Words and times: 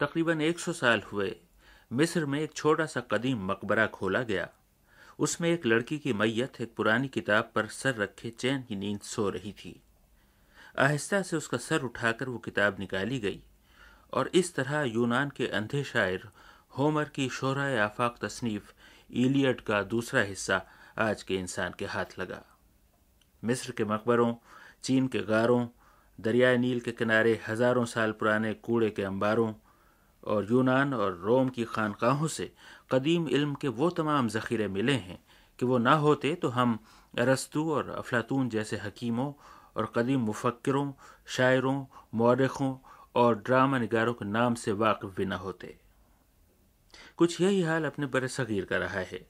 तकरीबन 0.00 0.40
100 0.40 0.72
साल 0.72 1.02
हुए, 1.12 1.36
मिस्र 1.92 2.26
में 2.26 2.40
एक 2.40 2.52
छोटा 2.52 2.86
सा 2.86 3.00
कदीम 3.00 3.46
मकबरा 3.46 3.86
खोला 3.86 4.22
गया। 4.22 4.48
उसमें 5.18 5.50
एक 5.50 5.66
लड़की 5.66 5.98
की 5.98 6.12
मैयत 6.12 6.60
एक 6.60 6.74
पुरानी 6.76 7.08
किताब 7.08 7.52
पर 7.54 7.66
सर 7.66 7.94
रखे 7.94 8.30
चैन 8.30 8.62
की 8.62 8.76
नींद 8.76 9.00
सो 9.00 9.28
रही 9.30 9.52
थी। 9.52 9.82
आहिस्ता 10.78 11.22
से 11.22 11.36
उसका 11.36 11.58
सर 11.58 11.82
उठाकर 11.82 12.28
वो 12.28 12.38
किताब 12.38 12.76
निकाली 12.78 13.18
गई। 13.18 13.42
और 14.12 14.30
इस 14.34 14.54
तरह 14.54 14.82
यूनान 14.84 15.30
के 15.36 15.46
अंधे 15.46 15.82
शायर 15.84 16.28
होमर 16.78 17.08
की 17.14 17.28
शोरा 17.28 17.64
आफाक 17.84 18.18
तसनीफ 18.22 18.72
इलियड 19.10 19.60
का 19.60 19.82
दूसरा 19.82 20.22
हिस्सा 20.22 20.62
आज 20.98 21.22
के 21.22 21.34
इंसान 21.34 21.74
के 21.78 21.86
हाथ 21.86 22.18
लगा। 22.18 22.42
मिस्र 23.42 23.72
के 23.72 23.84
मकबरों, 23.84 24.34
चीन 24.84 25.06
के 25.08 25.18
गारों, 25.24 25.66
दरियाए 26.18 26.56
नील 26.58 26.80
के 26.80 26.92
किनारे 26.92 27.38
हज़ारों 27.48 27.84
साल 27.84 28.12
पुराने 28.12 28.52
कूड़े 28.54 28.90
के 28.90 29.02
अंबारों 29.02 29.52
और 30.22 30.46
यूनान 30.50 30.94
और 30.94 31.16
रोम 31.16 31.48
की 31.48 31.64
खानकाहों 31.64 32.28
से 32.28 32.52
कदीम 32.92 33.28
इल्म 33.28 33.54
के 33.54 33.68
वो 33.68 33.90
तमाम 33.90 34.28
ज़ख़ीरे 34.28 34.68
मिले 34.68 34.92
हैं 34.92 35.18
कि 35.58 35.66
वो 35.66 35.78
ना 35.78 35.94
होते 35.94 36.34
तो 36.34 36.48
हम 36.48 36.78
अरस्तु 37.14 37.70
और 37.72 37.88
अफलातून 37.90 38.48
जैसे 38.48 38.76
हकीमों 38.76 39.32
और 39.76 39.92
कदीम 39.96 40.20
मुफक्रों 40.20 40.92
शायरों 41.36 41.84
मौरखों 42.14 42.74
और 43.14 43.34
ड्रामा 43.34 43.78
निगारों 43.78 44.14
के 44.14 44.24
नाम 44.24 44.54
से 44.54 44.72
वाकिफ 44.72 45.16
भी 45.16 45.24
न 45.24 45.32
होते। 45.32 45.76
कुछ 47.16 47.40
यही 47.40 47.62
हाल 47.62 47.84
अपने 47.84 48.06
बर 48.06 48.26
सग़ीर 48.26 48.64
का 48.64 48.76
रहा 48.76 49.00
है। 49.00 49.26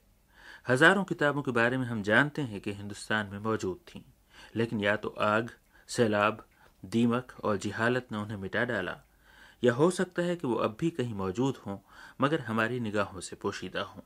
हज़ारों 0.69 1.03
किताबों 1.03 1.41
के 1.41 1.51
बारे 1.51 1.77
में 1.77 1.85
हम 1.85 2.03
जानते 2.03 2.41
हैं 2.41 2.61
कि 2.61 2.73
हिंदुस्तान 2.73 3.27
में 3.27 3.39
मौजूद 3.39 3.79
थीं, 3.87 4.01
लेकिन 4.55 4.81
या 4.81 4.95
तो 4.95 5.09
आग, 5.09 5.49
सैलाब, 5.87 6.45
दीमक 6.85 7.33
और 7.43 7.57
जिहालत 7.57 8.07
ने 8.11 8.17
उन्हें 8.17 8.37
मिटा 8.37 8.63
डाला। 8.63 8.97
या 9.63 9.73
हो 9.73 9.89
सकता 9.91 10.21
है 10.21 10.35
कि 10.35 10.47
वो 10.47 10.55
अब 10.55 10.77
भी 10.79 10.89
कहीं 10.89 11.13
मौजूद 11.13 11.57
हों, 11.57 11.77
मगर 12.21 12.39
हमारी 12.39 12.79
निगाहों 12.79 13.19
से 13.19 13.35
पोशीदा 13.35 13.81
हों। 13.81 14.01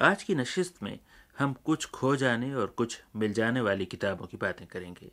आज 0.00 0.22
की 0.22 0.34
नशिस्त 0.34 0.82
में 0.82 0.98
हम 1.38 1.52
कुछ 1.52 1.86
खो 1.86 2.16
जाने 2.16 2.54
और 2.54 2.66
कुछ 2.66 3.02
मिल 3.16 3.32
जाने 3.32 3.60
वाली 3.60 3.84
किताबों 3.84 4.26
की 4.26 4.36
बातें 4.36 4.66
करेंगे। 4.66 5.10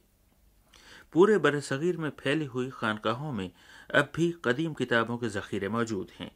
पूरे 1.14 1.38
बर 1.38 1.60
सग़ीर 1.60 1.98
में 1.98 2.10
फैली 2.20 2.46
हुई 2.46 2.70
खानकाहों 2.70 3.32
में 3.32 3.52
अब 3.96 4.12
भी 4.16 4.34
कदीम 4.46 4.74
किताबों 4.74 5.18
के 5.18 5.30
ज़ख़ीरे 5.30 5.70
मौजूद 5.70 6.12
हैं। 6.20 6.32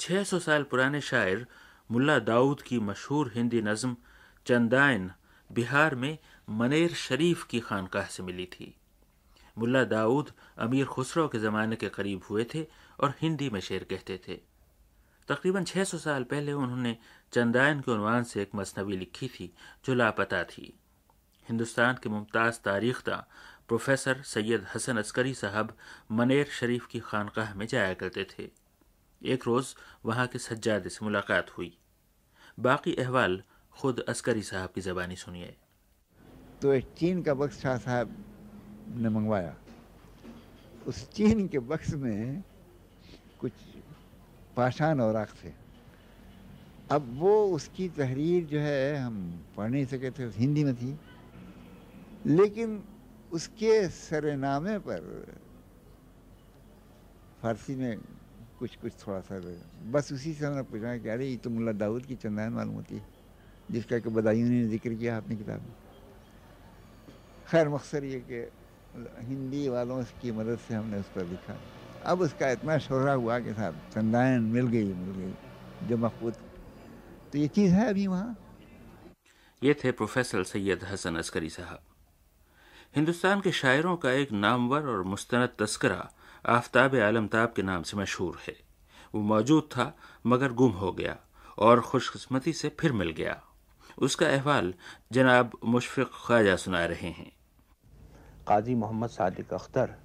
छः 0.00 0.22
सौ 0.24 0.38
साल 0.38 0.62
पुराने 0.62 1.00
शायर 1.00 1.46
मुल्ला 1.90 2.18
दाऊद 2.18 2.62
की 2.62 2.78
मशहूर 2.80 3.32
हिंदी 3.34 3.62
नज़म 3.62 3.96
चंदाइन 4.46 5.10
बिहार 5.52 5.94
में 5.94 6.18
मनेर 6.50 6.94
शरीफ 6.94 7.44
की 7.44 7.60
खानकाह 7.60 8.06
से 8.06 8.22
मिली 8.22 8.46
थी। 8.46 8.74
मुल्ला 9.58 9.84
दाऊद 9.84 10.30
अमीर 10.58 10.84
खुसरो 10.86 11.28
के 11.28 11.38
ज़माने 11.38 11.76
के 11.76 11.88
करीब 11.88 12.22
हुए 12.30 12.46
थे 12.54 12.66
और 13.00 13.14
हिंदी 13.22 13.50
में 13.50 13.60
शेर 13.60 13.84
कहते 13.84 14.20
थे। 14.28 14.40
तकरीबन 15.28 15.64
600 15.64 15.98
साल 15.98 16.24
पहले 16.24 16.52
उन्होंने 16.52 16.96
चंदायन 17.32 17.80
के 17.80 17.90
उनवान 17.90 18.24
से 18.24 18.42
एक 18.42 18.54
मसनवी 18.54 18.96
लिखी 18.96 19.28
थी, 19.28 19.54
जो 19.84 19.94
लापता 19.94 20.44
थी। 20.44 20.72
हिंदुस्तान 21.48 21.98
के 22.02 22.08
मुमताज़ 22.08 22.58
तारीख्ता 22.60 23.26
प्रोफेसर 23.70 24.22
सैयद 24.22 24.66
हसन 24.74 24.96
अस्करी 24.96 25.34
साहब 25.34 25.76
मनेर 26.10 26.46
शरीफ 26.46 26.86
की 26.86 27.00
खानकाह 27.00 27.54
में 27.54 27.66
जाया 27.66 27.94
करते 27.94 28.24
थे। 28.24 28.50
एक 29.24 29.44
रोज़ 29.46 29.74
वहाँ 30.06 30.26
के 30.26 30.38
सज्जाद 30.38 30.88
से 30.88 31.04
मुलाकात 31.04 31.58
हुई। 31.58 31.78
बाकी 32.60 32.94
अहवाल 32.94 33.42
खुद 33.72 34.00
अस्करी 34.00 34.42
साहब 34.42 34.68
की 34.74 34.80
ज़बानी 34.80 35.16
सुनिए। 35.16 35.56
तो 36.62 36.72
एक 36.72 36.84
चीन 36.98 37.22
का 37.22 37.34
बख्श 37.34 37.58
शाह 37.58 37.76
साहब 37.76 38.24
ने 38.88 39.08
मंगवाया। 39.08 39.56
उस 40.86 41.10
चीन 41.10 41.48
के 41.48 41.58
बक्स 41.58 41.94
में 41.94 42.42
कुछ 43.40 43.52
पाषाण 44.56 45.00
और 45.00 45.26
थे। 45.44 45.52
अब 46.90 47.18
वो 47.18 47.46
उसकी 47.46 47.88
तहरीर 47.88 48.44
जो 48.44 48.60
है, 48.60 48.96
हम 48.96 49.44
पढ़ 49.56 49.70
नहीं 49.70 49.86
सके 49.86 50.10
थे 50.10 50.24
हिंदी 50.24 50.64
में 50.64 50.76
थी। 50.76 51.00
लेकिन 52.26 52.84
उसके 53.32 53.88
सरनामे 53.88 54.78
पर 54.78 55.26
फारसी 57.42 57.74
में 57.74 57.98
कुछ 58.58 58.76
कुछ 58.76 58.92
थोड़ा 58.92 59.20
सा 59.20 59.40
बस 59.90 60.12
उसी 60.12 60.34
से 60.34 60.46
हमने 60.46 60.62
पूछा 60.62 60.98
कि, 60.98 61.08
अरे, 61.08 61.26
ये 61.26 61.36
तो 61.36 61.50
मुल्ला 61.50 61.72
दाऊद 61.72 62.06
की 62.06 62.16
चंदान 62.16 62.52
मालूम 62.52 62.74
होती 62.74 62.94
है, 62.96 63.06
जिसका 63.70 63.98
कि 63.98 64.08
बदायूं 64.08 64.48
ने 64.48 64.66
ज़िक्र 64.66 64.94
किया 64.94 65.16
अपनी 65.16 65.36
किताब 65.36 65.60
में। 65.60 65.72
खैर, 67.48 67.68
मकसद 67.68 68.04
ये 68.04 68.24
कि 68.30 68.50
हिंदी 69.26 69.68
वालों 69.68 70.04
की 70.04 70.32
मदद 70.32 70.58
से 70.58 70.74
हमने 70.74 71.00
उस 71.00 71.06
पर 71.06 71.26
लिखा। 71.26 71.60
अब 72.04 72.20
उसका 72.20 72.50
इतना 72.50 72.78
शोरा 72.78 73.12
हुआ 73.12 73.38
कि 73.38 73.54
साहब 73.54 73.74
चंदायन 73.92 74.42
मिल 74.42 74.66
गई 74.66 74.92
मिल 74.92 75.16
गई, 75.18 75.34
जो 75.88 75.96
मकबूत। 75.96 76.34
तो 77.32 77.38
ये 77.38 77.48
चीज़ 77.48 77.72
है 77.72 77.88
अभी 77.88 78.06
वहाँ? 78.06 78.38
ये 79.62 79.74
थे 79.74 79.92
प्रोफेसर 79.92 80.44
सैयद 80.44 80.84
हसन 80.84 81.16
अस्करी 81.16 81.50
साहब। 81.50 81.80
हिंदुस्तान 82.94 83.40
के 83.40 83.50
शायरों 83.52 83.96
का 83.96 84.10
एक 84.12 84.30
नामवर 84.34 84.86
और 84.90 85.02
मुस्तनद 85.02 85.50
तस्करा 85.58 86.08
आफ्ताब 86.44 86.94
आलमताब 86.98 87.52
के 87.56 87.62
नाम 87.62 87.82
से 87.82 87.96
मशहूर 87.96 88.38
है। 88.48 88.54
वो 89.14 89.20
मौजूद 89.22 89.68
था, 89.72 89.94
मगर 90.26 90.52
गुम 90.52 90.72
हो 90.72 90.90
गया 90.92 91.16
और 91.58 91.80
खुशकस्मती 91.80 92.52
से 92.52 92.68
फिर 92.80 92.92
मिल 92.92 93.10
गया। 93.10 93.40
उसका 93.98 94.26
अहवाल 94.28 94.74
जनाब 95.12 95.52
मुशफ़ 95.64 96.00
ख्वाजा 96.16 96.56
सुना 96.56 96.84
रहे 96.86 97.10
हैं। 97.10 97.30
काजी 98.48 98.74
मोहम्मद 98.74 99.10
सादिक 99.10 99.54
अख्तर 99.54 99.96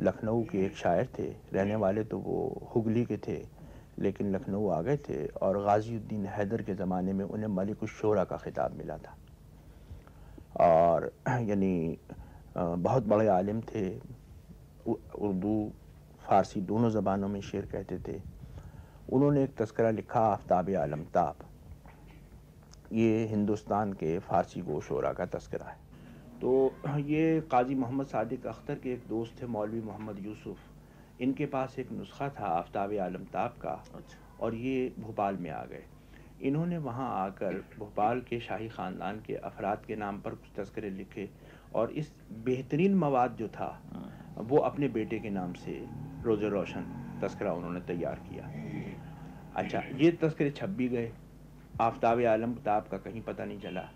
लखनऊ 0.00 0.42
के 0.44 0.64
एक 0.66 0.76
शायर 0.76 1.08
थे। 1.18 1.28
रहने 1.52 1.76
वाले 1.76 2.04
तो 2.04 2.18
वो 2.18 2.70
हुगली 2.74 3.04
के 3.04 3.16
थे, 3.18 3.38
लेकिन 3.98 4.34
लखनऊ 4.36 4.68
आ 4.68 4.80
गए 4.82 4.96
थे 4.98 5.24
और 5.26 5.62
गाजीउद्दीन 5.64 6.26
हैदर 6.28 6.62
के 6.62 6.74
ज़माने 6.76 7.12
में 7.12 7.24
उन्हें 7.24 7.48
मलिक 7.56 7.84
शोरा 7.90 8.24
का 8.24 8.36
ख़िताब 8.36 8.78
मिला 8.78 8.98
था। 8.98 9.16
और 10.56 11.12
यानी 11.28 11.98
बहुत 12.56 13.06
बड़े 13.06 13.26
आलिम 13.28 13.60
थे। 13.60 13.88
उर्दू 14.86 15.72
फ़ारसी 16.22 16.60
दोनों 16.60 16.90
ज़बानों 16.90 17.28
में 17.28 17.40
शेर 17.40 17.66
कहते 17.66 17.98
थे। 17.98 18.20
उन्होंने 19.12 19.42
एक 19.44 19.54
तस्करा 19.56 19.90
लिखा 19.90 20.20
आफ्ताब 20.20 20.68
आलम 20.68 20.80
आलमताब 20.82 21.44
ये 22.92 23.24
हिंदुस्तान 23.26 23.92
के 23.92 24.18
फ़ारसी 24.18 24.60
गोशोरा 24.60 25.12
का 25.12 25.26
तस्करा 25.26 25.66
है। 25.66 25.76
तो 26.40 26.72
ये 26.98 27.40
काजी 27.40 27.74
मोहम्मद 27.74 28.06
सादिक 28.06 28.46
अख्तर 28.46 28.74
के 28.74 28.92
एक 28.92 29.06
दोस्त 29.08 29.42
थे 29.42 29.46
मौलवी 29.46 29.80
मोहम्मद 29.80 30.24
यूसुफ। 30.26 30.58
इनके 31.20 31.46
पास 31.46 31.78
एक 31.78 31.92
नुस्खा 31.92 32.28
था 32.28 32.46
आफ्ताब 32.46 32.90
आलम 32.90 33.02
आलमताब 33.02 33.54
का। 33.62 33.84
अच्छा। 33.94 34.18
और 34.40 34.54
ये 34.54 34.94
भोपाल 34.98 35.36
में 35.36 35.50
आ 35.50 35.64
गए। 35.64 35.84
इन्होंने 36.40 36.78
वहाँ 36.78 37.08
आकर 37.16 37.54
भोपाल 37.78 38.20
के 38.20 38.38
शाही 38.40 38.68
ख़ानदान 38.68 39.20
के 39.26 39.34
अफराद 39.36 39.84
के 39.86 39.96
नाम 39.96 40.18
पर 40.20 40.34
कुछ 40.34 40.50
तस्करे 40.56 40.90
लिखे 40.90 41.28
और 41.74 41.90
इस 41.92 42.12
बेहतरीन 42.44 42.94
मवाद 42.94 43.36
जो 43.38 43.48
था 43.48 43.66
हाँ। 43.92 44.44
वो 44.48 44.58
अपने 44.58 44.88
बेटे 44.88 45.18
के 45.18 45.30
नाम 45.30 45.52
से 45.54 45.72
रोज़ 46.24 46.44
रोशन 46.46 46.84
तस्करा 47.22 47.52
उन्होंने 47.52 47.80
तैयार 47.80 48.20
किया। 48.28 48.50
अच्छा 49.56 49.82
ये 49.96 50.10
तस्करे 50.12 50.50
छप 50.50 50.68
भी 50.68 50.88
गए। 50.88 51.10
आफ्ताब 51.80 52.24
आलमताब 52.26 52.88
का 52.90 52.98
कहीं 52.98 53.22
पता 53.22 53.44
नहीं 53.44 53.60
चला। 53.60 53.88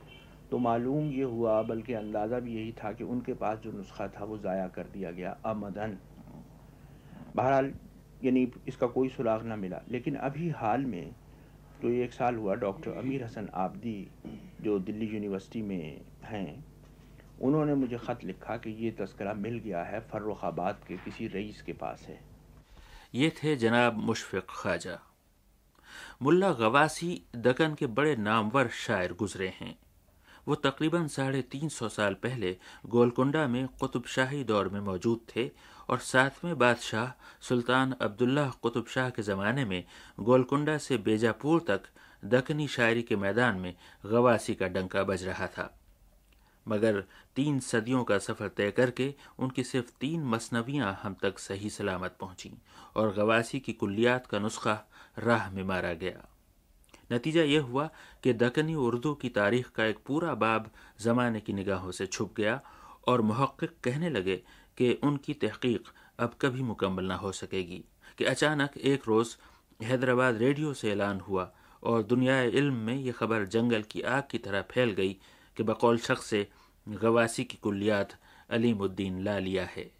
तो 0.50 0.58
मालूम 0.58 1.10
ये 1.12 1.22
हुआ 1.24 1.62
बल्कि 1.62 1.94
अंदाज़ा 1.94 2.38
भी 2.40 2.54
यही 2.54 2.72
था 2.74 2.92
कि 2.92 3.04
उनके 3.04 3.34
पास 3.34 3.58
जो 3.58 3.72
नुस्खा 3.72 4.08
था 4.08 4.24
वो 4.24 4.38
ज़ाया 4.38 4.66
कर 4.68 4.86
दिया 4.92 5.10
गया 5.10 5.36
अमदन। 5.46 5.96
बहरहाल 7.36 7.72
यानी 8.24 8.50
इसका 8.68 8.86
कोई 8.88 9.08
सुराग 9.08 9.44
ना 9.46 9.56
मिला। 9.56 9.80
लेकिन 9.90 10.16
अभी 10.16 10.48
हाल 10.50 10.84
में 10.84 11.14
तो 11.82 11.90
एक 11.90 12.12
साल 12.12 12.36
हुआ 12.36 12.54
डॉक्टर 12.54 12.90
अमीर 12.90 13.24
हसन 13.24 13.48
आबदी 13.54 14.08
जो 14.60 14.78
दिल्ली 14.78 15.06
यूनिवर्सिटी 15.06 15.62
में 15.62 16.00
हैं। 16.24 16.64
उन्होंने 17.40 17.74
मुझे 17.74 17.98
ख़त 17.98 18.24
लिखा 18.24 18.56
कि 18.56 18.70
ये 18.84 18.90
तस्करा 18.90 19.34
मिल 19.34 19.58
गया 19.58 19.82
है, 19.82 20.00
फ़र्रुखाबाद 20.00 20.84
के 20.88 20.96
किसी 20.96 21.26
रईस 21.26 21.62
के 21.62 21.72
पास 21.72 22.06
है। 22.08 22.18
ये 23.14 23.30
थे 23.30 23.56
जनाब 23.56 23.96
मुशफ़िक 23.96 24.46
ख्वाजा। 24.48 24.98
मुल्ला 26.22 26.52
गवासी 26.52 27.22
दकन 27.36 27.74
के 27.74 27.86
बड़े 27.86 28.16
नामवर 28.16 28.68
शायर 28.68 29.12
गुजरे 29.12 29.48
हैं। 29.48 29.74
वो 30.46 30.54
तकरीबन 30.54 31.06
साढ़े 31.08 31.42
तीन 31.42 31.68
सौ 31.68 31.88
साल 31.88 32.14
पहले 32.14 32.56
गोलकुंडा 32.86 33.46
में 33.48 33.66
कुतुब 33.80 34.06
शाही 34.06 34.42
दौर 34.44 34.68
में 34.68 34.80
मौजूद 34.80 35.20
थे 35.36 35.50
और 35.90 35.98
सातवें 35.98 36.58
बादशाह 36.58 37.10
सुल्तान 37.48 37.92
अब्दुल्ला 38.00 38.46
कुतुब 38.62 38.86
शाह 38.86 39.10
के 39.10 39.22
ज़माने 39.22 39.64
में 39.64 39.84
गोलकुंडा 40.20 40.76
से 40.78 40.98
बेजापुर 40.98 41.60
तक 41.68 41.82
दखनी 42.24 42.66
शायरी 42.68 43.02
के 43.02 43.16
मैदान 43.16 43.56
में 43.56 43.74
गवासी 44.06 44.54
का 44.54 44.68
डंका 44.68 45.02
बज 45.02 45.24
रहा 45.24 45.46
था। 45.46 45.70
मगर 46.66 47.02
तीन 47.36 47.58
सदियों 47.60 48.02
का 48.04 48.18
सफ़र 48.18 48.48
तय 48.48 48.70
करके 48.70 49.14
उनकी 49.38 49.64
सिर्फ़ 49.64 49.90
तीन 50.00 50.24
मसनवियाँ 50.24 50.98
हम 51.02 51.16
तक 51.22 51.38
सही 51.38 51.70
सलामत 51.70 52.16
पहुँची 52.20 52.52
और 52.96 53.14
गवासी 53.14 53.60
की 53.60 53.72
कुल्लियात 53.72 54.26
का 54.26 54.38
नुस्खा 54.38 54.78
राह 55.18 55.50
में 55.50 55.62
मारा 55.64 55.92
गया। 55.94 56.28
नतीजा 57.12 57.42
यह 57.44 57.62
हुआ 57.62 57.88
कि 58.24 58.32
दकनी 58.34 58.74
उर्दू 58.80 59.14
की 59.14 59.28
तारीख 59.30 59.68
का 59.70 59.84
एक 59.86 59.98
पूरा 60.06 60.34
बाब 60.36 60.70
ज़माने 61.00 61.40
की 61.40 61.52
निगाहों 61.52 61.90
से 61.92 62.06
छुप 62.06 62.34
गया 62.36 62.60
और 63.08 63.22
महक़ 63.22 63.64
कहने 63.84 64.10
लगे 64.10 64.36
कि 64.78 64.92
उनकी 65.04 65.34
तहकीक 65.36 65.88
अब 66.18 66.34
कभी 66.40 66.62
मुकम्मल 66.62 67.04
ना 67.04 67.14
हो 67.16 67.32
सकेगी, 67.32 67.84
कि 68.18 68.24
अचानक 68.24 68.76
एक 68.78 69.08
रोज़ 69.08 69.36
हैदराबाद 69.80 70.36
रेडियो 70.38 70.72
से 70.74 70.90
ऐलान 70.92 71.20
हुआ 71.20 71.50
और 71.82 72.02
दुनिया 72.04 72.40
इल्म 72.42 72.74
में 72.76 72.94
यह 72.96 73.12
खबर 73.12 73.44
जंगल 73.46 73.82
की 73.90 74.00
आग 74.08 74.22
की 74.30 74.38
तरह 74.38 74.62
फैल 74.70 74.90
गई 74.92 75.16
कि 75.56 75.62
बकौल 75.62 75.98
शख्स 76.00 76.26
से 76.26 76.46
गवासी 76.86 77.44
की 77.44 77.56
कुल्लियात 77.62 78.16
अलीमुद्दीन 78.50 79.22
ला 79.24 79.38
लिया 79.38 79.64
है। 79.66 79.90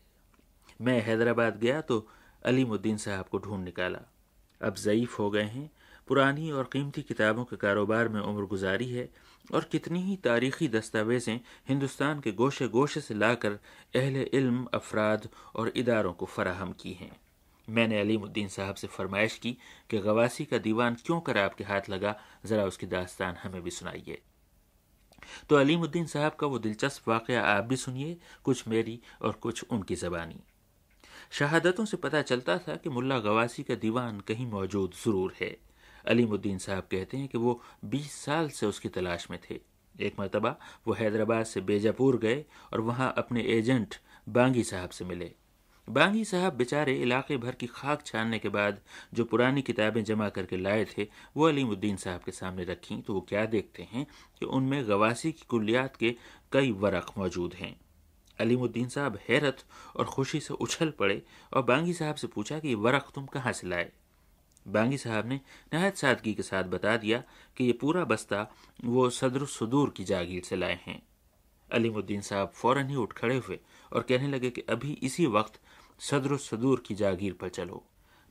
मैं 0.80 1.00
हैदराबाद 1.02 1.58
गया 1.58 1.80
तो 1.80 2.06
अलीमुद्दीन 2.42 2.96
साहब 2.98 3.26
को 3.26 3.38
ढूंढ 3.38 3.64
निकाला। 3.64 3.98
अब 4.60 4.74
ज़यीफ़ 4.76 5.16
हो 5.18 5.30
गए 5.30 5.42
हैं 5.44 5.70
पुरानी 6.08 6.50
और 6.50 6.68
कीमती 6.72 7.02
किताबों 7.02 7.44
के 7.44 7.56
कारोबार 7.56 8.08
में 8.08 8.20
उम्र 8.20 8.44
गुजारी 8.46 8.88
है 8.90 9.08
और 9.54 9.64
कितनी 9.64 10.02
ही 10.02 10.16
तारीखी 10.16 10.68
दस्तावेज़ें 10.68 11.40
हिंदुस्तान 11.68 12.20
के 12.20 12.32
गोशे 12.32 12.68
गोशे 12.68 13.00
से 13.00 13.14
लाकर 13.14 13.52
अहल 13.96 14.16
इल्म, 14.16 14.66
अफराद 14.74 15.28
और 15.54 15.72
इदारों 15.76 16.12
को 16.12 16.26
फराहम 16.26 16.72
की 16.72 16.92
हैं। 16.92 17.16
मैंने 17.68 18.00
अलीमुद्दीन 18.00 18.48
साहब 18.48 18.74
से 18.74 18.86
फरमाइश 18.86 19.38
की 19.38 19.56
कि 19.90 19.98
गवासी 19.98 20.44
का 20.44 20.58
दीवान 20.58 20.96
क्यों 21.06 21.20
कर 21.20 21.38
आपके 21.38 21.64
हाथ 21.64 21.90
लगा? 21.90 22.16
ज़रा 22.46 22.64
उसकी 22.64 22.86
दास्तान 22.86 23.36
हमें 23.42 23.62
भी 23.62 23.70
सुनाइए। 23.70 24.20
तो 25.48 25.56
अलीमुद्दीन 25.56 26.06
साहब 26.06 26.32
का 26.32 26.46
वो 26.46 26.58
दिलचस्प 26.58 27.08
वाक़ 27.08 27.32
आप 27.32 27.64
भी 27.64 27.76
सुनिए, 27.76 28.16
कुछ 28.44 28.68
मेरी 28.68 29.00
और 29.22 29.32
कुछ 29.32 29.64
उनकी 29.70 29.94
ज़बानी। 29.94 30.40
शहादतों 31.30 31.84
से 31.84 31.96
पता 31.96 32.22
चलता 32.22 32.58
था 32.58 32.76
कि 32.76 32.90
मुल्ला 32.90 33.18
गवासी 33.18 33.62
का 33.62 33.74
दीवान 33.74 34.20
कहीं 34.20 34.46
मौजूद 34.46 34.92
ज़रूर 35.04 35.34
है। 35.40 35.56
अलीमुद्दीन 36.08 36.58
साहब 36.58 36.82
कहते 36.82 37.16
हैं 37.16 37.28
कि 37.28 37.38
वो 37.38 37.62
20 37.84 38.12
साल 38.12 38.48
से 38.48 38.66
उसकी 38.66 38.88
तलाश 38.88 39.30
में 39.30 39.38
थे। 39.50 39.60
एक 40.00 40.20
मरतबा 40.20 40.56
वो 40.86 40.94
हैदराबाद 40.94 41.44
से 41.44 41.60
बेजापुर 41.60 42.16
गए 42.16 42.44
और 42.72 42.80
वहाँ 42.80 43.14
अपने 43.18 43.42
एजेंट 43.42 43.94
बांगी 44.28 44.64
साहब 44.64 44.90
से 44.90 45.04
मिले। 45.04 45.32
बांगी 45.90 46.24
साहब 46.24 46.52
बेचारे 46.52 46.94
इलाके 46.94 47.36
भर 47.36 47.54
की 47.54 47.66
खाक 47.66 48.06
छानने 48.06 48.38
के 48.38 48.48
बाद 48.48 48.80
जो 49.14 49.24
पुरानी 49.24 49.62
किताबें 49.62 50.04
जमा 50.04 50.28
करके 50.28 50.56
लाए 50.56 50.84
थे, 50.84 51.06
वो 51.36 51.48
अलीमुद्दीन 51.48 51.96
साहब 51.96 52.20
के 52.20 52.32
सामने 52.32 52.64
रखी। 52.64 53.02
तो 53.02 53.14
वो 53.14 53.20
क्या 53.20 53.46
देखते 53.46 53.82
हैं 53.82 54.06
कि 54.40 54.46
उनमें 54.46 54.88
गवासी 54.88 55.32
की 55.32 55.44
कुलियात 55.48 55.96
के 55.96 56.16
कई 56.52 56.70
वरक 56.70 57.06
मौजूद 57.18 57.54
हैं। 57.54 57.80
अलीमुद्दीन 58.40 58.88
साहब 58.88 59.18
हैरत 59.28 59.64
और 59.96 60.04
खुशी 60.04 60.40
से 60.40 60.54
उछल 60.54 60.90
पड़े 60.90 61.22
और 61.52 61.62
बांगी 61.62 61.92
साहब 61.92 62.14
से 62.14 62.26
पूछा 62.26 62.58
कि 62.58 62.68
ये 62.68 62.74
वरक 62.74 63.06
तुम 63.14 63.26
कहाँ 63.26 63.52
से 63.52 63.68
लाए? 63.68 63.92
बांगी 64.68 64.98
साहब 64.98 65.26
ने 65.26 65.40
नहायत 65.74 65.96
सादगी 65.96 66.34
के 66.34 66.42
साथ 66.42 66.64
बता 66.64 66.96
दिया 66.96 67.22
कि 67.56 67.64
ये 67.64 67.72
पूरा 67.72 68.04
बस्ता 68.04 68.54
वो 68.84 69.10
सदर 69.10 69.44
सदूर 69.44 69.94
की 69.96 70.04
जागीर 70.04 70.42
से 70.42 70.56
लाए 70.56 70.80
हैं। 70.86 71.02
अलीमुद्दीन 71.72 72.20
साहब 72.20 72.52
फ़ौरन 72.54 72.88
ही 72.88 72.96
उठ 72.96 73.12
खड़े 73.12 73.36
हुए 73.36 73.58
और 73.92 74.02
कहने 74.02 74.28
लगे 74.28 74.50
कि 74.50 74.60
अभी 74.60 74.92
इसी 74.92 75.26
वक्त 75.26 75.60
सदर 76.00 76.36
सदूर 76.36 76.82
की 76.86 76.94
जागीर 76.94 77.32
पर 77.32 77.48
चलो। 77.48 77.84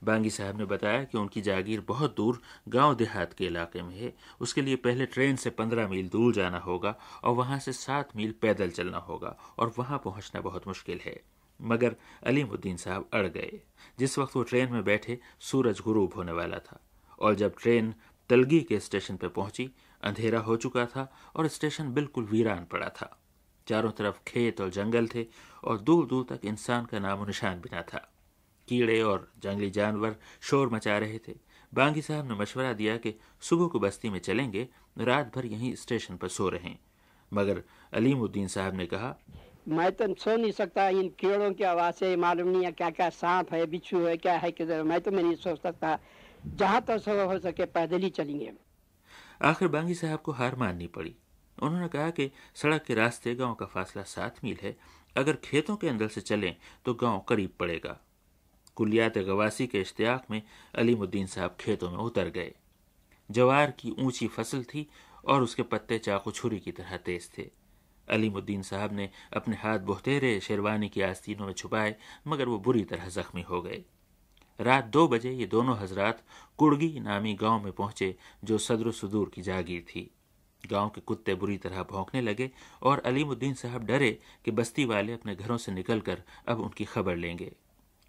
बांगी 0.04 0.30
साहब 0.30 0.58
ने 0.58 0.66
बताया 0.66 1.04
कि 1.04 1.18
उनकी 1.18 1.42
जागीर 1.42 1.82
बहुत 1.82 2.16
दूर 2.16 2.42
गाँव 2.70 2.96
देहात 2.96 3.34
के 3.34 3.46
इलाके 3.46 3.82
में 3.82 3.96
है। 3.96 4.14
उसके 4.42 4.62
लिए 4.62 4.76
पहले 4.76 5.06
ट्रेन 5.06 5.36
से 5.36 5.50
पंद्रह 5.50 5.88
मील 5.88 6.10
दूर 6.10 6.34
जाना 6.34 6.58
होगा 6.58 6.96
और 7.24 7.36
वहाँ 7.36 7.60
से 7.60 7.74
सात 7.74 8.16
मील 8.16 8.32
पैदल 8.42 8.70
चलना 8.70 8.98
होगा 8.98 9.38
और 9.60 9.74
वहाँ 9.80 10.02
पहुँचना 10.04 10.42
बहुत 10.42 10.68
मुश्किल 10.68 11.00
है। 11.06 11.22
मगर 11.62 11.96
अलीमुद्दीन 12.24 12.78
साहब 12.78 13.10
अड़ 13.14 13.28
गए। 13.28 13.62
जिस 14.00 14.20
वक्त 14.20 14.36
वो 14.36 14.44
ट्रेन 14.44 14.74
में 14.74 14.84
बैठे, 14.84 15.20
सूरज 15.40 15.80
गुरूब 15.80 16.14
होने 16.14 16.32
वाला 16.32 16.60
था। 16.60 16.80
और 17.20 17.36
जब 17.36 17.56
ट्रेन 17.62 17.96
तलगी 18.30 18.62
के 18.62 18.80
स्टेशन 18.80 19.18
पर 19.18 19.28
पहुँची, 19.28 19.72
अंधेरा 20.04 20.40
हो 20.40 20.56
चुका 20.56 20.86
था 20.86 21.14
और 21.36 21.48
स्टेशन 21.48 21.94
बिल्कुल 21.94 22.24
वीरान 22.24 22.66
पड़ा 22.66 22.90
था। 22.90 23.22
चारों 23.68 23.92
तरफ़ 23.92 24.20
खेत 24.28 24.62
और 24.62 24.70
जंगल 24.70 25.08
थे 25.08 25.26
और 25.64 25.80
दूर 25.80 26.06
दूर 26.06 26.26
तक 26.30 26.46
इंसान 26.46 26.86
का 26.86 27.00
नामो 27.00 27.26
निशान 27.26 27.62
भी 27.62 27.70
न 27.74 27.82
था। 27.82 28.14
कीड़े 28.68 29.02
और 29.02 29.32
जंगली 29.40 29.70
जानवर 29.70 30.16
शोर 30.42 30.70
मचा 30.70 30.98
रहे 30.98 31.20
थे। 31.28 31.34
बांगी 31.74 32.02
साहब 32.02 32.28
ने 32.28 32.34
मशवरा 32.34 32.74
दिया 32.74 32.98
कि 32.98 33.16
सुबह 33.42 33.68
को 33.68 33.80
बस्ती 33.80 34.10
में 34.10 34.20
चलेंगे, 34.20 34.68
रात 34.98 35.36
भर 35.36 35.46
यहीं 35.46 35.76
स्टेशन 35.76 36.18
पर 36.18 36.28
सो 36.28 36.50
रहे 36.50 36.76
मगर 37.34 37.64
अलीमुद्दीन 37.94 38.48
साहब 38.48 38.76
ने 38.76 38.86
कहा 38.86 39.20
मैं 39.72 39.92
तो 39.92 40.14
सो 40.14 40.36
नहीं 40.38 40.52
सकता 40.52 40.88
इन 40.90 41.10
कीड़ों 41.20 41.52
की 41.54 41.64
आवाज़ 41.64 41.96
से 41.96 42.16
मालूम 42.16 42.48
नहीं 42.48 42.64
है 42.66 42.72
क्या 42.72 42.90
क्या 42.90 43.10
सांप 43.10 43.54
है, 43.54 43.66
बिच्छू 43.66 44.00
है, 44.06 44.18
क्या 44.18 44.34
है, 44.34 44.52
किधर 44.52 44.84
मैं 44.84 45.00
तो 45.02 45.12
मैं 45.12 45.24
नहीं 45.24 45.36
सोच 45.36 45.62
सकता। 45.62 45.98
जहाँ 46.46 46.82
तक 46.82 46.98
तो 46.98 47.26
हो 47.28 47.40
सके 47.40 47.66
पैदल 47.66 48.02
ही 48.02 48.10
चलेंगे। 48.10 48.52
आखिर 49.42 49.68
बांगी 49.68 49.94
साहब 49.94 50.20
को 50.20 50.32
हार 50.32 50.56
माननी 50.56 50.88
पड़ी। 50.88 51.16
उन्होंने 51.58 51.88
कहा 51.88 52.10
कि 52.10 52.32
सड़क 52.56 52.84
के 52.84 52.94
रास्ते 52.94 53.36
गाँव 53.36 53.54
का 53.54 53.66
फासला 53.66 54.04
सात 54.04 54.44
मील 54.44 54.58
है। 54.62 54.76
अगर 55.18 55.36
खेतों 55.36 55.76
के 55.76 55.88
अंदर 55.88 56.08
से 56.08 56.22
चलें 56.22 56.56
तो 56.86 56.94
गाँव 56.94 57.20
करीब 57.20 57.54
पड़ेगा। 57.60 57.98
कुलियात 58.76 59.18
गवासी 59.18 59.68
के 59.68 59.82
इश्तियाक 59.82 60.26
में 60.32 60.42
अलीमुद्दीन 60.76 61.28
साहब 61.28 61.56
खेतों 61.60 61.92
में 61.92 61.98
उतर 61.98 62.30
गए। 62.30 62.54
जवार 63.30 63.72
की 63.72 63.96
ऊँची 64.00 64.28
फ़सल 64.28 64.64
थी 64.64 64.88
और 65.26 65.42
उसके 65.42 65.64
पत्ते 65.64 65.98
चाकू 66.00 66.32
छुरी 66.32 66.60
की 66.60 66.72
तरह 66.72 66.98
तेज 66.98 67.30
थे। 67.38 67.61
अलीमुद्दीन 68.12 68.62
साहब 68.62 68.94
ने 68.94 69.10
अपने 69.34 69.56
हाथ 69.56 69.80
बोहतेरे 69.80 70.40
शेरवानी 70.40 70.90
की 70.90 71.02
आस्तीनों 71.02 71.46
में 71.46 71.54
छुपाए, 71.54 71.96
मगर 72.28 72.46
वो 72.46 72.60
बुरी 72.60 72.84
तरह 72.84 73.10
जख्मी 73.10 73.42
हो 73.42 73.62
गए। 73.62 73.84
रात 74.60 74.86
दो 74.86 75.08
बजे 75.08 75.32
ये 75.32 75.46
दोनों 75.46 75.78
हजरात 75.78 76.24
कुड़गी 76.58 77.00
नामी 77.00 77.34
गाँव 77.34 77.64
में 77.64 77.72
पहुँचे, 77.74 78.16
जो 78.44 78.58
सदर 78.58 78.92
सुदूर 78.92 79.32
की 79.34 79.42
जागीर 79.42 79.82
थी। 79.82 80.12
गाँव 80.68 80.90
के 80.90 81.02
कुत्ते 81.02 81.36
बुरी 81.36 81.58
तरह 81.58 81.84
भौंकने 81.84 82.22
लगे 82.22 82.52
और 82.82 83.00
अलीमुद्दीन 83.00 83.54
साहब 83.54 83.86
डरे 83.86 84.20
कि 84.46 84.52
बस्ती 84.52 84.86
वाले 84.86 85.14
अपने 85.14 85.36
घरों 85.36 85.58
से 85.58 85.72
निकलकर 85.72 86.24
अब 86.48 86.62
उनकी 86.62 86.86
खबर 86.86 87.16
लेंगे। 87.16 87.52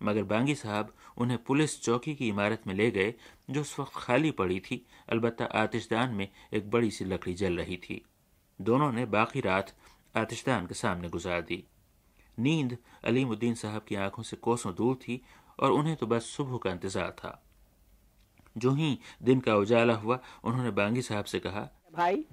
मगर 0.03 0.23
बांगी 0.23 0.55
साहब 0.55 0.95
उन्हें 1.17 1.45
पुलिस 1.45 1.83
चौकी 1.83 2.15
की 2.15 2.29
इमारत 2.29 2.63
में 2.67 2.75
ले 2.75 2.91
गए, 2.91 3.15
जो 3.51 3.61
उस 3.61 3.81
वक्त 3.81 3.93
खाली 3.95 4.31
पड़ी 4.31 4.61
थी, 4.61 4.87
अलबत्ता 5.09 5.45
आतिशदान 5.45 6.11
में 6.11 6.29
एक 6.53 6.71
बड़ी 6.71 6.91
सी 6.91 7.05
लकड़ी 7.05 7.35
जल 7.35 7.57
रही 7.57 7.77
थी। 7.77 8.05
दोनों 8.61 8.93
ने 8.93 9.05
बाकी 9.07 9.41
रात 9.41 9.73
आतिशदान 10.15 10.67
के 10.67 10.75
सामने 10.75 11.09
गुजार 11.09 11.41
दी। 11.43 11.63
नींद 12.39 12.77
अलीमुद्दीन 13.05 13.55
साहब 13.55 13.85
की 13.89 13.95
आँखों 13.99 14.23
से 14.23 14.37
कोसों 14.39 14.75
दूर 14.75 14.95
थी 14.99 15.21
और 15.59 15.73
उन्हें 15.73 15.97
तो 15.97 16.07
बस 16.07 16.25
सुबह 16.27 16.59
का 16.59 16.71
इंतज़ार 16.71 17.11
था। 17.13 17.43
जो 18.57 18.71
ही 18.73 18.99
दिन 19.23 19.41
का 19.41 19.57
उजाला 19.57 19.95
हुआ 19.95 20.19
उन्होंने 20.45 20.71
बांगी 20.73 21.03
साहब 21.03 21.25
से 21.25 21.39
कहा 21.41 21.69
भाई 21.95 22.25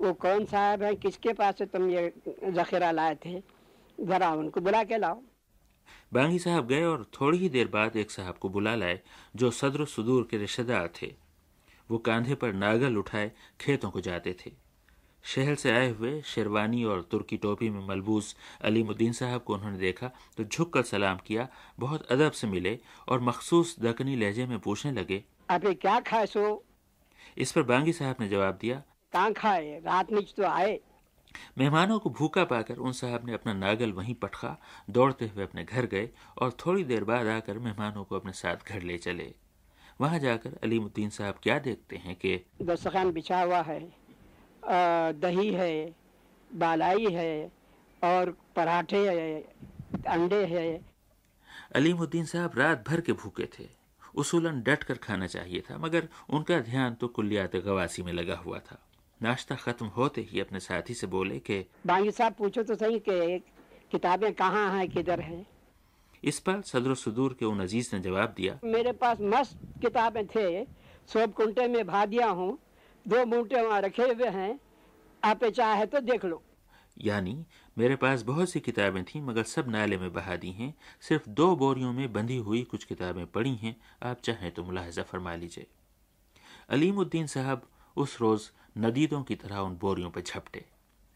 वो 0.00 0.12
कौन 0.14 0.44
साहब 0.44 0.82
है? 0.82 0.94
किसके 0.94 1.32
पास 1.32 1.58
से 1.58 1.66
तुम 1.66 1.88
ये 1.90 2.12
जखीरा 2.28 2.90
लाए 2.90 3.14
थे? 3.24 3.40
जरा 3.98 4.30
उनको 4.32 4.60
बुला 4.60 4.82
के 4.84 4.98
लाओ। 4.98 5.22
बांगी 6.14 6.38
साहब 6.38 6.66
गए 6.66 6.82
और 6.84 7.04
थोड़ी 7.20 7.38
ही 7.38 7.48
देर 7.48 7.68
बाद 7.68 7.96
एक 7.96 8.10
साहब 8.10 8.38
को 8.38 8.48
बुला 8.48 8.74
लाए 8.74 9.00
जो 9.36 9.50
सदर 9.52 9.84
सुदूर 9.86 10.26
के 10.30 10.38
रिश्तेदार 10.38 10.90
थे। 11.00 11.14
वो 11.90 11.98
कांधे 11.98 12.34
पर 12.34 12.52
नागल 12.54 12.96
उठाए 12.96 13.30
खेतों 13.60 13.90
को 13.90 14.00
जाते 14.00 14.36
थे। 14.40 14.52
शहर 15.24 15.54
से 15.54 15.70
आए 15.70 15.88
हुए 15.90 16.20
शेरवानी 16.22 16.84
और 16.84 17.02
तुर्की 17.02 17.36
टोपी 17.36 17.70
में 17.70 17.86
मलबूस 17.86 18.34
अलीमुद्दीन 18.64 19.12
साहब 19.12 19.40
को 19.40 19.54
उन्होंने 19.54 19.78
देखा 19.78 20.10
तो 20.36 20.44
झुक 20.44 20.72
कर 20.72 20.82
सलाम 20.82 21.18
किया 21.26 21.48
बहुत 21.78 22.06
अदब 22.06 22.32
से 22.32 22.46
मिले 22.46 22.78
और 23.08 23.20
मखसूस 23.20 23.76
दकनी 23.80 24.16
लहजे 24.16 24.46
में 24.46 24.58
पूछने 24.58 24.92
लगे 24.92 25.24
अभी 25.50 25.74
क्या 25.74 25.98
खाए 26.00 26.26
सो? 26.26 26.64
इस 27.38 27.52
पर 27.52 27.62
बांगी 27.62 27.92
साहब 27.92 28.16
ने 28.20 28.28
जवाब 28.28 28.58
दिया 28.60 28.82
कहाँ 29.12 29.32
खाए? 29.32 29.80
रात 29.80 30.12
नीच 30.12 30.34
तो 30.36 30.42
आए। 30.42 30.80
मेहमानों 31.58 31.98
को 31.98 32.10
भूखा 32.10 32.44
पाकर 32.44 32.76
उन 32.76 32.92
साहब 32.92 33.26
ने 33.26 33.32
अपना 33.32 33.52
नागल 33.52 33.92
वहीं 33.92 34.14
पटखा 34.14 34.56
दौड़ते 34.90 35.26
हुए 35.26 35.44
अपने 35.44 35.64
घर 35.64 35.86
गए 35.86 36.08
और 36.38 36.56
थोड़ी 36.66 36.84
देर 36.84 37.04
बाद 37.04 37.26
आकर 37.26 37.58
मेहमानों 37.58 38.04
को 38.04 38.16
अपने 38.16 38.32
साथ 38.32 38.68
घर 38.68 38.82
ले 38.82 38.98
चले। 38.98 39.34
वहाँ 40.00 40.18
जाकर 40.18 40.58
अलीमुद्दीन 40.62 41.10
साहब 41.10 41.38
क्या 41.42 41.58
देखते 41.58 41.96
हैं 41.96 42.16
कि 42.16 42.40
दस्तखान 42.62 43.12
बिछा 43.12 43.42
हुआ 43.42 43.60
है। 43.62 44.05
दही 44.66 45.50
है 45.52 45.94
बालाई 46.50 47.06
है 47.12 47.50
और 48.02 48.30
पराठे 48.56 49.06
है 49.08 49.40
अंडे 50.08 50.44
है। 50.46 50.68
अलीमुद्दीन 51.76 52.24
साहब 52.24 52.58
रात 52.58 52.84
भर 52.88 53.00
के 53.00 53.12
भूखे 53.14 53.48
थे। 53.58 53.68
उसूलन 54.14 54.60
डट 54.62 54.82
कर 54.82 54.94
खाना 54.98 55.26
चाहिए 55.26 55.60
था 55.60 55.78
मगर 55.78 56.08
उनका 56.30 56.58
ध्यान 56.60 56.94
तो 56.94 57.08
कुल्लियात 57.08 57.56
गवासी 57.56 58.02
में 58.02 58.12
लगा 58.12 58.36
हुआ 58.36 58.58
था। 58.58 58.78
नाश्ता 59.20 59.54
खत्म 59.54 59.86
होते 59.86 60.20
ही 60.30 60.40
अपने 60.40 60.60
साथी 60.60 60.94
से 60.94 61.06
बोले 61.06 61.38
कि 61.40 61.64
बांगी 61.86 62.10
साहब 62.10 62.32
पूछो 62.32 62.62
तो 62.62 62.74
सही 62.74 62.98
कि 62.98 63.38
किताबें 63.90 64.32
कहाँ 64.34 64.70
हैं 64.72 64.88
किधर 64.90 65.20
हैं? 65.20 65.46
इस 66.24 66.38
पर 66.40 66.60
सदर 66.62 66.94
सुदूर 66.94 67.36
के 67.38 67.44
उन 67.44 67.60
अज़ीज़ 67.60 67.94
ने 67.94 68.00
जवाब 68.02 68.34
दिया 68.36 68.58
मेरे 68.64 68.92
पास 68.92 69.18
मस्त 69.22 69.58
किताबें 69.82 70.26
थे 70.26 70.64
सोब 71.08 71.32
कुंटे 71.32 71.66
में 71.68 71.86
भा 71.86 72.04
दिया 72.06 72.28
हूँ 72.30 72.58
दो 73.08 73.24
बूटे 73.24 73.62
वहाँ 73.62 73.80
रखे 73.80 74.02
हुए 74.02 74.28
हैं। 74.28 74.60
आप 75.24 75.44
चाहे 75.44 75.86
तो 75.86 76.00
देख 76.00 76.24
लो। 76.24 76.42
यानी 76.98 77.46
मेरे 77.78 77.96
पास 77.96 78.22
बहुत 78.22 78.50
सी 78.50 78.60
किताबें 78.60 79.04
थीं 79.04 79.20
मगर 79.22 79.42
सब 79.42 79.68
नाले 79.68 79.98
में 79.98 80.12
बहा 80.12 80.36
दी 80.36 80.50
हैं। 80.50 80.74
सिर्फ़ 81.00 81.28
दो 81.28 81.56
बोरियों 81.56 81.92
में 81.92 82.12
बंधी 82.12 82.36
हुई 82.36 82.62
कुछ 82.62 82.84
किताबें 82.84 83.26
पड़ी 83.26 83.54
हैं। 83.54 83.76
आप 84.02 84.20
चाहें 84.20 84.50
तो 84.50 84.64
मुलाहजा 84.64 85.02
फरमा 85.02 85.34
लीजिए। 85.34 85.66
अलीमुद्दीन 86.68 87.26
साहब 87.26 87.68
उस 87.96 88.20
रोज 88.20 88.50
नदीदों 88.78 89.22
की 89.22 89.34
तरह 89.34 89.58
उन 89.58 89.76
बोरियों 89.76 90.10
पर 90.10 90.20
झपटे। 90.20 90.64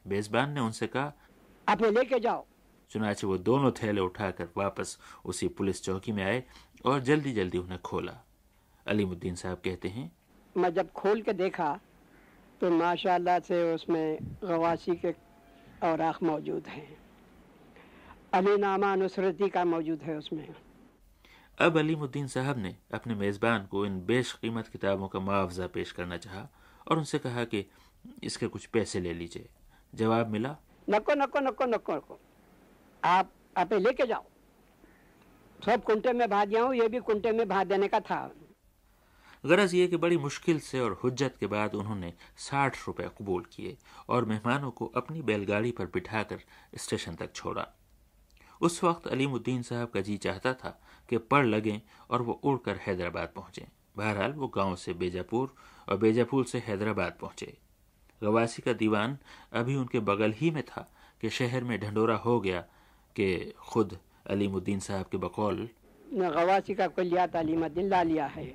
बेजबान 0.06 0.50
ने 0.50 0.60
उनसे 0.60 0.86
कहा 0.86 1.12
आप 1.68 1.82
लेके 1.82 2.20
जाओ। 2.20 2.46
चुनाचे 2.90 3.26
वो 3.26 3.38
दोनों 3.38 3.70
थैले 3.70 4.00
उठाकर 4.00 4.48
वापस 4.56 4.98
उसी 5.24 5.48
पुलिस 5.48 5.84
चौकी 5.84 6.12
में 6.12 6.24
आए 6.24 6.44
और 6.84 7.00
जल्दी 7.00 7.32
जल्दी 7.32 7.58
उन्हें 7.58 7.80
खोला। 7.82 8.24
अलीमुद्दीन 8.86 9.34
साहब 9.34 9.62
कहते 9.64 9.88
हैं 9.88 10.19
मैं 10.56 10.72
जब 10.74 10.90
खोल 10.92 11.22
के 11.22 11.32
देखा 11.32 11.78
तो 12.60 12.70
माशाल्लाह 12.70 13.38
से 13.40 13.62
उसमें 13.74 14.18
गवासी 14.44 14.94
के 14.96 15.14
औराक 15.82 16.22
मौजूद 16.22 16.66
हैं। 16.68 16.88
अली 18.34 18.56
नामा 18.56 18.94
नुसरती 18.96 19.48
का 19.48 19.64
मौजूद 19.64 20.02
है 20.02 20.16
उसमें। 20.16 20.48
अब 21.58 21.78
अलीमुद्दीन 21.78 22.26
साहब 22.26 22.58
ने 22.58 22.74
अपने 22.94 23.14
मेज़बान 23.14 23.66
को 23.66 23.84
इन 23.86 24.00
बेश 24.06 24.32
कीमत 24.32 24.68
किताबों 24.68 25.08
का 25.08 25.20
मुआवजा 25.20 25.66
पेश 25.66 25.92
करना 25.92 26.16
चाहा 26.16 26.48
और 26.86 26.98
उनसे 26.98 27.18
कहा 27.18 27.44
कि 27.44 27.64
इसके 28.24 28.46
कुछ 28.46 28.66
पैसे 28.66 29.00
ले 29.00 29.12
लीजिए। 29.14 29.48
जवाब 29.92 30.28
मिला 30.30 30.56
नको 30.88 31.14
नको 31.14 31.40
नको 31.40 31.64
नको 31.66 31.94
नको। 31.94 32.18
आप 33.02 33.30
आप 33.56 33.72
लेके 33.72 34.06
जाओ। 34.06 34.24
सब 35.60 35.82
कुंटे 35.84 36.12
में 36.12 36.28
भा 36.30 36.44
दिया 36.44 36.62
हूँ 36.62 36.74
ये 36.74 36.88
भी 36.88 36.98
कुंटे 37.00 37.32
में 37.32 37.48
भा 37.48 37.64
देने 37.64 37.88
का 37.88 38.00
था। 38.00 38.20
गरज 39.44 39.74
ये 39.74 39.86
कि 39.86 39.96
बड़ी 39.96 40.16
मुश्किल 40.16 40.58
से 40.60 40.80
और 40.80 40.92
हुज्जत 41.04 41.34
के 41.40 41.46
बाद 41.46 41.74
उन्होंने 41.74 42.12
साठ 42.38 42.76
रुपए 42.86 43.08
कबूल 43.18 43.44
किए 43.52 43.76
और 44.08 44.24
मेहमानों 44.24 44.70
को 44.70 44.86
अपनी 44.96 45.22
बैलगाड़ी 45.22 45.70
पर 45.70 45.86
बिठाकर 45.86 46.40
स्टेशन 46.76 47.14
तक 47.14 47.32
छोड़ा। 47.34 47.66
उस 48.60 48.82
वक्त 48.84 49.06
अलीमुद्दीन 49.06 49.62
साहब 49.62 49.88
का 49.88 50.00
जी 50.00 50.16
चाहता 50.16 50.52
था 50.54 50.78
कि 51.08 51.18
पढ़ 51.18 51.46
लगें 51.46 51.80
और 52.10 52.22
वो 52.22 52.32
उड़कर 52.44 52.76
हैदराबाद 52.76 53.32
पहुँचे। 53.36 53.66
बहरहाल 53.96 54.32
वो 54.32 54.48
गाँव 54.48 54.76
से 54.76 54.92
बेजापुर 54.94 55.54
और 55.88 55.96
बेजापुर 55.96 56.44
से 56.44 56.58
हैदराबाद 56.58 57.16
पहुँचे। 57.20 57.56
गवासी 58.22 58.62
का 58.62 58.72
दीवान 58.72 59.18
अभी 59.52 59.76
उनके 59.76 60.00
बगल 60.00 60.32
ही 60.32 60.50
में 60.50 60.62
था 60.62 60.88
कि 61.20 61.30
शहर 61.30 61.64
में 61.64 61.78
ढंडोरा 61.80 62.16
हो 62.16 62.40
गया 62.40 62.60
कि 63.16 63.54
खुद 63.68 63.98
अलीमुद्दीन 64.26 64.80
साहब 64.80 65.06
के 65.06 65.18
बकौल 65.18 65.68
गवासी 66.12 66.74
का 66.74 66.86
कुलियात 66.88 67.36
अलीमुद्दीन 67.36 67.88
ला 67.88 68.02
लिया 68.02 68.26
है। 68.26 68.52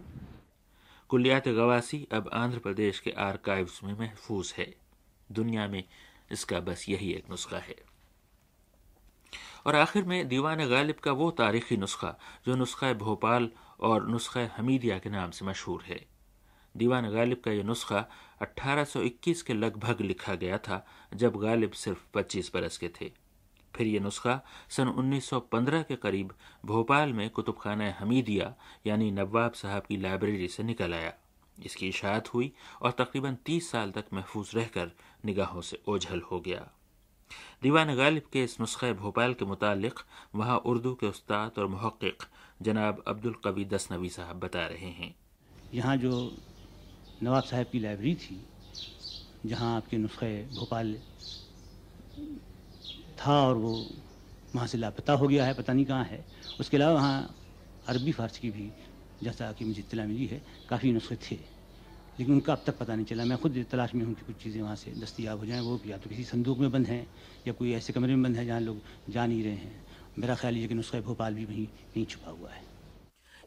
कुलियात 1.15 1.47
गवासी 1.47 2.07
अब 2.11 2.29
आंध्र 2.33 2.59
प्रदेश 2.59 2.99
के 2.99 3.11
आर्काइव्स 3.11 3.83
में 3.83 3.99
महफूज 3.99 4.53
है। 4.57 4.75
दुनिया 5.31 5.67
में 5.67 5.83
इसका 6.31 6.59
बस 6.59 6.89
यही 6.89 7.13
एक 7.13 7.29
नुस्खा 7.29 7.57
है। 7.57 7.75
और 9.65 9.75
आखिर 9.75 10.03
में 10.03 10.27
दीवान 10.27 10.69
गालिब 10.69 10.95
का 10.95 11.11
वो 11.11 11.31
तारीखी 11.31 11.77
नुस्खा, 11.77 12.15
जो 12.45 12.55
नुस्खा 12.55 12.93
भोपाल 12.93 13.49
और 13.79 14.09
नुस्खा 14.09 14.49
हमीदिया 14.57 14.99
के 14.99 15.09
नाम 15.09 15.31
से 15.31 15.45
मशहूर 15.45 15.83
है। 15.83 16.05
दीवान 16.77 17.09
गालिब 17.09 17.41
का 17.45 17.51
यह 17.51 17.63
नुस्खा 17.63 18.09
1821 18.41 19.41
के 19.41 19.53
लगभग 19.53 20.01
लिखा 20.01 20.35
गया 20.35 20.57
था, 20.57 20.87
जब 21.13 21.35
गालिब 21.35 21.71
सिर्फ़ 21.71 22.05
25 22.13 22.51
बरस 22.53 22.77
के 22.77 22.89
थे। 23.01 23.24
फिर 23.75 23.87
यह 23.87 24.01
नुस्खा 24.01 24.39
सन 24.69 24.87
1915 24.89 25.83
के 25.83 25.95
करीब 25.95 26.33
भोपाल 26.65 27.13
में 27.13 27.29
कुतुब 27.29 27.57
खाना 27.61 27.93
हमीदिया, 27.99 28.53
यानी 28.87 29.11
नवाब 29.11 29.53
साहब 29.53 29.83
की 29.87 29.97
लाइब्रेरी 29.97 30.47
से 30.47 30.63
निकल 30.63 30.93
आया। 30.93 31.13
इसकी 31.57 31.87
इशात 31.87 32.33
हुई 32.33 32.51
और 32.81 32.91
तकरीबन 32.91 33.37
30 33.45 33.71
साल 33.71 33.91
तक 33.91 34.05
महफूज 34.13 34.51
रहकर 34.55 34.91
निगाहों 35.25 35.61
से 35.61 35.79
ओझल 35.87 36.21
हो 36.21 36.39
गया। 36.39 36.67
दीवान 37.63 37.95
गालिब 37.95 38.23
के 38.33 38.43
इस 38.43 38.59
नुस्खे 38.59 38.91
भोपाल 38.93 39.33
के 39.33 39.45
मुतालिक 39.45 39.99
वहाँ 40.35 40.57
उर्दू 40.65 40.93
के 40.93 41.07
उस्ताद 41.07 41.59
और 41.59 41.67
महक़ 41.67 42.25
जनाब 42.61 43.03
अब्दुल 43.07 43.35
कवी 43.43 43.65
दसनवी 43.65 44.09
साहब 44.09 44.39
बता 44.39 44.65
रहे 44.67 44.89
हैं। 44.99 45.13
यहाँ 45.73 45.95
जो 45.97 46.11
नवाब 47.23 47.43
साहब 47.43 47.65
की 47.71 47.79
लाइब्रेरी 47.79 48.15
थी, 48.15 48.41
जहाँ 49.45 49.75
आपके 49.75 49.97
नुस्खे 49.97 50.31
भोपाल 50.55 50.95
था 53.19 53.47
और 53.47 53.55
वो 53.55 53.89
वहाँ 54.55 54.67
से 54.67 54.77
लापता 54.77 55.13
हो 55.13 55.27
गया 55.27 55.45
है, 55.45 55.53
पता 55.53 55.73
नहीं 55.73 55.85
कहाँ 55.85 56.03
है। 56.03 56.25
उसके 56.59 56.77
अलावा 56.77 56.93
वहाँ 56.93 57.35
अरबी 57.87 58.11
फारसी 58.11 58.39
की 58.41 58.49
भी 58.49 58.71
जैसा 59.23 59.51
कि 59.51 59.65
मुझे 59.65 59.79
इतला 59.79 60.03
मिली 60.03 60.25
है, 60.25 60.41
काफ़ी 60.69 60.91
नुस्खे 60.91 61.15
थे। 61.15 61.35
लेकिन 62.19 62.33
उनका 62.35 62.53
अब 62.53 62.63
तक 62.67 62.77
पता 62.77 62.95
नहीं 62.95 63.05
चला। 63.05 63.25
मैं 63.25 63.37
खुद 63.37 63.65
तलाश 63.71 63.95
में 63.95 64.05
हूँ 64.05 64.13
कि 64.13 64.25
कुछ 64.25 64.35
चीज़ें 64.35 64.61
वहाँ 64.61 64.75
से 64.75 64.91
दस्तियाब 64.91 65.39
हो 65.39 65.45
जाएँ, 65.45 65.61
वो 65.61 65.81
या 65.85 65.97
तो 65.97 66.09
किसी 66.09 66.23
संदूक 66.23 66.59
में 66.59 66.71
बंद 66.71 66.87
हैं, 66.87 67.07
या 67.47 67.53
कोई 67.53 67.73
ऐसे 67.73 67.93
कमरे 67.93 68.15
में 68.15 68.23
बंद 68.23 68.37
है 68.37 68.45
जहाँ 68.45 68.59
लोग 68.59 68.81
जा 69.09 69.25
नहीं 69.25 69.43
रहे 69.43 69.53
हैं। 69.53 69.85
मेरा 70.19 70.35
ख्याल 70.35 70.57
ये 70.57 70.67
कि 70.67 70.73
नुस्खा 70.73 70.99
भोपाल 70.99 71.33
भी 71.33 71.45
वहीं 71.45 71.67
नहीं 71.67 72.05
छुपा 72.05 72.31
हुआ 72.31 72.51
है। 72.51 72.63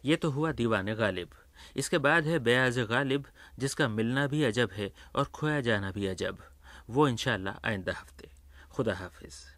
ये 0.05 0.17
तो 0.17 0.31
हुआ 0.31 0.53
दीवान 0.53 0.95
गालिब। 0.95 1.29
इसके 1.77 1.99
बाद 1.99 2.25
है 2.25 2.39
बयाज 2.39 2.79
गालिब, 2.79 3.25
जिसका 3.59 3.89
मिलना 3.89 4.27
भी 4.27 4.45
अजब 4.45 4.71
है 4.73 4.93
और 5.17 5.25
खोया 5.25 5.61
जाना 5.61 5.91
भी 5.91 6.07
अजब। 6.07 6.39
वो 6.91 7.09
इनशाला 7.09 7.61
आइंदा 7.65 7.93
हफ़्ते। 7.93 8.31
खुदा 8.71 8.95
हाफिज़। 8.95 9.58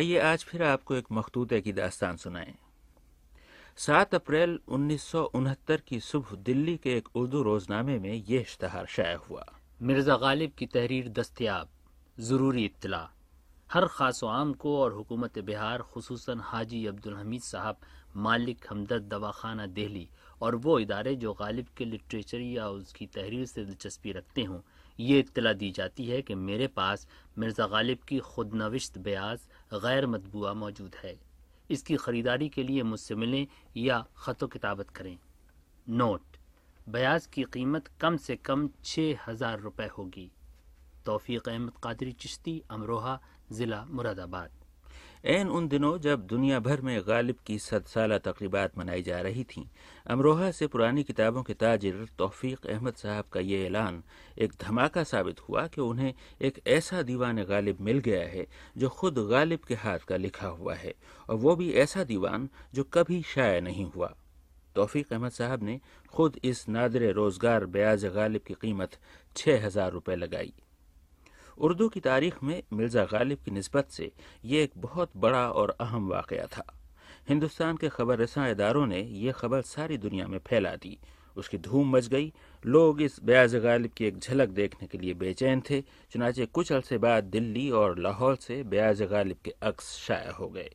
आइए 0.00 0.18
आज 0.18 0.44
फिर 0.44 0.62
आपको 0.62 0.94
एक 0.94 1.06
मखतूते 1.12 1.60
की 1.60 1.72
दास्तान 1.72 2.16
सुनाएँ। 2.16 2.52
सात 3.78 4.14
अप्रैल 4.14 4.58
उन्नीस 4.68 5.02
सौ 5.04 5.22
उनहत्तर 5.34 5.82
की 5.88 5.98
सुबह 6.00 6.36
दिल्ली 6.44 6.76
के 6.76 6.96
एक 6.96 7.08
उर्दू 7.16 7.42
रोजनामे 7.42 7.98
में 7.98 8.12
ये 8.12 8.40
इश्तहार 8.40 8.86
शाया 8.88 9.18
हुआ। 9.28 9.44
मिर्ज़ा 9.80 10.16
गालिब 10.16 10.52
की 10.58 10.66
तहरीर 10.68 11.08
दस्तियाब, 11.10 11.68
ज़रूरी 12.18 12.64
इत्तला। 12.64 13.02
हर 13.70 13.86
ख़ास 13.88 14.24
आम 14.30 14.52
को 14.54 14.76
और 14.78 14.92
हुकूमत 14.92 15.38
बिहार 15.44 15.84
खसूस 15.92 16.26
हाजी 16.30 16.84
अब्दुल 16.86 17.14
हमीद 17.14 17.42
साहब, 17.42 17.76
मालिक 18.16 18.66
हमदर्द 18.70 19.08
दवाखाना 19.10 19.66
दिल्ली 19.68 20.08
और 20.42 20.56
वो 20.56 20.78
इदारे 20.80 21.14
जो 21.16 21.32
गालिब 21.34 21.66
के 21.76 21.84
लिटरेचर 21.84 22.40
या 22.40 22.68
उसकी 22.72 23.06
तहरीर 23.14 23.46
से 23.46 23.64
दिलचस्पी 23.64 24.12
रखते 24.12 24.44
हों, 24.44 24.60
ये 24.98 25.18
इत्तला 25.18 25.52
दी 25.52 25.70
जाती 25.72 26.06
है 26.06 26.22
कि 26.22 26.34
मेरे 26.36 26.66
पास 26.72 27.06
मिर्ज़ा 27.38 27.66
गालिब 27.68 27.98
की 28.08 28.18
खुद 28.26 28.54
नविश्त 28.54 28.98
ब्याज 29.00 29.48
गैर 29.72 30.06
मतबूआ 30.06 30.52
मौजूद 30.54 30.94
है। 31.04 31.18
इसकी 31.70 31.96
ख़रीदारी 31.96 32.48
के 32.48 32.62
लिए 32.62 32.82
मुझसे 32.82 33.14
मिलें 33.14 33.46
या 33.76 34.04
ख़त 34.18 34.44
किताबत 34.44 34.90
करें। 34.90 35.16
नोट, 35.88 36.22
ब्याज 36.88 37.26
की 37.26 37.44
कीमत 37.44 37.90
कम 38.00 38.16
से 38.16 38.36
कम 38.36 38.68
छः 38.84 39.18
हज़ार 39.26 39.60
रुपये 39.60 39.88
होगी। 39.88 40.30
तोफ़ी 41.06 41.36
अहमद 41.36 41.72
कादरी 41.82 42.12
चिश्ती, 42.12 42.62
अमरोहा, 42.70 43.18
ज़िला 43.52 43.84
मुरादाबाद। 43.84 44.50
एन 45.24 45.48
उन 45.48 45.66
दिनों 45.68 45.98
जब 45.98 46.26
दुनिया 46.26 46.58
भर 46.60 46.80
में 46.80 47.00
गालिब 47.06 47.36
की 47.46 47.58
सद 47.58 47.84
साल 47.84 48.16
तकरीबा 48.18 48.64
मनाई 48.78 49.02
जा 49.02 49.20
रही 49.20 49.42
थीं, 49.44 49.64
अमरोहा 50.06 50.50
से 50.50 50.66
पुरानी 50.66 51.02
किताबों 51.02 51.42
के 51.42 51.54
ताजिर 51.54 52.06
तौफीक 52.18 52.66
अहमद 52.66 52.94
साहब 52.94 53.24
का 53.32 53.40
ये 53.40 53.64
ऐलान 53.66 54.02
एक 54.38 54.52
धमाका 54.60 55.02
साबित 55.04 55.40
हुआ 55.48 55.66
कि 55.66 55.80
उन्हें 55.80 56.12
एक 56.40 56.60
ऐसा 56.68 57.02
दीवान 57.02 57.42
गालिब 57.44 57.80
मिल 57.80 57.98
गया 57.98 58.22
है 58.28 58.46
जो 58.76 58.88
खुद 58.90 59.18
गालिब 59.30 59.64
के 59.68 59.74
हाथ 59.74 60.06
का 60.08 60.16
लिखा 60.16 60.48
हुआ 60.48 60.74
है, 60.74 60.94
और 61.28 61.36
वो 61.36 61.56
भी 61.56 61.70
ऐसा 61.74 62.04
दीवान 62.04 62.48
जो 62.74 62.84
कभी 62.84 63.22
शाया 63.26 63.60
नहीं 63.60 63.84
हुआ। 63.90 64.14
तौफीक 64.74 65.12
अहमद 65.12 65.30
साहब 65.32 65.62
ने 65.62 65.78
खुद 66.14 66.40
इस 66.44 66.68
नादर 66.68 67.12
रोज़गार 67.12 67.66
ब्याज 67.68 68.04
गालिब 68.06 68.42
की 68.46 68.54
कीमत 68.54 68.98
छः 69.36 69.64
हज़ार 69.66 69.92
रुपये 69.92 70.16
लगाई। 70.16 70.52
उर्दू 71.60 71.88
की 71.88 72.00
तारीख 72.00 72.42
में 72.42 72.62
मिर्ज़ा 72.72 73.04
गालिब 73.04 73.38
की 73.44 73.50
नस्बत 73.50 73.90
से 73.90 74.10
ये 74.44 74.62
एक 74.62 74.72
बहुत 74.78 75.10
बड़ा 75.16 75.46
और 75.50 75.76
अहम 75.80 76.08
वाक़ 76.08 76.34
था। 76.46 76.64
हिंदुस्तान 77.28 77.76
के 77.76 77.88
खबर 77.88 78.18
रसा 78.18 78.46
इदारों 78.48 78.86
ने 78.86 79.00
यह 79.00 79.32
खबर 79.32 79.62
सारी 79.62 79.98
दुनिया 79.98 80.26
में 80.26 80.38
फैला 80.38 80.74
दी। 80.76 80.98
उसकी 81.36 81.58
धूम 81.58 81.96
मच 81.96 82.06
गई। 82.08 82.32
लोग 82.64 83.02
इस 83.02 83.18
ब्याज 83.24 83.54
गालिब 83.56 83.90
की 83.90 84.04
एक 84.04 84.18
झलक 84.18 84.48
देखने 84.48 84.86
के 84.86 84.98
लिए 84.98 85.14
बेचैन 85.14 85.60
थे, 85.60 85.80
चुनाचे 86.12 86.46
कुछ 86.46 86.72
अरसे 86.72 86.98
बाद 86.98 87.24
दिल्ली 87.24 87.70
और 87.70 87.98
लाहौर 87.98 88.36
से 88.36 88.62
ब्याज 88.64 89.02
गालिब 89.02 89.36
के 89.44 89.54
अक्स 89.62 89.94
शाया 89.98 90.32
हो 90.32 90.48
गए। 90.48 90.70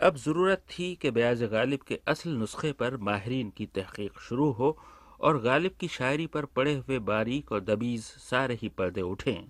अब 0.00 0.16
ज़रूरत 0.16 0.64
थी 0.70 0.94
कि 0.94 1.10
ब्याज 1.10 1.42
गालिब 1.42 1.80
के 1.80 1.98
असल 2.08 2.30
नुस्खे 2.30 2.72
पर 2.72 2.96
माहरीन 2.96 3.50
की 3.50 3.66
तहकीक 3.66 4.20
शुरू 4.20 4.50
हो 4.52 4.76
और 5.20 5.40
गालिब 5.42 5.72
की 5.80 5.88
शायरी 5.88 6.26
पर 6.26 6.44
पड़े 6.56 6.74
हुए 6.74 6.98
बारीक 6.98 7.52
और 7.52 7.60
दबीज 7.64 8.02
सारे 8.02 8.54
ही 8.54 8.68
पर्दे 8.68 9.02
उठें। 9.02 9.44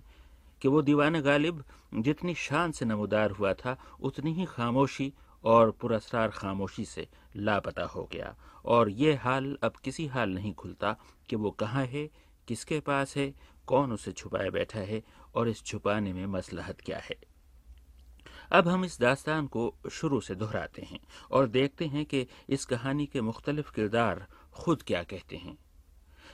कि 0.65 0.69
वो 0.69 0.81
दीवान 0.81 1.21
गालिब 1.21 1.63
जितनी 1.93 2.35
शान 2.35 2.71
से 2.71 2.85
नमदार 2.85 3.31
हुआ 3.31 3.53
था, 3.53 3.77
उतनी 4.01 4.33
ही 4.33 4.45
खामोशी 4.45 5.13
और 5.43 5.71
पुरस्कार 5.71 6.29
खामोशी 6.29 6.85
से 6.85 7.07
लापता 7.35 7.83
हो 7.83 8.09
गया। 8.11 8.35
और 8.65 8.89
ये 8.89 9.13
हाल 9.13 9.57
अब 9.63 9.73
किसी 9.83 10.07
हाल 10.07 10.29
नहीं 10.29 10.53
खुलता 10.53 10.95
कि 11.29 11.35
वो 11.35 11.51
कहाँ 11.51 11.85
है, 11.85 12.09
किसके 12.47 12.79
पास 12.79 13.17
है, 13.17 13.33
कौन 13.67 13.91
उसे 13.91 14.11
छुपाए 14.11 14.49
बैठा 14.49 14.79
है 14.79 15.03
और 15.35 15.49
इस 15.49 15.63
छुपाने 15.63 16.13
में 16.13 16.25
मसलहत 16.25 16.81
क्या 16.81 16.97
है। 16.97 17.15
अब 18.51 18.67
हम 18.67 18.85
इस 18.85 18.99
दास्तान 18.99 19.47
को 19.47 19.75
शुरू 19.91 20.21
से 20.21 20.35
दोहराते 20.35 20.81
हैं 20.81 20.99
और 21.31 21.47
देखते 21.47 21.85
हैं 21.85 22.05
कि 22.05 22.27
इस 22.49 22.65
कहानी 22.65 23.05
के 23.05 23.21
मुख्तलिफ़ 23.21 23.71
किरदार 23.71 24.27
खुद 24.53 24.83
क्या 24.83 25.03
कहते 25.03 25.37
हैं। 25.37 25.57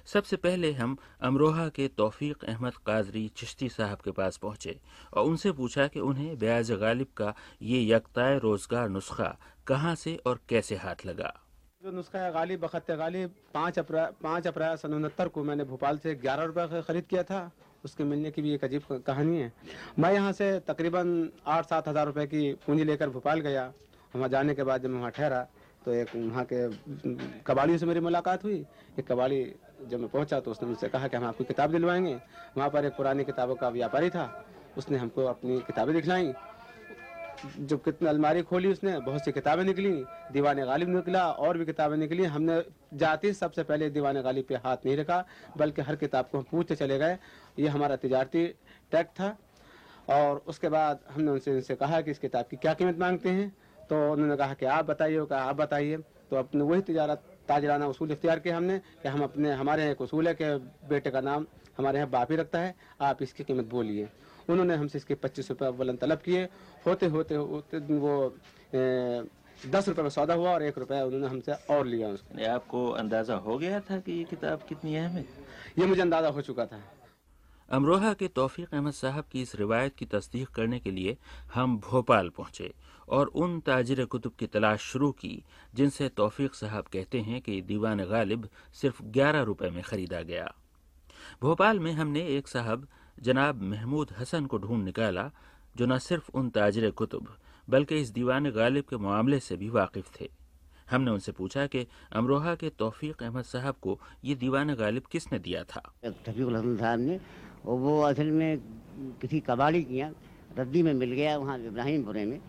सबसे 0.05 0.35
पहले 0.37 0.71
हम 0.73 0.97
अमरोहा 1.21 1.67
के 1.69 1.87
तौफीक 1.97 2.43
अहमद 2.43 2.73
काजरी 2.85 3.27
चिश्ती 3.37 3.69
साहब 3.69 3.97
के 3.97 4.11
पास 4.11 4.37
पहुँचे 4.37 4.79
और 5.13 5.25
उनसे 5.25 5.51
पूछा 5.51 5.87
कि 5.87 5.99
उन्हें 6.01 6.37
ब्याज 6.39 6.71
गालिब 6.81 7.07
का 7.17 7.33
ये 7.63 7.85
यकताय 7.87 8.37
रोज़गार 8.39 8.89
नुस्खा 8.89 9.35
कहाँ 9.67 9.95
से 9.95 10.15
और 10.25 10.39
कैसे 10.49 10.75
हाथ 10.77 11.05
लगा? 11.05 11.33
जो 11.83 11.91
नुस्खा 11.91 12.19
है 12.19 12.31
गालिब 12.33 12.59
बखत 12.59 12.91
गालिब, 12.91 13.29
पाँच 13.53 13.79
अप्रैल 13.79 14.07
पाँच 14.23 14.47
अप्रैल 14.47 14.75
सन 14.77 14.93
उनहत्तर 14.93 15.27
को 15.27 15.43
मैंने 15.43 15.63
भोपाल 15.63 15.97
से 15.97 16.15
ग्यारह 16.15 16.43
रुपये 16.43 16.67
का 16.67 16.81
खरीद 16.81 17.05
किया 17.09 17.23
था। 17.23 17.51
उसके 17.83 18.03
मिलने 18.03 18.31
की 18.31 18.41
भी 18.41 18.53
एक 18.53 18.63
अजीब 18.63 18.83
कहानी 19.07 19.37
है। 19.37 19.51
मैं 19.99 20.11
यहाँ 20.13 20.31
से 20.31 20.59
तकरीबन 20.67 21.29
आठ 21.47 21.65
सात 21.65 21.87
हज़ार 21.87 22.05
रुपये 22.05 22.25
की 22.27 22.53
पूंजी 22.65 22.83
लेकर 22.83 23.09
भोपाल 23.09 23.39
गया। 23.41 23.71
वहाँ 24.13 24.29
जाने 24.29 24.53
के 24.55 24.63
बाद 24.63 24.81
जब 24.83 24.93
वहाँ 24.93 25.11
ठहरा 25.11 25.41
तो 25.85 25.93
एक 25.93 26.15
वहाँ 26.15 26.45
के 26.45 26.67
कबाड़ियों 27.43 27.77
से 27.77 27.85
मेरी 27.85 27.99
मुलाकात 27.99 28.43
हुई। 28.43 28.65
एक 28.99 29.05
कबाड़ी 29.07 29.41
जब 29.87 29.99
मैं 29.99 30.09
पहुँचा 30.09 30.39
तो 30.39 30.51
उसने 30.51 30.69
मुझसे 30.69 30.87
कहा 30.87 31.07
कि 31.07 31.17
हम 31.17 31.25
आपको 31.25 31.43
किताब 31.43 31.71
दिलवाएँगे। 31.71 32.19
वहाँ 32.57 32.69
पर 32.69 32.85
एक 32.85 32.93
पुरानी 32.93 33.23
किताबों 33.23 33.55
का 33.55 33.69
व्यापारी 33.69 34.09
था। 34.09 34.45
उसने 34.77 34.97
हमको 34.97 35.25
अपनी 35.25 35.59
किताबें 35.59 35.95
दिखलाई। 35.95 36.33
जब 37.59 37.83
कितनी 37.83 38.09
अलमारी 38.09 38.41
खोली 38.41 38.71
उसने, 38.71 38.99
बहुत 38.99 39.25
सी 39.25 39.31
किताबें 39.31 39.63
निकली। 39.63 40.05
दीवान 40.31 40.65
गालिब 40.65 40.89
निकला 40.89 41.31
और 41.31 41.57
भी 41.57 41.65
किताबें 41.65 41.97
निकली। 41.97 42.23
हमने 42.23 42.65
जाते 42.93 43.33
सबसे 43.33 43.63
पहले 43.63 43.89
दीवान 43.89 44.21
गालिब 44.21 44.45
पे 44.49 44.55
हाथ 44.55 44.77
नहीं 44.85 44.97
रखा, 44.97 45.25
बल्कि 45.57 45.81
हर 45.81 45.95
किताब 45.95 46.25
को 46.31 46.37
हम 46.37 46.43
पूछते 46.51 46.75
चले 46.75 46.97
गए। 46.97 47.17
ये 47.59 47.67
हमारा 47.67 47.95
तजारती 47.95 48.47
टैग 48.91 49.05
था। 49.05 49.37
और 50.09 50.43
उसके 50.47 50.69
बाद 50.69 50.99
हमने 51.11 51.31
उनसे 51.31 51.51
उनसे 51.51 51.75
कहा 51.75 52.01
कि 52.01 52.11
इस 52.11 52.19
किताब 52.19 52.45
की 52.51 52.57
क्या 52.57 52.73
कीमत 52.73 52.97
मांगते 52.97 53.29
हैं? 53.29 53.55
तो 53.89 54.11
उन्होंने 54.11 54.37
कहा 54.37 54.53
कि 54.53 54.65
आप 54.65 54.85
बताइए, 54.85 55.25
कहा, 55.25 55.39
आप 55.39 55.55
बताइए। 55.55 55.97
तो 55.97 56.35
अपने 56.35 56.63
वही 56.63 56.81
तजारत 56.81 57.23
ताजराना 57.47 57.87
उसूल 57.87 58.11
इख्तियार 58.11 58.39
किया 58.39 58.57
हमने 58.57 58.77
कि 59.01 59.07
हम 59.09 59.23
अपने 59.23 59.51
हमारे 59.53 59.81
यहाँ 59.81 59.93
एक 59.93 60.01
उसूल 60.01 60.27
है 60.27 60.33
कि 60.33 60.45
बेटे 60.89 61.11
का 61.11 61.21
नाम 61.21 61.45
हमारे 61.77 61.97
यहाँ 61.97 62.09
बाप 62.09 62.31
ही 62.31 62.37
रखता 62.37 62.59
है 62.59 62.75
आप 63.01 63.21
इसकी 63.21 63.43
कीमत 63.43 63.65
बोलिए। 63.69 64.07
उन्होंने 64.49 64.75
हमसे 64.75 64.97
इसके 64.97 65.15
पच्चीस 65.15 65.49
रुपये 65.49 65.67
अवलन 65.67 65.95
तलब 65.95 66.17
किए। 66.25 66.47
होते 66.85 67.05
होते 67.07 67.35
होते 67.35 67.79
वो 67.79 68.13
ए, 68.73 69.23
दस 69.67 69.87
रुपये 69.89 70.03
में 70.03 70.09
सौदा 70.09 70.33
हुआ 70.33 70.53
और 70.53 70.63
एक 70.63 70.77
रुपया 70.77 71.03
उन्होंने 71.05 71.27
हमसे 71.27 71.53
और 71.69 71.85
लिया 71.85 72.07
उसको। 72.09 72.45
आपको 72.51 72.89
अंदाज़ा 72.91 73.35
हो 73.37 73.57
गया 73.57 73.79
था 73.79 73.99
कि 73.99 74.11
ये 74.11 74.23
किताब 74.23 74.65
कितनी 74.69 74.95
अहम 74.95 75.11
है? 75.11 75.25
ये 75.79 75.85
मुझे 75.85 76.01
अंदाज़ा 76.01 76.29
हो 76.29 76.41
चुका 76.41 76.65
था। 76.65 76.81
अमरोहा 77.69 78.13
के 78.13 78.27
तौफीक 78.27 78.73
अहमद 78.73 78.93
साहब 78.93 79.25
की 79.31 79.41
इस 79.41 79.55
रिवायत 79.55 79.95
की 79.95 80.05
तस्दीक 80.05 80.49
करने 80.49 80.79
के 80.79 80.91
लिए 80.91 81.17
हम 81.53 81.77
भोपाल 81.79 82.29
पहुँचे। 82.29 82.73
और 83.11 83.27
उन 83.27 83.59
ताजिर 83.59 84.05
कुतुब 84.05 84.33
की 84.39 84.47
तलाश 84.47 84.79
शुरू 84.79 85.11
की, 85.11 85.43
जिनसे 85.75 86.09
तौफीक 86.09 86.55
साहब 86.55 86.83
कहते 86.83 87.21
हैं 87.21 87.41
कि 87.41 87.61
दीवान 87.61 88.05
गालिब 88.05 88.49
सिर्फ़ 88.73 89.03
ग्यारह 89.03 89.41
रुपए 89.41 89.69
में 89.69 89.83
खरीदा 89.83 90.21
गया। 90.21 90.53
भोपाल 91.41 91.79
में 91.79 91.91
हमने 91.91 92.27
एक 92.27 92.47
साहब, 92.47 92.87
जनाब 93.19 93.61
महमूद 93.61 94.11
हसन 94.19 94.45
को 94.45 94.57
ढूंढ 94.57 94.83
निकाला, 94.83 95.31
जो 95.77 95.85
न 95.85 95.97
सिर्फ़ 95.97 96.31
उन 96.33 96.49
ताजिर 96.49 96.91
कुतुब, 96.91 97.37
बल्कि 97.69 97.95
इस 97.95 98.09
दीवान 98.09 98.49
गालिब 98.51 98.83
के 98.83 98.97
मामले 98.97 99.39
से 99.39 99.57
भी 99.57 99.69
वाकिफ 99.69 100.21
थे। 100.21 100.29
हमने 100.89 101.11
उनसे 101.11 101.31
पूछा 101.31 101.67
कि 101.67 101.87
अमरोहा 102.11 102.55
के 102.55 102.69
तौफीक 102.69 103.23
अहमद 103.23 103.43
साहब 103.43 103.75
को 103.81 103.99
ये 104.25 104.35
दीवान 104.35 104.73
गालिब 104.73 105.03
किसने 105.11 105.39
दिया 105.39 105.63
था? 105.63 105.93
ने 106.95 107.19
वो 107.65 108.01
असल 108.01 108.31
में 108.31 108.59
किसी 109.21 109.39
कबाड़ी 109.39 109.83
के 109.83 109.93
यहाँ 109.93 110.15
रद्दी 110.57 110.83
में 110.83 110.93
मिल 110.93 111.11
गया 111.11 111.37
वहाँ 111.37 111.59
इब्राहिमपुरे 111.59 112.25
में। 112.25 112.39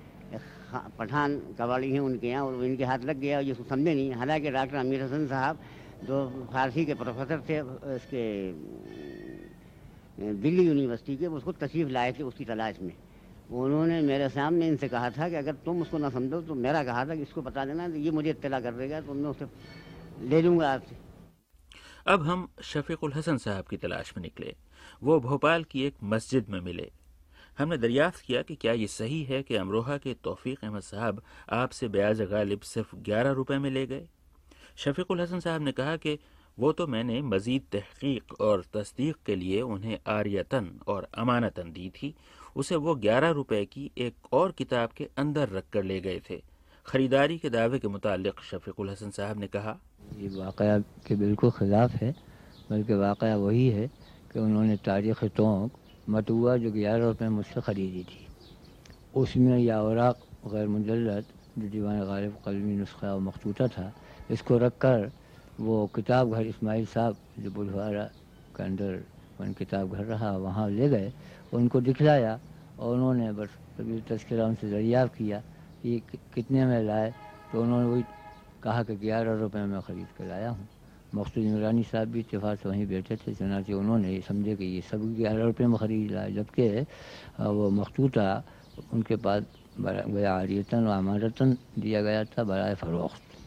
पठान 0.99 1.38
कबाड़ी 1.59 1.92
हैं 1.92 2.01
उनके 2.01 2.29
यहाँ, 2.29 2.45
और 2.45 2.64
इनके 2.64 2.85
हाथ 2.85 2.99
लग 3.05 3.16
गया 3.21 3.42
जिसको 3.42 3.64
समझे 3.64 3.95
नहीं। 3.95 4.12
हालाँकि 4.14 4.51
डॉक्टर 4.51 4.77
अमीर 4.77 5.03
हसन 5.03 5.27
साहब, 5.29 5.59
जो 6.05 6.49
फारसी 6.53 6.85
के 6.85 6.95
प्रोफेसर 6.95 7.40
थे, 7.49 7.59
इसके 7.97 8.23
दिल्ली 10.35 10.62
यूनिवर्सिटी 10.62 11.16
के 11.16 11.27
उसको 11.29 11.53
तशरीफ़ 11.55 11.88
लाए 11.88 12.12
थे 12.12 12.23
उसकी 12.23 12.45
तलाश 12.45 12.79
में। 12.83 12.95
उन्होंने 13.53 14.01
मेरे 14.03 14.29
सामने 14.29 14.68
इनसे 14.68 14.88
कहा 14.88 15.11
था 15.11 15.29
कि 15.29 15.35
अगर 15.37 15.55
तुम 15.64 15.81
उसको 15.83 15.99
ना 15.99 16.11
समझो 16.11 16.40
तो 16.42 16.55
मेरा 16.57 16.83
कहा 16.85 17.05
था 17.07 17.14
कि 17.14 17.23
इसको 17.23 17.42
बता 17.42 17.64
देना 17.64 17.87
ये 17.87 18.11
मुझे 18.11 18.31
इतला 18.31 18.61
कर 18.61 18.73
देगा 18.73 19.01
तो 19.01 19.14
मैं 19.14 19.31
उसे 19.31 19.47
ले 20.29 20.40
लूँगा 20.42 20.73
आपसे। 20.73 20.97
अब 22.07 22.23
हम 22.23 22.49
शफीकुल 22.62 23.12
हसन 23.12 23.37
साहब 23.38 23.64
की 23.64 23.77
तलाश 23.77 24.12
में 24.16 24.23
निकले। 24.23 24.55
वो 25.03 25.18
भोपाल 25.21 25.64
की 25.64 25.83
एक 25.87 25.95
मस्जिद 26.05 26.49
में 26.49 26.61
मिले। 26.61 26.90
हमने 27.59 27.77
दरियाफ्त 27.79 28.21
किया 28.21 28.43
कि 28.43 28.55
क्या 28.55 28.73
ये 28.73 28.87
सही 28.88 29.23
है 29.25 29.43
कि 29.43 29.57
अमरोहा 29.57 29.97
के 29.99 30.15
तौफीक 30.25 30.65
अहमद 30.65 30.83
साहब 30.83 31.23
आपसे 31.53 31.88
ब्याज 31.88 32.21
गालिब 32.31 32.61
सिर्फ़ 32.65 32.95
ग्यारह 33.05 33.31
रुपए 33.33 33.59
में 33.59 33.71
ले 33.71 33.87
गए? 33.87 34.07
शफीकुल 34.77 35.21
हसन 35.21 35.41
साहब 35.41 35.62
ने 35.62 35.73
कहा 35.73 35.97
कि 35.97 36.19
वो 36.59 36.71
तो 36.73 36.87
मैंने 36.87 37.21
मजीद 37.23 37.62
तहकीक 37.73 38.41
और 38.41 38.65
तस्दीक 38.75 39.17
के 39.27 39.37
लिए 39.37 39.61
उन्हें 39.62 39.99
आर्यतन 40.09 40.71
और 40.87 41.09
अमानतन 41.15 41.73
दी 41.73 41.88
थी। 41.97 42.15
उसे 42.57 42.77
वो 42.77 42.95
ग्यारह 42.97 43.31
रुपए 43.33 43.65
की 43.65 43.91
एक 43.99 44.33
और 44.33 44.53
किताब 44.53 44.93
के 44.97 45.09
अंदर 45.19 45.49
रख 45.49 45.65
कर 45.73 45.85
ले 45.85 46.01
गए 46.01 46.21
थे। 46.31 46.41
खरीदारी 46.87 47.38
के 47.38 47.51
दावे 47.51 47.79
के 47.79 47.88
मुतालिक 47.88 48.41
शफीकुल 48.43 48.91
हसन 48.91 49.11
साहब 49.11 49.38
ने 49.41 49.47
कहा, 49.49 49.79
ये 50.19 50.29
वाक़ 50.31 50.62
के 51.07 51.17
बिल्कुल 51.17 51.51
ख़िलाफ़ 51.51 51.93
है, 51.97 52.15
बल्कि 52.71 52.95
वाक़ 52.95 53.25
वही 53.25 53.69
है 53.69 53.87
कि 54.33 54.38
उन्होंने 54.41 54.77
तारीख़ 54.85 55.25
तोंक 55.27 55.71
मतुआ 56.07 56.57
जो 56.57 56.71
ग्यारह 56.73 57.07
रुपये 57.07 57.29
मुझसे 57.29 57.61
ख़रीदी 57.61 58.03
थी। 58.05 58.27
उसमें 59.15 59.59
या 59.59 59.81
औराक 59.83 60.21
गैर 60.53 60.67
मुजलद 60.69 61.27
जो 61.59 61.69
दीवान 61.69 62.01
गालिब 62.07 62.37
कलमी 62.45 62.75
नुस्खा 62.77 63.12
और 63.15 63.21
मखतूता 63.21 63.69
था, 63.69 63.93
इसको 64.31 64.59
रख 64.59 64.79
कर 64.81 65.11
वो 65.59 65.87
किताब 65.95 66.33
घर 66.35 66.47
इस्माइल 66.47 66.87
साहब 66.87 67.17
जो 67.38 67.51
बुधवारा 67.51 68.05
के 68.55 68.62
अंदर 68.62 68.93
वन 69.38 69.53
किताब 69.53 69.93
घर 69.95 70.05
रहा, 70.05 70.37
वहाँ 70.37 70.69
ले 70.71 70.88
गए। 70.88 71.12
उनको 71.53 71.81
दिखलाया 71.81 72.41
और 72.79 72.95
उन्होंने 72.95 73.33
बस 73.33 73.59
तस्करा 74.09 74.47
उनसे 74.47 74.71
दरियाफ़ 74.71 75.11
किया 75.17 75.41
कि 75.83 76.01
कितने 76.35 76.65
में 76.67 76.83
लाए 76.83 77.15
तो 77.51 77.62
उन्होंने 77.62 77.87
वही 77.87 78.07
कहा 78.62 78.83
कि 78.83 78.97
ग्यारह 78.97 79.35
रुपये 79.41 79.65
में 79.67 79.81
ख़रीद 79.83 80.11
कर 80.19 80.25
लाया 80.25 80.51
हूँ। 80.51 80.69
मकसूद 81.12 81.44
नूरानी 81.44 81.83
साहब 81.85 82.09
भी 82.12 82.20
इतफाक़ 82.20 82.59
से 82.61 82.68
वहीं 82.68 82.87
बैठे 82.88 83.16
थे 83.16 83.35
चनाचे 83.35 83.72
उन्होंने 83.75 84.20
समझे 84.29 84.57
कि 84.57 84.64
ये 84.66 84.81
सब 84.83 85.05
ग्यारह 85.16 85.44
रुपये 85.44 85.66
में 85.66 85.77
ख़रीद 85.79 86.11
लाए 86.11 86.33
जबकि 86.33 86.68
वो 87.40 87.70
मखतूता 87.81 88.27
उनके 88.92 89.16
पास 89.27 89.42
आरियतन 90.29 90.87
और 90.87 90.96
अमारतन 90.98 91.57
दिया 91.79 92.03
गया 92.03 92.25
था 92.27 92.44
बरए 92.44 92.75
फ़रोख्त। 92.77 93.38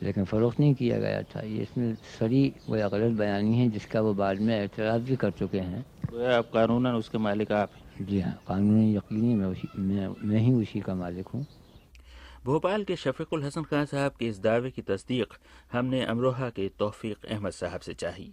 लेकिन 0.00 0.24
फ़रोख्त 0.24 0.60
नहीं 0.60 0.74
किया 0.74 0.98
गया 0.98 1.22
था 1.34 1.40
ये 1.42 1.62
इसमें 1.62 1.94
सरी 2.18 2.42
वह 2.68 2.88
गलत 2.88 3.12
बयानी 3.18 3.58
है 3.58 3.68
जिसका 3.70 4.00
वो 4.00 4.14
बाद 4.14 4.40
में 4.40 4.54
एतराज़ 4.58 5.02
भी 5.04 5.16
कर 5.16 5.30
चुके 5.32 5.60
हैं। 5.60 5.84
आप 6.36 6.50
कानून 6.54 6.86
उसके 6.88 7.18
मालिक 7.18 7.52
आप 7.52 7.72
जी 8.02 8.20
हाँ 8.20 8.34
कानूनी 8.48 8.94
यकीनी 8.96 9.34
मैं 9.34 9.46
उसी 9.46 9.70
मैं 9.78 10.08
मैं 10.28 10.38
ही 10.40 10.52
उसी 10.52 10.80
का 10.80 10.94
मालिक 10.94 11.28
हूँ। 11.28 11.46
भोपाल 12.44 12.84
के 12.84 12.96
शफीकुल 12.96 13.42
हसन 13.44 13.62
खान 13.62 13.84
साहब 13.86 14.12
के 14.18 14.26
इस 14.26 14.38
दावे 14.40 14.70
की 14.70 14.82
तस्दीक 14.82 15.32
हमने 15.72 16.04
अमरोहा 16.04 16.48
के 16.50 16.68
तौफीक 16.78 17.24
अहमद 17.26 17.52
साहब 17.52 17.80
से 17.80 17.94
चाही। 17.94 18.32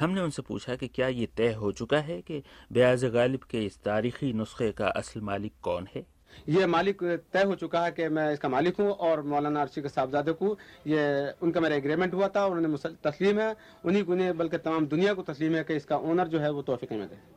हमने 0.00 0.20
उनसे 0.20 0.42
पूछा 0.42 0.76
कि 0.76 0.88
क्या 0.88 1.08
ये 1.08 1.26
तय 1.36 1.52
हो 1.52 1.70
चुका 1.72 1.98
है 2.00 2.20
कि 2.22 2.42
ब्याज 2.72 3.04
गालिब 3.14 3.40
के 3.50 3.64
इस 3.66 3.78
तारीखी 3.84 4.32
नुस्खे 4.32 4.70
का 4.72 4.88
असल 4.90 5.20
मालिक 5.20 5.52
कौन 5.62 5.88
है? 5.94 6.04
ये 6.48 6.66
मालिक 6.66 7.02
तय 7.32 7.44
हो 7.44 7.54
चुका 7.54 7.80
है 7.84 7.90
कि 7.92 8.08
मैं 8.08 8.32
इसका 8.32 8.48
मालिक 8.48 8.76
हूँ 8.80 8.90
और 8.90 9.22
मौलाना 9.24 9.60
अर्शी 9.60 9.82
के 9.82 9.88
साहबजादे 9.88 10.32
को 10.32 10.56
ये 10.86 11.02
उनका 11.42 11.60
मेरा 11.60 11.76
एग्रीमेंट 11.76 12.14
हुआ 12.14 12.28
था 12.28 12.44
उन्होंने 12.46 12.94
तस्लीम 13.04 13.40
है। 13.40 13.54
उन्हीं 13.84 14.04
को 14.04 14.12
उन्हें 14.12 14.36
बल्कि 14.38 14.58
तमाम 14.58 14.86
दुनिया 14.86 15.14
को 15.14 15.22
तस्लीम 15.24 15.54
है 15.54 15.64
कि 15.64 15.76
इसका 15.76 15.96
ओनर 15.96 16.28
जो 16.28 16.38
है 16.38 16.50
वो 16.52 16.62
तोफ़ी 16.62 16.86
अहमद 16.90 17.12
है। 17.12 17.36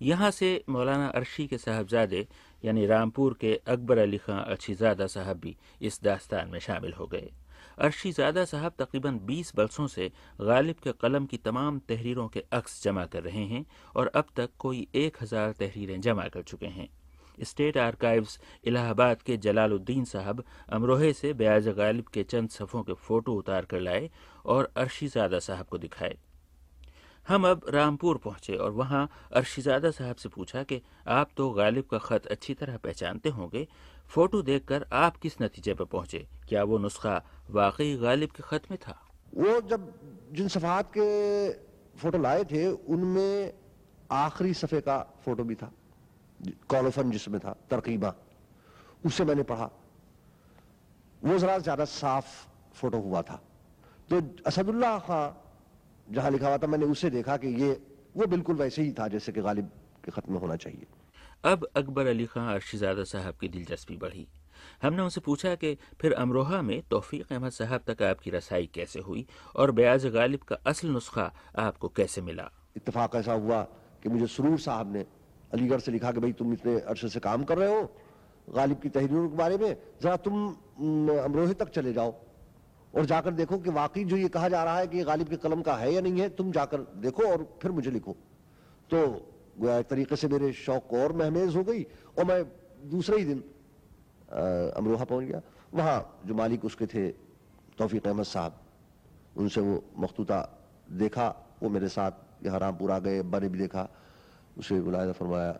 यहाँ 0.00 0.30
से 0.30 0.48
मौलाना 0.68 1.06
अर्शी 1.08 1.46
के 1.46 1.58
साहबजादे 1.58 2.26
यानी 2.64 2.86
रामपुर 2.86 3.36
के 3.40 3.54
अकबर 3.68 3.98
अली 3.98 4.18
खां 4.18 4.40
अच्छीजादा 4.42 5.06
साहब 5.06 5.40
भी 5.40 5.56
इस 5.82 6.00
दास्तान 6.04 6.48
में 6.48 6.58
शामिल 6.60 6.92
हो 6.92 7.06
गए। 7.06 7.30
अरशीज़ादा 7.78 8.44
साहब 8.44 8.72
तकरीबन 8.78 9.18
20 9.26 9.54
बरसों 9.56 9.86
से 9.86 10.10
गालिब 10.40 10.76
के 10.82 10.92
कलम 11.00 11.26
की 11.26 11.36
तमाम 11.44 11.78
तहरीरों 11.88 12.26
के 12.28 12.44
अक्स 12.52 12.82
जमा 12.82 13.04
कर 13.06 13.22
रहे 13.22 13.44
हैं 13.46 13.64
और 13.96 14.10
अब 14.14 14.26
तक 14.36 14.50
कोई 14.58 14.86
एक 14.96 15.16
हज़ार 15.22 15.52
तहरीरें 15.58 16.00
जमा 16.00 16.26
कर 16.28 16.42
चुके 16.42 16.66
हैं। 16.68 16.88
स्टेट 17.42 17.78
आर्काइव्स 17.78 18.38
इलाहाबाद 18.64 19.22
के 19.22 19.36
जलालुद्दीन 19.38 20.04
साहब 20.04 20.44
अमरोहे 20.72 21.12
से 21.12 21.32
ब्याज 21.34 21.68
गालिब 21.78 22.08
के 22.14 22.22
चंद 22.24 22.50
सफ़ों 22.50 22.82
के 22.82 22.94
फ़ोटो 23.06 23.34
उतार 23.34 23.64
कर 23.64 23.80
लाए 23.80 24.10
और 24.46 24.72
अरशीज़ादा 24.76 25.38
साहब 25.40 25.66
को 25.66 25.78
दिखाए। 25.78 26.16
हम 27.28 27.46
अब 27.48 27.60
रामपुर 27.68 28.18
पहुँचे 28.24 28.56
और 28.56 28.70
वहाँ 28.72 29.08
अरशीज़ादा 29.32 29.90
साहब 29.90 30.16
से 30.16 30.28
पूछा 30.28 30.62
कि 30.62 30.80
आप 31.08 31.30
तो 31.36 31.48
गालिब 31.50 31.84
का 31.90 31.98
ख़त 31.98 32.26
अच्छी 32.26 32.54
तरह 32.54 32.76
पहचानते 32.76 33.28
होंगे। 33.30 33.66
फ़ोटो 34.10 34.40
देखकर 34.42 34.84
आप 34.92 35.16
किस 35.16 35.40
नतीजे 35.42 35.74
पर 35.74 35.84
पहुँचे? 35.84 36.26
क्या 36.48 36.64
वो 36.64 36.78
नुस्खा 36.78 37.14
वाकई 37.50 37.96
गालिब 37.96 38.30
के 38.30 38.42
ख़त 38.42 38.70
में 38.70 38.78
था? 38.78 38.98
वो 39.34 39.60
जब 39.60 39.92
जिन 40.32 40.48
सफ़ात 40.48 40.90
के 40.96 41.08
फ़ोटो 41.96 42.18
लाए 42.18 42.44
थे, 42.44 42.66
उनमें 42.66 43.52
आखिरी 44.12 44.54
सफ़े 44.54 44.80
का 44.80 44.98
फ़ोटो 45.24 45.44
भी 45.44 45.54
था। 45.54 45.70
कॉलोफन 46.68 47.10
जिसमें 47.10 47.40
था, 47.40 47.56
तरकीबा। 47.70 48.14
उससे 49.06 49.24
मैंने 49.24 49.42
पढ़ा। 49.42 49.70
वो 51.24 51.38
जरा 51.38 51.58
ज़्यादा 51.58 51.84
साफ़ 51.84 52.28
फ़ोटो 52.76 52.98
हुआ 53.00 53.22
था। 53.22 53.40
तो 54.10 54.20
असदुल्ला 54.46 54.98
खां 54.98 55.24
जहाँ 56.08 56.30
लिखा 56.30 56.48
हुआ 56.48 56.58
था 56.58 56.66
मैंने 56.66 56.86
उसे 56.86 57.10
देखा 57.10 57.36
कि 57.36 57.48
ये 57.62 57.70
वो 58.16 58.26
बिल्कुल 58.26 58.56
वैसे 58.56 58.82
ही 58.82 58.92
था 58.92 59.08
जैसे 59.08 59.32
कि 59.32 59.40
गालिब 59.42 59.70
के 60.04 60.10
खत 60.10 60.28
में 60.30 60.38
होना 60.40 60.56
चाहिए। 60.56 60.86
अब 61.44 61.66
अकबर 61.76 62.06
अली 62.06 62.26
खां 62.26 62.46
अर्शीजादा 62.54 63.04
साहब 63.04 63.34
की 63.40 63.48
दिलचस्पी 63.48 63.96
बढ़ी। 63.96 64.26
हमने 64.82 65.02
उनसे 65.02 65.20
पूछा 65.20 65.54
कि 65.54 65.76
फिर 66.00 66.12
अमरोहा 66.14 66.60
में 66.62 66.82
तोफीक 66.90 67.32
अहमद 67.32 67.52
साहब 67.52 67.80
तक 67.86 68.02
आपकी 68.02 68.30
रसाई 68.30 68.68
कैसे 68.74 69.00
हुई 69.00 69.26
और 69.56 69.70
ब्याज 69.70 70.06
गालिब 70.14 70.42
का 70.48 70.56
असल 70.66 70.88
नुस्खा 70.88 71.30
आपको 71.58 71.88
कैसे 71.88 72.20
मिला? 72.22 72.50
इतफाक 72.76 73.14
ऐसा 73.16 73.32
हुआ 73.34 73.62
कि 74.02 74.08
मुझे 74.08 74.26
सुरूर 74.26 74.58
साहब 74.60 74.92
ने 74.92 75.04
अलीगढ़ 75.52 75.80
से 75.80 75.92
लिखा 75.92 76.12
कि 76.12 76.20
भाई 76.20 76.32
तुम 76.32 76.52
इतने 76.52 76.78
अरसे 76.80 77.08
से 77.08 77.20
काम 77.20 77.44
कर 77.44 77.58
रहे 77.58 77.74
हो 77.74 77.82
गालिब 78.48 78.78
की 78.80 78.88
तहरीरों 78.88 79.28
के 79.28 79.36
बारे 79.36 79.56
में 79.58 79.70
ज़रा 80.02 80.16
तुम 80.16 80.46
अमरोहे 81.18 81.54
तक 81.54 81.68
चले 81.70 81.92
जाओ। 81.92 82.12
और 82.94 83.06
जाकर 83.06 83.30
देखो 83.34 83.58
कि 83.58 83.70
वाकई 83.70 84.04
जो 84.04 84.16
ये 84.16 84.28
कहा 84.28 84.48
जा 84.48 84.62
रहा 84.64 84.78
है 84.78 84.86
कि 84.86 85.02
गालिब 85.04 85.28
के 85.28 85.36
कलम 85.36 85.62
का 85.62 85.76
है 85.76 85.92
या 85.92 86.00
नहीं 86.00 86.20
है, 86.20 86.28
तुम 86.30 86.52
जाकर 86.52 86.78
देखो 86.98 87.22
और 87.22 87.58
फिर 87.62 87.70
मुझे 87.72 87.90
लिखो। 87.90 88.12
तो 88.90 89.06
गोया 89.58 89.78
एक 89.78 89.86
तरीके 89.86 90.16
से 90.16 90.28
मेरे 90.28 90.52
शौक 90.54 90.92
और 90.94 91.12
महमेज 91.12 91.56
हो 91.56 91.62
गई 91.64 91.82
और 92.18 92.24
मैं 92.24 92.44
दूसरे 92.90 93.18
ही 93.18 93.24
दिन 93.24 93.42
अमरोहा 94.76 95.04
पहुँच 95.04 95.24
गया। 95.24 95.40
वहाँ 95.74 96.20
जो 96.26 96.34
मालिक 96.34 96.64
उसके 96.64 96.86
थे 96.86 97.08
तोफ़ी 97.78 97.98
अहमद 97.98 98.24
साहब, 98.24 98.60
उनसे 99.36 99.60
वो 99.60 99.82
मखतूता 99.98 100.38
देखा, 100.92 101.28
वो 101.62 101.68
मेरे 101.68 101.88
साथ 101.88 102.44
यहाँ 102.46 102.58
रामपुर 102.60 102.90
आ 102.90 102.98
गए 102.98 103.18
अब्बा 103.18 103.38
ने 103.38 103.48
भी 103.48 103.58
देखा। 103.58 103.88
उसे 104.58 104.80
बुलाया 104.80 105.12
फरमाया, 105.12 105.58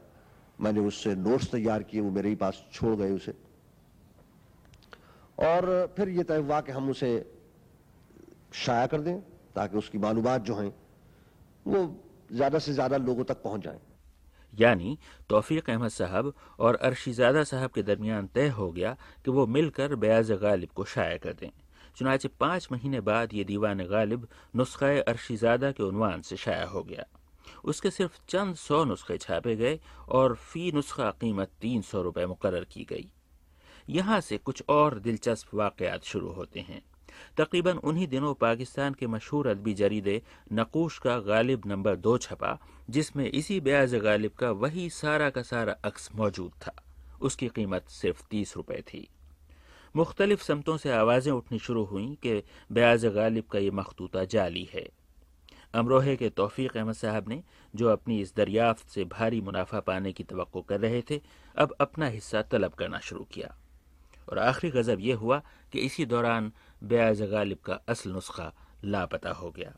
मैंने 0.61 0.81
उससे 0.81 1.14
नोट्स 1.16 1.51
तैयार 1.51 1.83
किए, 1.83 2.01
वो 2.01 2.11
मेरे 2.11 2.29
ही 2.29 2.35
पास 2.35 2.62
छोड़ 2.73 2.94
गए 2.94 3.11
उसे। 3.11 3.35
और 5.38 5.94
फिर 5.97 6.09
ये 6.09 6.23
तय 6.25 6.38
हुआ 6.38 6.61
कि 6.61 6.73
हम 6.73 6.90
उसे 6.90 7.11
शाया 8.55 8.87
कर 8.87 9.01
दें 9.01 9.18
ताकि 9.55 9.79
उसकी 9.79 9.99
मालूम 9.99 10.37
जो 10.38 10.55
हैं, 10.55 10.73
वो 11.66 12.01
ज़्यादा 12.33 12.59
से 12.59 12.73
ज़्यादा 12.73 12.97
लोगों 12.99 13.25
तक 13.25 13.42
पहुँच 13.42 13.61
जाएँ। 13.64 13.79
यानी 14.53 14.99
तौफीक 15.29 15.70
अहमद 15.70 15.90
साहब 15.90 16.33
और 16.59 16.75
अरशीज़ादा 16.83 17.42
साहब 17.44 17.70
के 17.70 17.83
दरमियान 17.83 18.27
तय 18.35 18.49
हो 18.49 18.70
गया 18.73 18.97
कि 19.25 19.31
वो 19.31 19.47
मिलकर 19.49 19.94
बयाज 19.97 20.31
गालिब 20.42 20.70
को 20.77 20.85
शाया 20.85 21.16
कर 21.18 21.33
दें। 21.40 21.51
चुनाचे 21.97 22.29
पाँच 22.40 22.68
महीने 22.73 23.01
बाद 23.01 23.35
ये 23.35 23.44
दीवान 23.44 23.85
गालिब 23.87 24.29
नुस्खा 24.57 24.88
अरशीज़ादा 25.03 25.70
के 25.73 25.83
उनवान 25.83 26.23
से 26.23 26.37
शाया 26.37 26.66
हो 26.66 26.83
गया। 26.83 27.05
उसके 27.64 27.90
सिर्फ़ 27.90 28.18
चंद 28.29 28.55
सौ 28.57 28.85
नुस्खे 28.85 29.16
छापे 29.18 29.57
गए 29.57 29.79
और 30.09 30.35
फ़ी 30.35 30.70
नुस्खा 30.73 31.11
कीमत 31.20 31.51
तीन 31.61 31.83
सौ 31.83 32.03
रुपये 32.03 32.27
मुकर 32.27 32.64
की 32.64 32.85
गई। 32.85 33.11
यहाँ 33.88 34.20
से 34.20 34.38
कुछ 34.38 34.62
और 34.68 34.99
दिलचस्प 34.99 35.55
वाकयात 35.55 36.05
शुरू 36.05 36.29
होते 36.29 36.61
हैं। 36.61 36.83
तकरीबन 37.37 37.77
उन्हीं 37.77 38.09
दिनों 38.09 38.35
पाकिस्तान 38.35 38.94
के 38.94 39.07
मशहूर 39.07 39.47
अदबी 39.47 39.75
जरीदे 39.75 40.23
नकूश 40.53 40.99
का 40.99 41.18
गालिब 41.18 41.62
नंबर 41.66 41.97
दो 41.97 42.18
छपा, 42.18 42.59
जिसमें 42.90 43.31
इसी 43.31 43.61
ब्याज 43.61 43.94
गालिब 43.94 44.33
का 44.33 44.51
वही 44.51 44.90
सारा 44.90 45.31
का 45.31 45.42
सारा 45.42 45.73
अक्स 45.85 46.11
मौजूद 46.14 46.51
था। 46.51 46.75
उसकी 47.20 47.49
कीमत 47.49 47.88
सिर्फ़ 47.88 48.23
तीस 48.31 48.57
रुपए 48.57 48.83
थी। 48.94 49.09
मुख्तलिफ़ 49.97 50.42
समतों 50.42 50.77
से 50.77 50.90
आवाज़ें 50.90 51.33
उठनी 51.33 51.59
शुरू 51.59 51.85
हुई 51.85 52.18
कि 52.23 52.42
ब्याज 52.73 53.07
गालिब 53.07 53.44
का 53.44 53.59
ये 53.59 53.70
मखतूता 53.70 54.25
जाली 54.25 54.68
है। 54.75 54.88
अमरोहे 55.75 56.16
के 56.16 56.29
तौफीक 56.29 56.77
अहमद 56.77 56.94
साहब 56.94 57.29
ने, 57.29 57.42
जो 57.77 57.88
अपनी 57.88 58.20
इस 58.20 58.37
दरियाफ्त 58.37 58.88
से 58.88 59.05
भारी 59.05 59.40
मुनाफा 59.40 59.81
पाने 59.81 60.12
की 60.12 60.25
तो 60.25 60.62
कर 60.62 60.81
रहे 60.81 61.03
थे, 61.11 61.20
अब 61.57 61.77
अपना 61.81 62.07
हिस्सा 62.07 62.42
तलब 62.42 62.73
करना 62.73 62.99
शुरू 62.99 63.25
किया। 63.25 63.57
और 64.28 64.38
आखिरी 64.38 64.70
गजब 64.72 65.00
यह 65.00 65.16
हुआ 65.16 65.42
कि 65.72 65.78
इसी 65.80 66.06
दौरान 66.06 66.52
ब्याज 66.84 67.22
गालिब 67.30 67.58
का 67.66 67.80
असल 67.88 68.10
नुस्खा 68.10 68.52
लापता 68.84 69.32
हो 69.32 69.50
गया। 69.50 69.72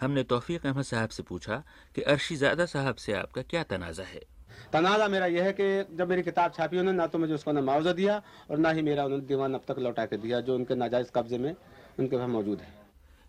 हमने 0.00 0.22
तौफीक 0.24 0.66
अहमद 0.66 0.84
साहब 0.84 1.08
से 1.08 1.22
पूछा 1.22 1.62
कि 1.94 2.02
अरशीजादा 2.04 2.66
साहब 2.66 2.94
से 2.94 3.12
आपका 3.12 3.42
क्या 3.42 3.62
तनाज़ा 3.62 4.04
है? 4.04 4.22
तनाज़ा 4.72 5.08
मेरा 5.08 5.26
यह 5.26 5.44
है 5.44 5.52
कि 5.52 5.96
जब 5.96 6.08
मेरी 6.08 6.22
किताब 6.22 6.52
छापी 6.52 6.78
उन्होंने 6.78 6.96
ना 6.98 7.06
तो 7.06 7.18
मुझे 7.18 7.34
उसका 7.34 7.52
ना 7.52 7.60
मुआवजा 7.60 7.92
दिया 7.92 8.22
और 8.50 8.58
ना 8.58 8.70
ही 8.70 8.82
मेरा 8.82 9.04
उन्होंने 9.04 9.26
दीवान 9.26 9.54
अब 9.54 9.62
तक 9.68 9.78
लौटा 9.78 10.06
के 10.06 10.16
दिया 10.16 10.40
जो 10.40 10.54
उनके 10.54 10.74
नाजायज़ 10.74 11.10
कब्जे 11.14 11.38
में 11.38 11.54
उनके 12.00 12.16
वहाँ 12.16 12.28
मौजूद 12.28 12.60
है। 12.60 12.74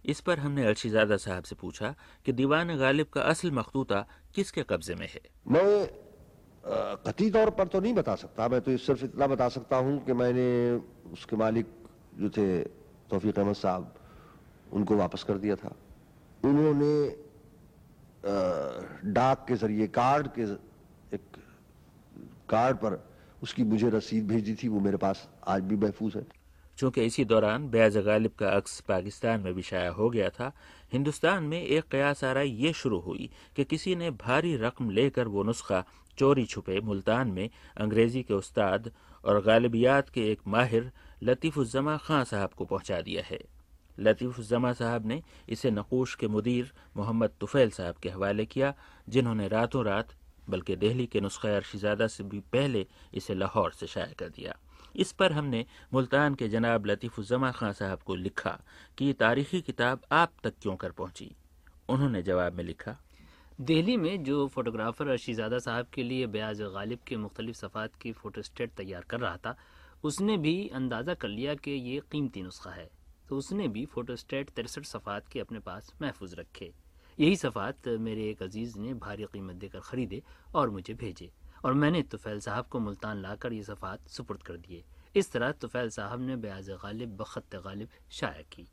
इस 0.05 0.19
पर 0.21 0.39
हमने 0.39 0.65
अर्शीजादा 0.67 1.17
साहब 1.17 1.43
से 1.43 1.55
पूछा 1.55 1.93
कि 2.25 2.31
दीवान 2.31 2.75
गालिब 2.77 3.07
का 3.07 3.21
असल 3.23 3.51
मखतूता 3.51 4.05
किसके 4.35 4.63
कब्जे 4.63 4.95
में 4.95 5.07
है? 5.07 5.21
मैं 5.47 5.89
कती 6.67 7.29
तौर 7.31 7.49
पर 7.49 7.67
तो 7.67 7.79
नहीं 7.79 7.93
बता 7.93 8.15
सकता। 8.17 8.47
मैं 8.47 8.59
तो 8.61 8.75
सिर्फ़ 8.77 9.03
इतना 9.05 9.27
बता 9.27 9.47
सकता 9.49 9.77
हूँ 9.77 10.03
कि 10.05 10.13
मैंने 10.13 10.47
उसके 11.13 11.35
मालिक 11.35 11.65
जो 12.19 12.29
थे, 12.29 12.47
तोफीक 13.09 13.39
अहमद 13.39 13.55
साहब, 13.55 13.93
उनको 14.73 14.95
वापस 14.97 15.23
कर 15.23 15.37
दिया 15.37 15.55
था। 15.55 15.75
उन्होंने 16.43 16.93
डाक 19.13 19.45
के 19.47 19.55
ज़रिए, 19.55 19.87
कार्ड 19.89 20.27
के, 20.37 20.43
एक 21.15 21.21
कार्ड 22.49 22.77
पर 22.77 23.03
उसकी 23.43 23.63
मुझे 23.63 23.89
रसीद 23.89 24.27
भेजी 24.27 24.55
थी, 24.55 24.67
वो 24.67 24.79
मेरे 24.79 24.97
पास 24.97 25.27
आज 25.47 25.61
भी 25.63 25.75
महफूज 25.77 26.15
है। 26.15 26.25
चूँकि 26.77 27.05
इसी 27.05 27.25
दौरान 27.25 27.67
ब्याज 27.69 27.97
गालिब 28.05 28.31
का 28.39 28.49
अक्स 28.51 28.79
पाकिस्तान 28.87 29.41
में 29.41 29.53
भी 29.53 29.61
शाया 29.61 29.91
हो 29.91 30.09
गया 30.09 30.29
था, 30.29 30.51
हिंदुस्तान 30.93 31.43
में 31.43 31.61
एक 31.61 31.83
कयास 31.91 32.23
आराई 32.23 32.49
ये 32.49 32.73
शुरू 32.73 32.99
हुई 32.99 33.29
कि 33.55 33.63
किसी 33.63 33.95
ने 33.95 34.11
भारी 34.19 34.55
रकम 34.57 34.89
लेकर 34.89 35.27
वो 35.27 35.43
नुस्खा 35.43 35.83
चोरी 36.17 36.45
छुपे 36.45 36.79
मुल्तान 36.81 37.27
में 37.27 37.49
अंग्रेज़ी 37.77 38.23
के 38.23 38.33
उस्ताद 38.33 38.91
और 39.23 39.41
गालिबियात 39.41 40.09
के 40.09 40.31
एक 40.31 40.41
माहिर 40.47 40.91
लतीफ़ुज़मा 41.23 41.97
खां 41.97 42.23
साहब 42.23 42.53
को 42.53 42.65
पहुँचा 42.65 43.01
दिया 43.01 43.23
है। 43.25 43.39
लतीफ़ुज़मा 43.99 44.73
साहब 44.73 45.05
ने 45.05 45.21
इसे 45.49 45.71
नकूश 45.71 46.15
के 46.15 46.27
मुदीर 46.27 46.71
मोहम्मद 46.97 47.31
तुफैल 47.39 47.69
साहब 47.69 47.95
के 47.95 48.09
हवाले 48.09 48.45
किया, 48.45 48.73
जिन्होंने 49.09 49.47
रातों 49.47 49.85
रात, 49.85 50.07
बल्कि 50.49 50.75
दिल्ली 50.75 51.05
के 51.05 51.21
नुस्खा 51.21 51.55
अर्शीज़ादा 51.55 52.07
से 52.07 52.23
भी 52.23 52.39
पहले 52.39 52.85
इसे 53.13 53.33
लाहौर 53.33 53.71
से 53.71 53.87
शाया 53.87 54.13
कर 54.19 54.29
दिया। 54.29 54.55
इस 54.95 55.11
पर 55.11 55.31
हमने 55.31 55.65
मुल्तान 55.93 56.35
के 56.35 56.47
जनाब 56.47 56.85
लतीफ़ुज़मा 56.85 57.51
खां 57.51 57.73
साहब 57.73 57.99
को 57.99 58.15
लिखा 58.15 58.59
कि 58.97 59.05
ये 59.05 59.13
तारीखी 59.13 59.61
किताब 59.61 60.01
आप 60.11 60.33
तक 60.43 60.53
क्यों 60.61 60.75
कर 60.75 60.91
पहुँची? 60.91 61.35
उन्होंने 61.89 62.21
जवाब 62.21 62.53
में 62.53 62.63
लिखा 62.63 62.95
दिल्ली 63.59 63.95
में 63.97 64.23
जो 64.23 64.47
फोटोग्राफर 64.47 65.07
अर्शीज़ादा 65.07 65.57
साहब 65.59 65.85
के 65.93 66.03
लिए 66.03 66.25
ब्याज 66.27 66.61
गालिब 66.73 66.99
के 67.07 67.15
मुख्तलिफ़ 67.17 67.55
सफ़ात 67.57 67.95
की 68.01 68.11
फ़ोटोस्टेट 68.11 68.73
तैयार 68.77 69.05
कर 69.09 69.19
रहा 69.19 69.37
था, 69.37 69.55
उसने 70.03 70.35
भी 70.37 70.67
अंदाज़ा 70.69 71.13
कर 71.13 71.27
लिया 71.27 71.55
कि 71.55 71.71
ये 71.71 72.01
कीमती 72.11 72.41
नुस्खा 72.41 72.71
है। 72.71 72.87
तो 73.29 73.37
उसने 73.37 73.67
भी 73.67 73.85
फ़ोटोस्टेट 73.85 74.49
तिरसठ 74.49 74.85
सफ़ात 74.85 75.27
के 75.27 75.39
अपने 75.39 75.59
पास 75.59 75.91
महफूज 76.01 76.35
रखे। 76.39 76.71
यही 77.17 77.35
सफ़ात 77.35 77.87
मेरे 77.87 78.29
एक 78.29 78.43
अज़ीज़ 78.43 78.77
ने 78.79 78.93
भारी 78.95 79.25
कीमत 79.33 79.55
देकर 79.55 79.79
ख़रीदे 79.79 80.21
और 80.55 80.69
मुझे 80.69 80.93
भेजे। 80.93 81.31
और 81.65 81.73
मैंने 81.73 82.03
तुफ़ैल 82.03 82.39
साहब 82.39 82.67
को 82.67 82.79
मुल्तान 82.79 83.21
लाकर 83.21 83.53
ये 83.53 83.63
सफ़ात 83.63 84.07
सुपुर्द 84.09 84.43
कर 84.43 84.57
दिए। 84.57 84.83
इस 85.15 85.31
तरह 85.31 85.51
तुफ़ैल 85.51 85.89
साहब 85.89 86.21
ने 86.21 86.35
ब्याज 86.37 86.69
गालिब, 86.83 87.17
बखत 87.17 87.55
गालिब 87.55 87.89
शाया 88.11 88.41
की। 88.51 88.67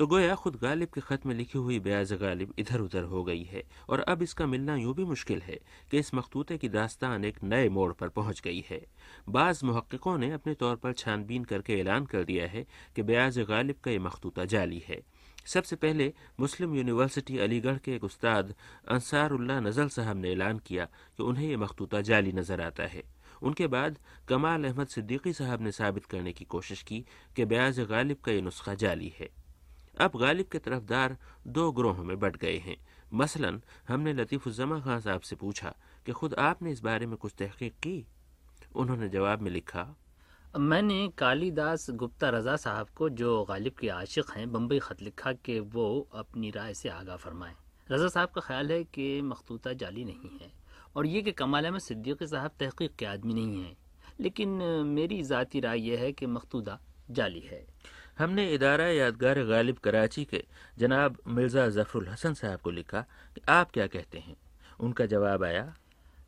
तो 0.00 0.06
गोया 0.06 0.34
खुद 0.34 0.54
गालिब 0.56 0.88
के 0.88 1.00
ख़त 1.00 1.24
में 1.26 1.34
लिखी 1.34 1.58
हुई 1.58 1.78
ब्याज 1.78 2.12
गालिब 2.20 2.52
इधर 2.58 2.80
उधर 2.80 3.02
हो 3.04 3.22
गई 3.24 3.42
है 3.44 3.62
और 3.88 4.00
अब 4.08 4.22
इसका 4.22 4.46
मिलना 4.46 4.74
यूँ 4.76 4.94
भी 4.96 5.04
मुश्किल 5.04 5.40
है 5.42 5.58
कि 5.90 5.98
इस 5.98 6.14
मखतूते 6.14 6.56
की 6.58 6.68
दास्तान 6.68 7.24
एक 7.24 7.42
नए 7.44 7.68
मोड़ 7.68 7.92
पर 7.92 8.08
पहुँच 8.08 8.40
गई 8.40 8.64
है। 8.68 8.80
बाज़ 9.28 9.64
महक्कों 9.64 10.16
ने 10.18 10.30
अपने 10.32 10.54
तौर 10.54 10.76
पर 10.76 10.92
छानबीन 10.92 11.44
करके 11.44 11.78
ऐलान 11.80 12.06
कर 12.06 12.24
दिया 12.24 12.46
है 12.46 12.64
कि 12.96 13.02
ब्याज 13.02 13.38
गालिब 13.48 13.76
का 13.84 13.90
यह 13.90 14.00
मखतूता 14.00 14.44
जाली 14.46 14.82
है। 14.86 15.00
सबसे 15.46 15.76
पहले 15.76 16.12
मुस्लिम 16.40 16.74
यूनिवर्सिटी 16.74 17.36
अलीगढ़ 17.38 17.78
के 17.78 17.94
एक 17.94 18.04
उस्ताद 18.04 18.54
अंसारुल्लाह 18.88 19.60
नजल 19.60 19.88
साहब 19.90 20.16
ने 20.16 20.32
ऐलान 20.32 20.58
किया 20.66 20.84
कि 21.16 21.22
उन्हें 21.22 21.48
यह 21.48 21.58
मखतूता 21.58 22.00
जाली 22.02 22.32
नज़र 22.32 22.60
आता 22.60 22.86
है। 22.86 23.02
उनके 23.42 23.66
बाद 23.66 23.98
कमाल 24.28 24.64
अहमद 24.64 24.86
सिद्दीकी 24.88 25.32
साहब 25.32 25.62
ने 25.62 25.72
साबित 25.72 26.06
करने 26.06 26.32
की 26.32 26.44
कोशिश 26.46 26.82
की 26.82 27.04
कि 27.36 27.44
ब्याज 27.44 27.80
गालिब 27.90 28.20
का 28.24 28.32
ये 28.32 28.40
नुस्खा 28.40 28.74
जाली 28.76 29.12
है। 29.20 29.28
अब 29.94 30.16
गालिब 30.16 30.46
के 30.46 30.58
तरफदार 30.58 31.16
दो 31.48 31.70
ग्रोहों 31.72 32.04
में 32.04 32.18
बट 32.20 32.36
गए 32.36 32.56
हैं। 32.58 32.76
मसलन, 33.12 33.60
हमने 33.88 34.12
लतीफ़ुज़मा 34.12 34.80
खान 34.80 35.00
साहब 35.00 35.20
से 35.20 35.36
पूछा 35.36 35.74
कि 36.06 36.12
खुद 36.12 36.34
आपने 36.40 36.72
इस 36.72 36.80
बारे 36.80 37.06
में 37.06 37.16
कुछ 37.16 37.34
तहकीक 37.38 37.74
की? 37.78 38.04
उन्होंने 38.74 39.08
जवाब 39.08 39.42
में 39.42 39.50
लिखा, 39.50 39.86
मैंने 40.54 41.08
कालीदास 41.18 41.90
गुप्ता 41.92 42.28
रजा 42.28 42.54
साहब 42.56 42.88
को, 42.88 43.08
जो 43.08 43.44
गालिब 43.44 43.72
के 43.72 43.88
आशिक 43.88 44.30
हैं, 44.30 44.50
बम्बई 44.52 44.78
ख़त 44.78 45.02
लिखा 45.02 45.32
कि 45.34 45.58
वो 45.60 46.08
अपनी 46.14 46.50
राय 46.50 46.74
से 46.74 46.88
आगाह 46.88 47.16
फरमाएँ। 47.16 47.54
रजा 47.90 48.08
साहब 48.08 48.28
का 48.28 48.40
ख्याल 48.40 48.72
है 48.72 48.82
कि 48.84 49.20
मखतूता 49.22 49.72
जाली 49.72 50.04
नहीं 50.04 50.38
है, 50.40 50.50
और 50.96 51.06
ये 51.06 51.22
कि 51.22 51.32
कमाल 51.32 51.64
अहमद 51.64 51.80
सिद्दीकी 51.80 52.26
साहब 52.26 52.50
तहकीक 52.60 52.96
के 52.96 53.06
आदमी 53.06 53.34
नहीं 53.34 53.62
हैं। 53.62 53.76
लेकिन 54.20 54.48
मेरी 54.86 55.22
ज़ाती 55.22 55.60
राय 55.60 55.80
यह 55.80 56.00
है 56.00 56.12
कि 56.12 56.26
मखतूदा 56.26 56.78
जाली 57.10 57.40
है। 57.40 57.64
हमने 58.20 58.44
इदारा 58.54 58.86
यादगार 58.86 59.38
गालिब 59.46 59.76
कराची 59.84 60.24
के 60.24 60.42
जनाब 60.78 61.16
मिर्ज़ा 61.26 61.68
जफरुल 61.70 62.08
हसन 62.08 62.34
साहब 62.34 62.60
को 62.60 62.70
लिखा 62.70 63.00
कि 63.34 63.40
आप 63.48 63.70
क्या 63.70 63.86
कहते 63.86 64.18
हैं? 64.18 64.36
उनका 64.80 65.06
जवाब 65.06 65.44
आया 65.44 65.62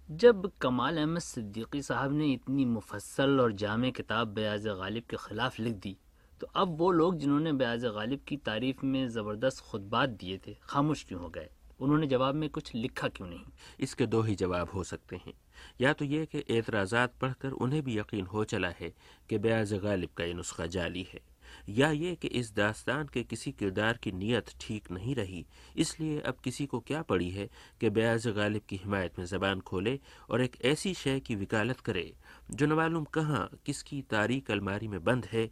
जब 0.09 0.51
कमाल 0.61 0.99
अहमद 0.99 1.21
सिद्दीकी 1.21 1.83
साहब 1.83 2.13
ने 2.13 2.33
इतनी 2.33 2.65
मुफसल 2.67 3.41
और 3.41 3.53
जाम 3.63 3.91
किताब 3.91 4.29
बयाज 4.35 4.67
गालिब 4.69 5.05
के 5.11 5.17
ख़िलाफ़ 5.19 5.61
लिख 5.63 5.75
दी 5.77 5.97
तो 6.41 6.47
अब 6.57 6.77
वो 6.79 6.91
लोग 6.93 7.19
जिन्होंने 7.19 7.53
बयाज 7.53 7.85
गालिब 7.97 8.21
की 8.29 8.37
तारीफ़ 8.47 8.85
में 8.87 9.09
ज़बरदस्त 9.09 9.63
खुतबात 9.65 10.09
दिए 10.21 10.39
थे 10.47 10.57
खामोश 10.63 11.05
क्यों 11.09 11.21
हो 11.21 11.29
गए? 11.29 11.49
उन्होंने 11.81 12.07
जवाब 12.07 12.35
में 12.35 12.49
कुछ 12.51 12.75
लिखा 12.75 13.09
क्यों 13.09 13.29
नहीं? 13.29 13.45
इसके 13.81 14.07
दो 14.07 14.23
ही 14.23 14.35
जवाब 14.35 14.71
हो 14.75 14.85
सकते 14.85 15.17
हैं। 15.17 15.35
या 15.81 15.93
तो 15.93 16.05
ये 16.05 16.25
कि 16.27 16.45
एतराज़ात 16.51 17.15
पढ़कर 17.21 17.51
उन्हें 17.61 17.83
भी 17.85 17.99
यकीन 17.99 18.27
हो 18.27 18.45
चला 18.45 18.69
है 18.81 18.93
कि 19.31 19.39
ब्याज 19.39 19.75
गालिब 19.85 20.11
का 20.17 20.25
ये 20.25 20.35
नुस्खा 20.35 20.67
जाली 20.69 21.07
है। 21.13 21.21
या 21.69 21.91
ये 21.91 22.15
कि 22.15 22.29
इस 22.31 22.53
दास्तान 22.55 23.09
के 23.13 23.23
किसी 23.23 23.53
किरदार 23.53 23.99
की 24.03 24.13
नीयत 24.13 24.51
ठीक 24.61 24.91
नहीं 24.93 25.15
रही, 25.15 25.45
इसलिए 25.77 26.21
अब 26.21 26.37
किसी 26.45 26.67
को 26.67 26.81
क्या 26.81 27.03
पड़ी 27.03 27.31
है 27.31 27.49
कि 27.81 27.91
बयाज 27.91 28.27
गालिब 28.29 28.63
की 28.69 28.77
हिमायत 28.77 29.19
में 29.19 29.25
ज़बान 29.27 29.61
खोले 29.61 29.99
और 30.31 30.43
एक 30.43 30.57
ऐसी 30.65 30.95
शय 30.95 31.21
की 31.21 31.37
वकालत 31.37 31.81
करे, 31.81 32.13
जो 32.51 32.67
न 32.67 32.73
मालूम 32.73 33.05
कहाँ, 33.05 33.49
किसकी 33.67 34.03
तारीख 34.11 34.51
अलमारी 34.51 34.89
में 34.89 35.03
बंद 35.05 35.27
है 35.33 35.51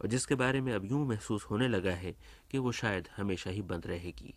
और 0.00 0.08
जिसके 0.08 0.34
बारे 0.34 0.60
में 0.60 0.72
अब 0.74 0.84
यूँ 0.84 1.06
महसूस 1.08 1.44
होने 1.50 1.68
लगा 1.68 1.92
है 1.96 2.14
कि 2.50 2.58
वो 2.58 2.72
शायद 2.72 3.08
हमेशा 3.16 3.50
ही 3.50 3.62
बंद 3.62 3.86
रहेगी। 3.86 4.34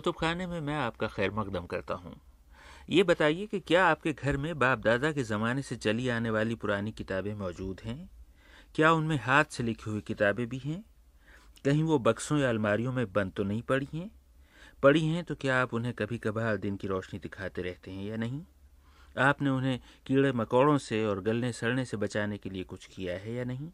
कुतुब 0.00 0.14
खाने 0.14 0.46
में 0.46 0.60
मैं 0.60 0.74
आपका 0.74 1.06
खैर 1.06 1.30
मकदम 1.30 1.66
करता 1.66 1.94
हूँ। 1.94 2.20
ये 2.90 3.02
बताइए 3.02 3.46
कि 3.46 3.60
क्या 3.60 3.86
आपके 3.86 4.12
घर 4.12 4.36
में 4.36 4.58
बाप 4.58 4.78
दादा 4.78 5.12
के 5.12 5.22
ज़माने 5.22 5.62
से 5.62 5.76
चली 5.76 6.08
आने 6.08 6.30
वाली 6.30 6.54
पुरानी 6.54 6.92
किताबें 6.92 7.34
मौजूद 7.34 7.80
हैं? 7.84 8.10
क्या 8.74 8.92
उनमें 8.92 9.20
हाथ 9.20 9.44
से 9.44 9.62
लिखी 9.62 9.90
हुई 9.90 10.00
किताबें 10.00 10.48
भी 10.48 10.58
हैं? 10.58 10.84
कहीं 11.64 11.82
वो 11.82 11.98
बक्सों 11.98 12.38
या 12.38 12.48
अलमारियों 12.48 12.92
में 12.92 13.12
बंद 13.12 13.32
तो 13.32 13.44
नहीं 13.44 13.62
पड़ी 13.62 13.88
हैं? 13.94 14.10
पड़ी 14.82 15.06
हैं 15.06 15.24
तो 15.24 15.34
क्या 15.34 15.62
आप 15.62 15.74
उन्हें 15.74 15.94
कभी 15.94 16.18
कभार 16.18 16.56
दिन 16.56 16.76
की 16.76 16.88
रोशनी 16.88 17.20
दिखाते 17.20 17.62
रहते 17.62 17.90
हैं 17.90 18.04
या 18.04 18.16
नहीं? 18.16 18.42
आपने 19.18 19.50
उन्हें 19.50 19.80
कीड़े 20.06 20.32
मकोड़ों 20.32 20.78
से 20.78 21.06
और 21.06 21.20
गलने 21.20 21.52
सड़ने 21.52 21.84
से 21.84 21.96
बचाने 21.96 22.38
के 22.38 22.50
लिए 22.50 22.64
कुछ 22.64 22.86
किया 22.86 23.14
है 23.14 23.32
या 23.32 23.44
नहीं? 23.44 23.70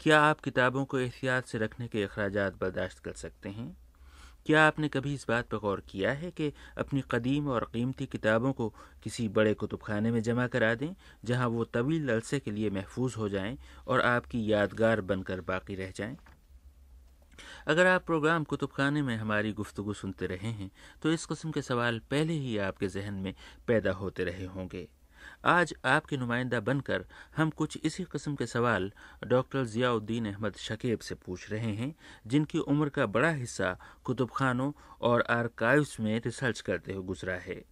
क्या 0.00 0.20
आप 0.20 0.40
किताबों 0.40 0.84
को 0.84 0.98
एहतियात 0.98 1.46
से 1.46 1.58
रखने 1.58 1.88
के 1.88 2.02
अखराज 2.02 2.36
बर्दाश्त 2.36 2.98
कर 2.98 3.12
सकते 3.12 3.48
हैं? 3.48 3.83
क्या 4.46 4.66
आपने 4.66 4.88
कभी 4.88 5.14
इस 5.14 5.26
बात 5.28 5.48
पर 5.48 5.58
गौर 5.58 5.82
किया 5.88 6.12
है 6.12 6.30
कि 6.30 6.52
अपनी 6.78 7.02
कदीम 7.10 7.48
और 7.48 7.70
कीमती 7.72 8.06
किताबों 8.06 8.52
को 8.52 8.68
किसी 9.02 9.28
बड़े 9.28 9.54
कुतुब 9.54 9.80
खाने 9.80 10.10
में 10.10 10.22
जमा 10.22 10.46
करा 10.46 10.74
दें, 10.74 10.94
जहाँ 11.24 11.48
वो 11.48 11.64
तवील 11.64 12.08
अरसे 12.08 12.40
के 12.40 12.50
लिए 12.50 12.70
महफूज 12.70 13.14
हो 13.16 13.28
जाएँ 13.28 13.58
और 13.86 14.00
आपकी 14.00 14.52
यादगार 14.52 15.00
बनकर 15.00 15.40
बाकी 15.40 15.74
रह 15.74 15.90
जाएँ? 15.90 16.16
अगर 17.66 17.86
आप 17.86 18.04
प्रोग्राम 18.06 18.44
कुतुब 18.44 18.70
खाने 18.70 19.02
में 19.02 19.16
हमारी 19.16 19.52
गुफ्तु 19.52 19.92
सुनते 19.92 20.26
रहे 20.26 20.48
हैं 20.48 20.70
तो 21.02 21.12
इस 21.12 21.26
किस्म 21.26 21.50
के 21.50 21.62
सवाल 21.62 21.98
पहले 21.98 22.32
ही 22.32 22.58
आपके 22.58 22.88
जहन 22.88 23.14
में 23.14 23.34
पैदा 23.66 23.92
होते 23.92 24.24
रहे 24.24 24.44
होंगे 24.44 24.88
आज 25.46 25.74
आपके 25.84 26.16
नुमाइंदा 26.16 26.60
बनकर 26.60 27.04
हम 27.36 27.50
कुछ 27.50 27.78
इसी 27.84 28.04
किस्म 28.04 28.34
के 28.34 28.46
सवाल 28.46 28.92
डॉक्टर 29.26 29.64
ज़ियाउद्दीन 29.64 30.26
अहमद 30.26 30.54
शकीब 30.56 30.98
से 30.98 31.14
पूछ 31.14 31.50
रहे 31.50 31.72
हैं, 31.72 31.94
जिनकी 32.26 32.58
उम्र 32.58 32.88
का 32.88 33.06
बड़ा 33.06 33.30
हिस्सा 33.30 33.76
कुतुब 34.04 34.30
खानों 34.30 34.72
और 35.00 35.24
आर्काइव्स 35.30 36.00
में 36.00 36.20
रिसर्च 36.24 36.60
करते 36.60 36.92
हुए 36.92 37.04
गुजरा 37.04 37.34
है। 37.34 37.62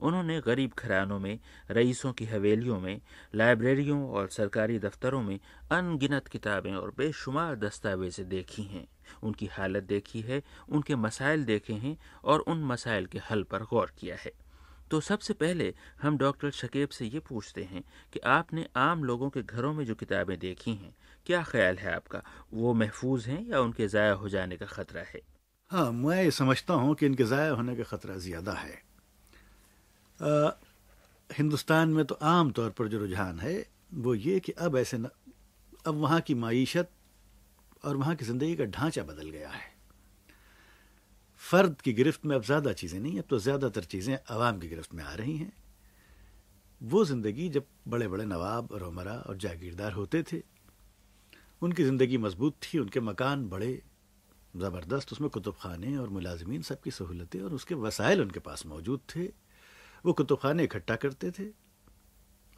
उन्होंने 0.00 0.40
गरीब 0.40 0.72
घरानों 0.78 1.18
में, 1.18 1.38
रईसों 1.70 2.12
की 2.12 2.24
हवेलियों 2.24 2.80
में, 2.80 3.00
लाइब्रेरियों 3.34 4.10
और 4.10 4.28
सरकारी 4.28 4.78
दफ्तरों 4.78 5.22
में 5.22 5.38
अनगिनत 5.70 6.28
किताबें 6.28 6.74
और 6.74 6.94
बेशुमार 6.98 7.56
दस्तावेजें 7.56 8.28
देखी 8.28 8.62
हैं। 8.62 8.88
उनकी 9.22 9.46
हालत 9.46 9.82
देखी 9.82 10.20
है, 10.20 10.42
उनके 10.68 10.96
मसाइल 10.96 11.44
देखे 11.44 11.72
हैं 11.72 11.98
और 12.24 12.40
उन 12.40 12.64
मसाइल 12.64 13.06
के 13.06 13.18
हल 13.30 13.42
पर 13.42 13.62
गौर 13.62 13.92
किया 13.98 14.16
है। 14.16 14.47
तो 14.90 15.00
सबसे 15.00 15.34
पहले 15.34 15.72
हम 16.02 16.16
डॉक्टर 16.18 16.50
शकेब 16.50 16.88
से 16.88 17.06
ये 17.06 17.18
पूछते 17.20 17.62
हैं 17.64 17.82
कि 18.12 18.20
आपने 18.26 18.66
आम 18.76 19.04
लोगों 19.04 19.28
के 19.30 19.42
घरों 19.42 19.72
में 19.72 19.84
जो 19.84 19.94
किताबें 19.94 20.38
देखी 20.38 20.74
हैं 20.74 20.94
क्या 21.26 21.42
ख्याल 21.42 21.76
है 21.76 21.94
आपका? 21.94 22.22
वो 22.54 22.72
महफूज 22.74 23.26
हैं 23.26 23.44
या 23.48 23.60
उनके 23.60 23.88
ज़ाया 23.88 24.12
हो 24.12 24.28
जाने 24.28 24.56
का 24.56 24.66
ख़तरा 24.66 25.02
है? 25.02 25.20
हाँ 25.70 25.90
मैं 25.92 26.22
ये 26.24 26.30
समझता 26.30 26.74
हूँ 26.74 26.94
कि 26.94 27.06
इनके 27.06 27.24
ज़ाया 27.24 27.50
होने 27.50 27.76
का 27.76 27.84
ख़तरा 27.84 28.16
ज़्यादा 28.18 28.52
है। 28.52 28.82
आ, 30.18 30.50
हिंदुस्तान 31.30 31.88
में 31.88 32.04
तो 32.04 32.18
आम 32.22 32.50
तौर 32.50 32.70
पर 32.70 32.88
जो 32.88 32.98
रुझान 32.98 33.40
है 33.40 33.64
वो 33.94 34.14
ये 34.14 34.38
कि 34.40 34.52
अब 34.52 34.76
ऐसे 34.76 34.98
न, 34.98 35.08
अब 35.86 35.94
वहाँ 35.94 36.20
की 36.20 36.34
मीशत 36.34 36.90
और 37.84 37.96
वहाँ 37.96 38.14
की 38.16 38.24
ज़िंदगी 38.24 38.56
का 38.56 38.64
ढांचा 38.64 39.02
बदल 39.02 39.30
गया 39.30 39.48
है। 39.48 39.77
फ़र्द 41.50 41.80
की 41.80 41.92
गिरफ्त 41.92 42.24
में 42.26 42.34
अब 42.36 42.42
ज़्यादा 42.44 42.72
चीज़ें 42.72 42.98
नहीं, 43.00 43.18
अब 43.18 43.24
तो 43.30 43.38
ज़्यादातर 43.38 43.84
चीज़ें 43.84 44.18
आवाम 44.30 44.58
की 44.58 44.68
गिरफ्त 44.68 44.94
में 44.94 45.02
आ 45.04 45.14
रही 45.14 45.36
हैं। 45.36 45.52
वो 46.80 47.04
ज़िंदगी 47.04 47.48
जब 47.48 47.66
बड़े 47.88 48.08
बड़े 48.08 48.24
नवाब 48.24 48.72
और 48.72 48.82
उमरा 48.82 49.12
और 49.12 49.36
जागीरदार 49.36 49.92
होते 49.92 50.22
थे, 50.22 50.42
उनकी 51.62 51.84
ज़िंदगी 51.84 52.18
मज़बूत 52.18 52.56
थी, 52.64 52.78
उनके 52.78 53.00
मकान 53.00 53.48
बड़े, 53.48 53.70
ज़बरदस्त, 54.56 55.12
उसमें 55.12 55.30
कुतुब 55.30 55.54
खाने 55.60 55.96
और 55.96 56.08
मुलाजमीन 56.08 56.62
सबकी 56.62 56.90
सहूलतें 56.90 57.40
और 57.40 57.54
उसके 57.54 57.74
वसाइल 57.76 58.20
उनके 58.22 58.40
पास 58.40 58.66
मौजूद 58.66 59.00
थे। 59.16 59.24
वो 60.04 60.12
कुतुब 60.12 60.38
खाने 60.38 60.64
इकट्ठा 60.64 60.96
करते 60.96 61.30
थे 61.30 61.48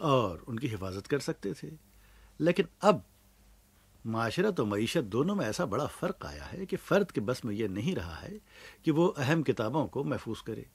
और 0.00 0.44
उनकी 0.48 0.68
हिफाजत 0.68 1.07
कर 1.07 1.18
सकते 1.20 1.53
थे। 1.55 1.70
लेकिन 2.40 2.68
अब 2.83 3.05
माशरत 4.05 4.61
और 4.61 4.67
मीशत 4.67 5.05
दोनों 5.05 5.35
में 5.35 5.45
ऐसा 5.47 5.67
बड़ा 5.67 5.87
फ़र्क 5.87 6.27
आया 6.27 6.45
है 6.45 6.67
कि 6.67 6.77
फ़र्द 6.77 7.11
के 7.11 7.21
बस 7.21 7.45
में 7.45 7.55
यह 7.55 7.69
नहीं 7.69 7.95
रहा 7.95 8.15
है 8.17 8.39
कि 8.85 8.91
वो 8.91 9.07
अहम 9.07 9.43
किताबों 9.43 9.87
को 9.87 10.05
महफूज 10.05 10.41
करे। 10.41 10.67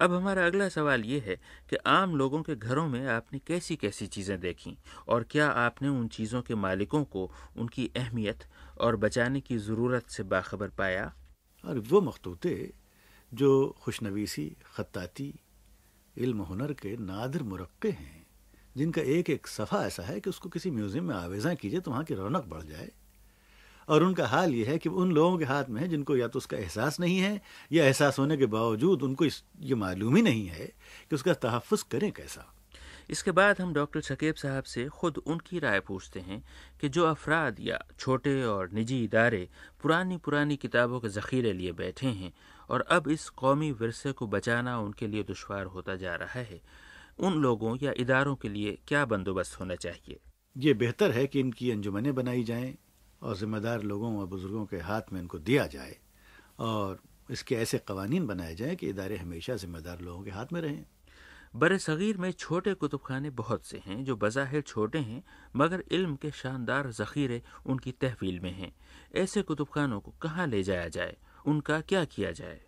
अब 0.00 0.12
हमारा 0.12 0.46
अगला 0.46 0.68
सवाल 0.68 1.02
ये 1.04 1.18
है 1.26 1.34
कि 1.70 1.76
आम 1.86 2.14
लोगों 2.16 2.42
के 2.42 2.54
घरों 2.56 2.86
में 2.88 3.06
आपने 3.06 3.38
कैसी 3.38 3.76
कैसी 3.76 4.06
चीज़ें 4.06 4.38
देखी 4.40 4.76
और 5.08 5.26
क्या 5.30 5.48
आपने 5.48 5.88
उन 5.88 6.06
चीज़ों 6.08 6.42
के 6.42 6.54
मालिकों 6.54 7.02
को 7.04 7.30
उनकी 7.56 7.90
अहमियत 7.96 8.44
और 8.80 8.96
बचाने 8.96 9.40
की 9.40 9.58
ज़रूरत 9.58 10.08
से 10.08 10.22
बाखबर 10.24 10.68
पाया? 10.68 11.12
और 11.64 11.78
वो 11.80 12.00
मखतूते 12.00 12.72
जो 13.32 13.76
खुशनवीसी 13.82 14.50
ख़त्ताती 14.76 15.32
इल्म 16.16 16.42
हुनर 16.42 16.72
के 16.72 16.96
नादिर 16.96 17.42
मुरक्के 17.42 17.90
हैं। 17.90 18.21
जिनका 18.76 19.02
एक 19.02 19.30
एक 19.30 19.46
सफ़ा 19.46 19.84
ऐसा 19.86 20.02
है 20.02 20.18
कि 20.20 20.30
उसको 20.30 20.48
किसी 20.48 20.70
म्यूज़ियम 20.70 21.04
में 21.04 21.14
आवेज़ा 21.14 21.54
कीजिए 21.54 21.80
तो 21.80 21.90
वहाँ 21.90 22.04
की 22.04 22.14
रौनक 22.14 22.44
बढ़ 22.48 22.62
जाए। 22.64 22.90
और 23.88 24.02
उनका 24.02 24.26
हाल 24.26 24.54
यह 24.54 24.68
है 24.70 24.78
कि 24.78 24.88
उन 24.88 25.12
लोगों 25.12 25.38
के 25.38 25.44
हाथ 25.44 25.68
में 25.70 25.80
है 25.80 25.88
जिनको 25.88 26.16
या 26.16 26.28
तो 26.28 26.38
उसका 26.38 26.56
एहसास 26.56 26.98
नहीं 27.00 27.18
है 27.18 27.40
या 27.72 27.84
एहसास 27.84 28.18
होने 28.18 28.36
के 28.36 28.46
बावजूद 28.46 29.02
उनको 29.02 29.24
इस, 29.24 29.42
ये 29.60 29.74
मालूम 29.74 30.16
ही 30.16 30.22
नहीं 30.22 30.46
है 30.48 30.66
कि 31.10 31.14
उसका 31.14 31.32
तहफ़ 31.34 31.84
करें 31.92 32.10
कैसा। 32.12 32.52
इसके 33.10 33.30
बाद 33.30 33.60
हम 33.60 33.72
डॉक्टर 33.74 34.00
शकीब 34.00 34.34
साहब 34.34 34.64
से 34.64 34.84
खुद 34.90 35.16
उनकी 35.26 35.58
राय 35.58 35.80
पूछते 35.80 36.20
हैं 36.20 36.42
कि 36.80 36.88
जो 36.88 37.04
अफराद 37.06 37.56
या 37.60 37.78
छोटे 37.98 38.42
और 38.44 38.70
निजी 38.72 39.02
इदारे 39.04 39.48
पुरानी 39.82 40.16
पुरानी 40.16 40.56
किताबों 40.56 41.00
के 41.00 41.08
ज़ख़ीरे 41.08 41.52
लिए 41.52 41.72
बैठे 41.72 42.06
हैं 42.06 42.32
और 42.70 42.80
अब 42.90 43.08
इस 43.08 43.28
कौमी 43.36 43.70
विरसे 43.72 44.12
को 44.12 44.26
बचाना 44.26 44.78
उनके 44.78 45.06
लिए 45.06 45.22
दुशवार 45.22 45.64
होता 45.66 45.96
जा 45.96 46.14
रहा 46.14 46.40
है 46.40 46.60
उन 47.18 47.34
लोगों 47.34 47.76
या 47.82 47.92
इदारों 47.96 48.34
के 48.36 48.48
लिए 48.48 48.78
क्या 48.88 49.04
बंदोबस्त 49.04 49.60
होना 49.60 49.74
चाहिए? 49.74 50.20
ये 50.56 50.74
बेहतर 50.74 51.10
है 51.10 51.26
कि 51.26 51.40
इनकी 51.40 51.70
अंजुमनें 51.70 52.14
बनाई 52.14 52.44
जाएँ 52.44 52.74
और 53.22 53.36
ज़िम्मेदार 53.36 53.82
लोगों 53.82 54.16
और 54.18 54.26
बुज़ुर्गों 54.26 54.64
के 54.66 54.76
हाथ 54.80 55.12
में 55.12 55.20
इनको 55.20 55.38
दिया 55.38 55.66
जाए 55.66 55.96
और 56.60 56.98
इसके 57.30 57.54
ऐसे 57.54 57.78
कवानीन 57.78 58.26
बनाए 58.26 58.54
जाएँ 58.54 58.76
कि 58.76 58.88
इदारे 58.88 59.16
हमेशा 59.16 59.56
ज़िम्मेदार 59.56 60.00
लोगों 60.00 60.22
के 60.24 60.30
हाथ 60.30 60.52
में 60.52 60.60
रहें। 60.60 60.84
बर 61.56 61.76
सग़ीर 61.78 62.16
में 62.16 62.30
छोटे 62.32 62.72
कुतुब 62.74 63.00
खाने 63.06 63.30
बहुत 63.30 63.64
से 63.66 63.82
हैं 63.86 64.02
जो 64.04 64.16
बज़ाहिर 64.16 64.60
छोटे 64.60 64.98
हैं 64.98 65.22
मगर 65.56 65.82
इल्म 65.92 66.16
के 66.16 66.30
शानदार 66.30 66.90
ज़ख़ीरे 66.90 67.40
उनकी 67.66 67.92
तहवील 67.92 68.40
में 68.40 68.52
हैं। 68.52 68.72
ऐसे 69.14 69.42
कुतुब 69.42 69.68
खानों 69.68 70.00
को 70.00 70.14
कहाँ 70.22 70.46
ले 70.46 70.62
जाया 70.62 70.88
जाए? 70.88 71.16
उनका 71.46 71.80
क्या 71.80 72.04
किया 72.04 72.30
जाए? 72.30 72.60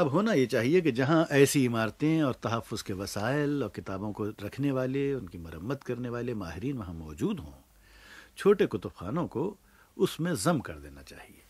अब 0.00 0.08
होना 0.08 0.32
ये 0.32 0.44
चाहिए 0.46 0.80
कि 0.80 0.92
जहाँ 0.92 1.26
ऐसी 1.30 1.64
इमारतें 1.64 2.22
और 2.22 2.32
तहफ़ 2.32 2.82
के 2.82 2.92
वसाइल 2.92 3.62
और 3.62 3.68
किताबों 3.68 4.12
को 4.12 4.26
रखने 4.42 4.70
वाले, 4.72 5.14
उनकी 5.14 5.38
मरम्मत 5.38 5.82
करने 5.82 6.08
वाले 6.08 6.34
माहरीन 6.34 6.78
वहाँ 6.78 6.94
मौजूद 6.94 7.40
हों, 7.40 7.52
छोटे 8.36 8.66
कुतुब 8.66 8.92
खानों 8.92 9.26
को 9.26 9.56
उसमें 9.96 10.34
जम 10.34 10.60
कर 10.60 10.74
देना 10.74 11.02
चाहिए। 11.02 11.42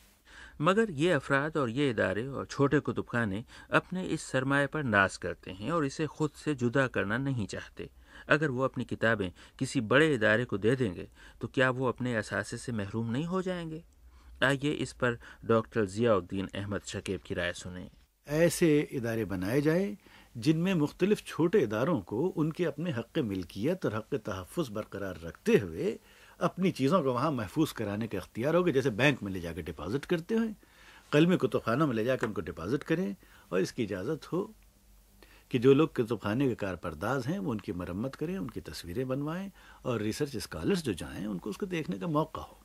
मगर 0.61 0.91
ये 0.91 1.13
अफराद 1.13 1.57
और 1.57 1.71
ये 1.71 1.89
इदारे 1.91 2.27
और 2.27 2.47
छोटे 2.47 2.81
कुतुब 2.81 3.07
खाने 3.09 3.45
अपने 3.73 4.05
इस 4.05 4.23
सरमाए 4.23 4.67
पर 4.67 4.83
नाज 4.83 5.17
करते 5.17 5.51
हैं 5.51 5.71
और 5.71 5.87
इसे 5.87 6.07
खुद 6.07 6.31
से 6.37 6.55
जुदा 6.55 6.87
करना 6.87 7.19
नहीं 7.19 7.47
चाहते। 7.47 7.89
अगर 8.29 8.51
वो 8.51 8.65
अपनी 8.65 8.85
किताबें 8.85 9.31
किसी 9.59 9.81
बड़े 9.81 10.13
इदारे 10.15 10.45
को 10.45 10.59
दे 10.59 10.77
देंगे 10.77 11.09
तो 11.41 11.49
क्या 11.49 11.71
वो 11.71 11.89
अपने 11.89 12.17
असासे 12.17 12.57
से 12.57 12.73
महरूम 12.73 13.11
नहीं 13.11 13.25
हो 13.27 13.43
जाएँगे? 13.43 13.83
आइए 14.45 14.71
इस 14.73 14.93
पर 14.93 15.19
डॉक्टर 15.45 15.87
जियाउद्दीन 15.87 16.49
अहमद 16.55 16.83
शकीब 16.87 17.21
की 17.21 17.35
राय 17.35 17.53
सुने। 17.53 17.89
ऐसे 18.31 18.79
इदारे 18.93 19.25
बनाए 19.25 19.61
जाए, 19.61 19.97
जिनमें 20.37 20.73
मुख्तलिफ़ 20.75 21.23
छोटे 21.27 21.61
इदारों 21.61 22.01
को 22.03 22.27
उनके 22.37 22.64
अपने 22.64 22.90
हक़ 22.90 23.21
मिल्कियत 23.21 23.87
और 23.87 23.95
हक़ 23.95 24.16
तहफ़ 24.16 24.71
बरकरार 24.73 25.21
रखते 25.25 25.57
हुए 25.59 25.99
अपनी 26.40 26.71
चीज़ों 26.71 27.03
को 27.03 27.12
वहाँ 27.12 27.31
महफूज 27.33 27.73
कराने 27.73 28.07
का 28.09 28.19
अख्तियार 28.19 28.55
होगा। 28.57 28.73
जैसे 28.73 28.90
बैंक 28.93 29.23
में 29.23 29.33
ले 29.33 29.40
जाकर 29.40 29.62
डिपॉजिट 29.62 30.05
करते 30.05 30.35
हैं 30.35 30.57
कलमी 31.12 31.37
कुतुबखानों 31.37 31.87
में 31.87 31.95
ले 31.95 32.05
जाकर 32.05 32.27
उनको 32.27 32.40
डिपॉजिट 32.40 32.83
करें 32.83 33.14
और 33.53 33.61
इसकी 33.61 33.83
इजाज़त 33.83 34.33
हो 34.33 34.43
कि 35.51 35.59
जो 35.59 35.73
लोग 35.75 35.95
कुतुबखाने 35.97 36.49
के 36.49 36.55
कारपरदाज 36.55 37.27
हैं, 37.27 37.38
वो 37.38 37.51
उनकी 37.51 37.73
मरम्मत 37.73 38.14
करें, 38.14 38.37
उनकी 38.38 38.61
तस्वीरें 38.61 39.07
बनवाएँ 39.09 39.51
और 39.85 40.01
रिसर्च 40.03 40.37
स्कॉलर्स 40.37 40.83
जो 40.83 40.93
जाएँ, 40.95 41.27
उनको 41.27 41.51
उसको 41.51 41.66
देखने 41.66 41.99
का 41.99 42.07
मौका 42.07 42.43
हो। 42.43 42.59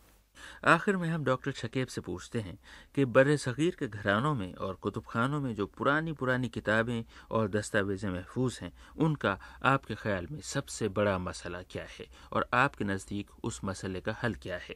आखिर 0.65 0.97
में 0.97 1.09
हम 1.09 1.23
डॉक्टर 1.23 1.51
शकीब 1.51 1.87
से 1.87 2.01
पूछते 2.01 2.39
हैं 2.39 2.59
कि 2.95 3.05
बर 3.05 3.35
सग़ीर 3.35 3.75
के 3.79 3.87
घरानों 3.87 4.35
में 4.35 4.53
और 4.53 4.75
कुतुब 4.75 5.03
खानों 5.09 5.41
में 5.41 5.55
जो 5.55 5.65
पुरानी 5.65 6.13
पुरानी 6.13 6.49
किताबें 6.49 7.03
और 7.31 7.47
दस्तावेज़ें 7.47 8.09
महफूज 8.09 8.59
हैं, 8.61 8.73
उनका 8.97 9.39
आपके 9.63 9.95
ख्याल 9.95 10.27
में 10.31 10.41
सबसे 10.41 10.89
बड़ा 10.89 11.17
मसला 11.17 11.61
क्या 11.61 11.85
है 11.99 12.05
और 12.33 12.49
आपके 12.53 12.85
नज़दीक 12.85 13.29
उस 13.43 13.61
मसले 13.63 14.01
का 14.01 14.15
हल 14.23 14.33
क्या 14.33 14.57
है? 14.57 14.75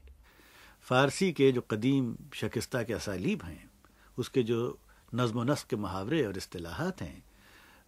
फ़ारसी 0.82 1.32
के 1.32 1.52
जो 1.52 1.62
कदीम 1.62 2.18
शकिस्ता 2.34 2.84
के 2.84 2.94
असालीब 2.94 3.44
हैं, 3.44 3.72
उसके 4.18 4.44
जो 4.44 4.80
नज़म 5.16 5.52
नस्क 5.52 5.68
के 5.68 5.76
मुहावरे 5.76 6.26
और 6.26 6.38
असलाहत 6.38 7.02
हैं, 7.02 7.24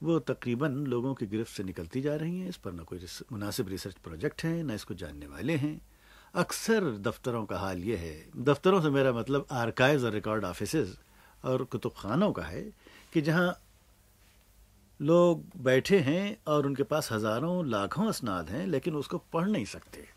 वो 0.03 0.19
तकरीबन 0.19 0.71
लोगों 0.71 1.13
की 1.13 1.25
गिरफ्त 1.25 1.51
से 1.51 1.63
निकलती 1.63 2.01
जा 2.01 2.15
रही 2.15 2.39
हैं। 2.39 2.49
इस 2.49 2.57
पर 2.57 2.71
न 2.71 2.79
कोई 2.79 2.99
मुनासिब 3.31 3.69
रिसर्च 3.69 3.95
प्रोजेक्ट 3.95 4.43
हैं, 4.43 4.63
न 4.63 4.71
इसको 4.71 4.93
जानने 4.93 5.27
वाले 5.27 5.55
हैं। 5.55 5.81
अक्सर 6.33 6.83
दफ्तरों 6.97 7.45
का 7.45 7.57
हाल 7.57 7.79
ये 7.79 7.95
है। 7.97 8.43
दफ्तरों 8.43 8.79
से 8.81 8.89
मेरा 8.89 9.11
मतलब 9.13 9.47
आर्काइव 9.51 10.05
और 10.05 10.11
रिकॉर्ड 10.11 10.45
ऑफ़िस 10.45 10.75
और 11.43 11.63
कुतुब 11.63 11.93
खानों 11.97 12.31
का 12.31 12.43
है 12.43 12.61
कि 13.13 13.21
जहाँ 13.21 13.57
लोग 14.99 15.43
बैठे 15.63 15.99
हैं 15.99 16.37
और 16.47 16.65
उनके 16.65 16.83
पास 16.83 17.11
हज़ारों, 17.11 17.65
लाखों 17.67 18.07
असनाद 18.07 18.49
हैं, 18.49 18.65
लेकिन 18.67 18.95
उसको 18.95 19.17
पढ़ 19.33 19.47
नहीं 19.47 19.65
सकते। 19.65 20.07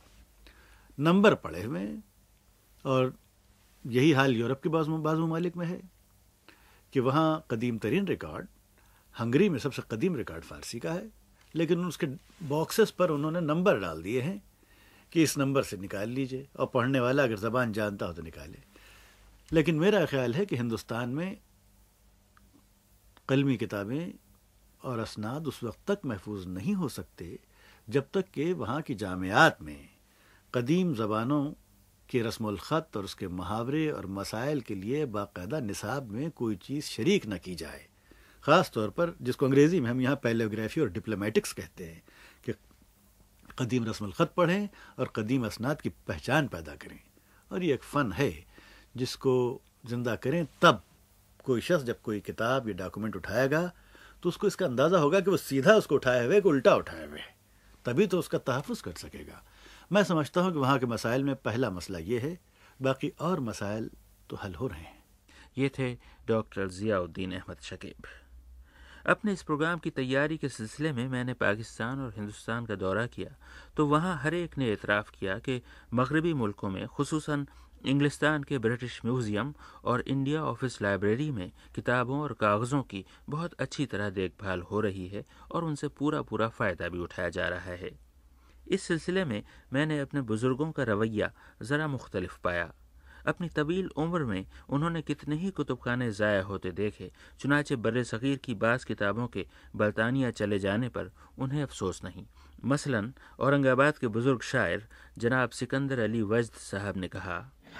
नंबर 0.98 1.34
पढ़े 1.36 1.62
हुए 1.62 1.86
और 2.84 3.12
यही 3.84 4.12
हाल 4.12 4.34
यूरोप 4.34 4.60
के 4.62 4.68
बाज़ 4.68 4.90
बाज़ 4.90 5.18
ममालिक 5.18 5.56
में 5.56 5.66
है 5.66 5.80
कि 6.92 7.00
वहाँ 7.00 7.46
कदीम 7.50 7.78
तरीन 7.78 8.06
रिकॉर्ड 8.06 8.46
हंगरी 9.14 9.48
में 9.48 9.58
सबसे 9.58 9.82
कदीम 9.90 10.16
रिकॉर्ड 10.16 10.44
फ़ारसी 10.44 10.78
का 10.78 10.92
है, 10.92 11.08
लेकिन 11.54 11.84
उसके 11.86 12.06
बॉक्सेस 12.48 12.90
पर 12.90 13.10
उन्होंने 13.10 13.40
नंबर 13.42 13.80
डाल 13.80 14.02
दिए 14.02 14.20
हैं। 14.20 14.42
कि 15.14 15.22
इस 15.22 15.36
नंबर 15.38 15.62
से 15.62 15.76
निकाल 15.76 16.08
लीजिए 16.10 16.46
और 16.58 16.66
पढ़ने 16.74 17.00
वाला 17.00 17.22
अगर 17.22 17.36
ज़बान 17.38 17.72
जानता 17.72 18.06
हो 18.06 18.12
तो 18.12 18.22
निकाले। 18.22 18.58
लेकिन 19.50 19.74
मेरा 19.78 20.04
ख्याल 20.06 20.34
है 20.34 20.46
कि 20.46 20.56
हिंदुस्तान 20.56 21.08
में 21.10 21.36
कलमी 23.28 23.56
किताबें 23.56 24.12
और 24.80 24.98
असनाद 24.98 25.46
उस 25.46 25.62
वक्त 25.64 25.78
तक 25.88 26.00
महफूज 26.04 26.46
नहीं 26.46 26.74
हो 26.74 26.88
सकते 26.90 27.38
जब 27.88 28.08
तक 28.14 28.24
कि 28.34 28.52
वहाँ 28.54 28.80
की 28.82 28.94
जामियात 28.94 29.62
में 29.62 29.88
कदीम 30.54 30.94
ज़बानों 30.94 31.44
के 32.08 32.22
रस्म 32.22 32.56
ख़त 32.56 32.96
और 32.96 33.04
उसके 33.04 33.28
मुहावरे 33.30 33.88
और 33.90 34.06
मसाइल 34.18 34.60
के 34.60 34.74
लिए 34.74 35.04
बाकायदा 35.06 35.60
निसाब 35.60 36.10
में 36.10 36.30
कोई 36.32 36.56
चीज़ 36.56 36.84
शरीक 36.86 37.26
न 37.26 37.38
की 37.38 37.54
जाए। 37.54 37.86
ख़ास 38.44 38.70
तौर 38.74 38.90
पर, 38.90 39.14
जिसको 39.22 39.46
अंग्रेज़ी 39.46 39.80
में 39.80 39.90
हम 39.90 40.00
यहाँ 40.00 40.16
पैलोग्राफी 40.22 40.80
और 40.80 40.90
डिप्लोमेटिक्स 40.90 41.52
कहते 41.52 41.84
हैं 41.84 42.02
कदीम 43.58 43.84
रस्म 43.84 44.10
ख़त 44.10 44.32
पढ़ें 44.36 44.68
और 44.98 45.12
कदीम 45.16 45.46
असनाद 45.46 45.80
की 45.80 45.88
पहचान 46.08 46.48
पैदा 46.48 46.74
करें। 46.76 46.98
और 47.50 47.62
ये 47.62 47.74
एक 47.74 47.82
फ़न 47.84 48.12
है 48.12 48.32
जिसको 48.96 49.60
ज़िंदा 49.84 50.14
करें 50.16 50.44
तब 50.62 50.82
कोई 51.44 51.60
शख्स 51.60 51.84
जब 51.84 52.00
कोई 52.02 52.20
किताब 52.22 52.68
या 52.68 52.74
डॉक्यूमेंट 52.76 53.16
उठाएगा 53.16 53.70
तो 54.22 54.28
उसको 54.28 54.46
इसका 54.46 54.66
अंदाज़ा 54.66 54.98
होगा 54.98 55.20
कि 55.20 55.30
वो 55.30 55.36
सीधा 55.36 55.74
उसको 55.76 55.94
उठाए 55.94 56.24
हुए 56.26 56.40
कि 56.40 56.48
उल्टा 56.48 56.74
उठाए 56.76 57.06
हुए। 57.06 57.20
तभी 57.84 58.06
तो 58.06 58.18
उसका 58.18 58.38
तहफ़ 58.40 58.82
कर 58.82 58.92
सकेगा। 58.98 59.42
मैं 59.92 60.02
समझता 60.04 60.40
हूँ 60.40 60.52
कि 60.52 60.58
वहाँ 60.58 60.78
के 60.78 60.86
मसाइल 60.86 61.24
में 61.24 61.34
पहला 61.36 61.70
मसला 61.70 61.98
ये 62.00 62.18
है, 62.18 62.38
बाकी 62.80 63.12
और 63.20 63.40
मसाइल 63.42 63.90
तो 64.30 64.36
हल 64.36 64.54
हो 64.54 64.66
रहे 64.66 64.80
हैं। 64.80 65.02
ये 65.58 65.68
थे 65.68 65.92
डॉक्टर 66.28 66.68
ज़ियाउद्दीन 66.70 67.32
अहमद 67.32 67.60
शकीब। 67.62 68.06
अपने 69.06 69.32
इस 69.32 69.42
प्रोग्राम 69.42 69.78
की 69.78 69.90
तैयारी 69.90 70.36
के 70.38 70.48
सिलसिले 70.48 70.92
में 70.92 71.06
मैंने 71.08 71.32
पाकिस्तान 71.34 72.00
और 72.00 72.12
हिंदुस्तान 72.16 72.66
का 72.66 72.74
दौरा 72.74 73.06
किया 73.06 73.34
तो 73.76 73.86
वहाँ 73.86 74.16
हर 74.22 74.34
एक 74.34 74.56
ने 74.58 74.72
इतराफ़ 74.72 75.10
किया 75.10 75.38
कि 75.38 75.60
मगरबी 75.94 76.32
मुल्कों 76.34 76.70
में 76.70 76.86
खसूस 76.96 77.28
इंग्लिस्तान 77.86 78.42
के 78.42 78.58
ब्रिटिश 78.58 79.00
म्यूज़ियम 79.04 79.52
और 79.84 80.00
इंडिया 80.00 80.42
ऑफ़िस 80.42 80.80
लाइब्रेरी 80.82 81.30
में 81.30 81.50
किताबों 81.74 82.20
और 82.20 82.32
कागज़ों 82.32 82.82
की 82.82 83.04
बहुत 83.30 83.54
अच्छी 83.60 83.86
तरह 83.86 84.10
देखभाल 84.10 84.62
हो 84.62 84.80
रही 84.80 85.06
है 85.08 85.24
और 85.52 85.64
उनसे 85.64 85.88
पूरा 85.88 86.22
पूरा 86.22 86.48
फ़ायदा 86.48 86.88
भी 86.88 86.98
उठाया 86.98 87.28
जा 87.28 87.48
रहा 87.48 87.74
है। 87.74 87.90
इस 88.68 88.82
सिलसिले 88.82 89.24
में 89.24 89.42
मैंने 89.72 89.98
अपने 90.00 90.20
बुज़ुर्गों 90.22 90.70
का 90.72 90.82
रवैया 90.82 91.30
ज़रा 91.62 91.88
मुख्तलिफ़ 91.88 92.38
पाया। 92.44 92.72
अपनी 93.26 93.48
तवील 93.56 93.88
उम्र 93.96 94.24
में 94.24 94.44
उन्होंने 94.68 95.02
कितने 95.02 95.36
ही 95.36 95.50
कुतुब 95.52 95.78
खाने 95.84 96.10
ज़ाया 96.12 96.42
होते 96.44 96.70
देखे 96.74 97.10
चुनाचे 97.40 97.76
बर 97.78 98.02
सग़ीर 98.04 98.36
की 98.44 98.54
बाज़ 98.56 98.86
किताबों 98.86 99.26
के 99.28 99.46
बरतानिया 99.76 100.30
चले 100.32 100.58
जाने 100.58 100.88
पर 100.88 101.10
उन्हें 101.38 101.62
अफसोस 101.62 102.04
नहीं। 102.04 102.24
मसलन 102.64 103.12
औरंगाबाद 103.40 103.98
के 103.98 104.08
बुज़ुर्ग 104.08 104.42
शायर 104.42 104.86
जनाब 105.18 105.50
सिकंदर 105.52 105.98
अली 106.00 106.22
वजद 106.24 106.60
साहब 106.62 106.96
ने 106.96 107.08
कहा 107.08 107.38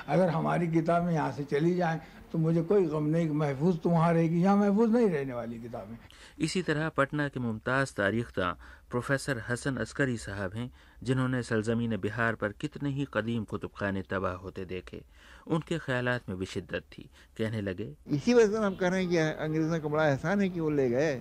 अगर 0.09 0.29
हमारी 0.29 0.67
किताबें 0.69 1.13
यहाँ 1.13 1.33
से 1.33 1.45
चली 1.47 1.75
जाएँ 1.75 2.01
तो 2.33 2.39
मुझे 2.39 2.63
कोई 2.65 2.87
गम 2.87 3.05
नहीं 3.09 3.29
महफूज 3.33 3.79
तो 3.81 3.91
वहाँ 3.91 4.13
रहेगी 4.13 4.43
यहाँ 4.43 4.57
महफूज 4.57 4.91
नहीं 4.93 5.09
रहने 5.11 5.35
वाली 5.35 5.61
किताबें. 5.61 5.97
इसी 6.39 6.63
तरह 6.63 6.89
पटना 6.97 7.29
के 7.29 7.41
मुमताज़ 7.41 7.93
तारीखदा 7.97 8.51
प्रोफेसर 8.91 9.43
हसन 9.49 9.77
अस्करी 9.77 10.17
साहब 10.19 10.55
हैं 10.55 10.71
जिन्होंने 11.05 11.43
सरजमीन 11.43 11.97
बिहार 11.99 12.35
पर 12.35 12.53
कितने 12.61 12.91
ही 12.91 13.07
कदीम 13.15 13.45
कुतुब 13.45 13.71
खाने 13.79 14.03
तबाह 14.11 14.35
होते 14.43 14.65
देखे 14.67 15.03
उनके 15.49 15.79
ख्याल 15.79 16.09
में 16.29 16.37
भी 16.39 16.47
शिद्दत 16.47 16.85
थी। 16.93 17.09
कहने 17.39 17.61
लगे 17.61 17.89
इसी 18.11 18.35
वजह 18.35 18.53
से 18.53 18.65
हम 18.65 18.75
कह 18.77 18.89
रहे 18.89 19.01
हैं 19.01 19.11
कि 19.11 19.19
अंग्रेज़ों 19.19 19.81
का 19.81 19.89
बड़ा 19.89 20.07
एहसान 20.07 20.41
है 20.41 20.49
कि 20.49 20.61
वो 20.61 20.71
ले 20.73 20.89
गए। 20.91 21.21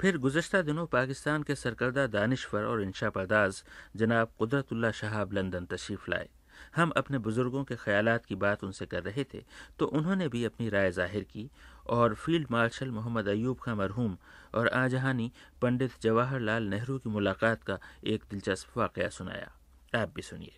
फिर 0.00 0.18
गुजशत 0.18 0.56
दिनों 0.66 0.86
पाकिस्तान 0.88 1.42
के 1.42 1.54
सरकर्दा 1.56 2.06
दानश्वर 2.08 2.64
और 2.64 2.82
इंशा 2.82 3.10
परदाज 3.10 3.62
जनाब 3.96 4.32
कुदरतुल्ला 4.38 4.90
शहाब 4.92 5.32
लंदन 5.32 5.64
तशरीफ़ 5.66 6.10
लाए। 6.10 6.28
हम 6.76 6.90
अपने 6.96 7.18
बुज़ुर्गों 7.18 7.62
के 7.64 7.76
ख्याल 7.76 8.16
की 8.18 8.34
बात 8.36 8.64
उनसे 8.64 8.86
कर 8.86 9.02
रहे 9.02 9.24
थे 9.24 9.42
तो 9.78 9.86
उन्होंने 9.92 10.28
भी 10.28 10.44
अपनी 10.44 10.68
राय 10.68 10.90
ज़ाहिर 10.92 11.22
की 11.24 11.48
और 11.86 12.14
फ़ील्ड 12.16 12.46
मार्शल 12.50 12.90
मोहम्मद 12.90 13.28
अयूब 13.28 13.58
खां 13.58 13.76
मरहूम 13.76 14.16
और 14.54 14.68
आजहानी 14.74 15.30
पंडित 15.62 15.92
जवाहरलाल 16.02 16.62
नेहरू 16.68 16.98
की 16.98 17.10
मुलाकात 17.10 17.62
का 17.62 17.78
एक 18.04 18.24
दिलचस्प 18.30 18.78
वाक़ 18.78 19.00
सुनाया। 19.10 19.52
आप 19.94 20.12
भी 20.14 20.22
सुनिए। 20.22 20.52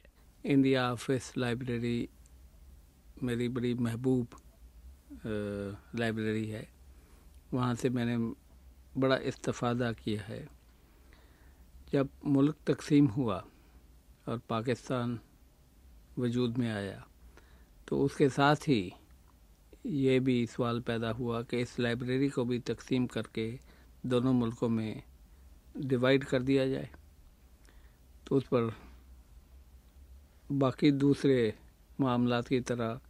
इंडिया 0.45 0.91
ऑफ़िस 0.93 1.33
लाइब्रेरी 1.39 2.09
मेरी 3.23 3.49
बड़ी 3.49 3.75
महबूब 3.77 4.27
लाइब्रेरी 5.25 6.47
है। 6.49 6.67
वहाँ 7.53 7.75
से 7.75 7.91
मैंने 7.91 8.17
बड़ा 9.01 9.17
इस्तफ़ादा 9.25 9.93
किया 9.95 10.23
है। 10.23 10.47
जब 11.93 12.09
मुल्क 12.27 12.57
तकसीम 12.67 13.07
हुआ 13.09 13.37
और 14.29 14.41
पाकिस्तान 14.49 15.19
वजूद 16.19 16.57
में 16.59 16.71
आया 16.71 17.05
तो 17.89 18.01
उसके 18.01 18.29
साथ 18.29 18.69
ही 18.69 18.81
ये 19.87 20.19
भी 20.21 20.47
सवाल 20.47 20.81
पैदा 20.81 21.11
हुआ 21.11 21.43
कि 21.43 21.61
इस 21.61 21.79
लाइब्रेरी 21.81 22.29
को 22.29 22.45
भी 22.45 22.59
तकसीम 22.59 23.07
करके 23.07 23.59
दोनों 24.07 24.33
मुल्कों 24.33 24.69
में 24.69 25.03
डिवाइड 25.77 26.25
कर 26.25 26.43
दिया 26.43 26.67
जाए। 26.69 26.89
तो 28.27 28.37
उस 28.37 28.45
पर 28.45 28.73
बाकी 30.53 30.91
दूसरे 30.91 31.55
मामला 32.01 32.41
की 32.41 32.61
तरह 32.61 33.01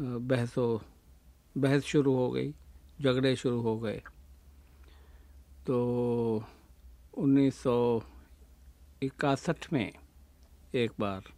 बहसो, 0.00 0.82
बहस 1.58 1.84
शुरू 1.84 2.14
हो 2.14 2.30
गई, 2.30 2.52
झगड़े 3.02 3.34
शुरू 3.36 3.60
हो 3.60 3.78
गए। 3.78 4.02
तो 5.66 6.44
उन्नीस 7.14 7.62
सौ 7.62 8.02
इकसठ 9.02 9.72
में 9.72 9.92
एक 10.74 10.92
बार 11.00 11.32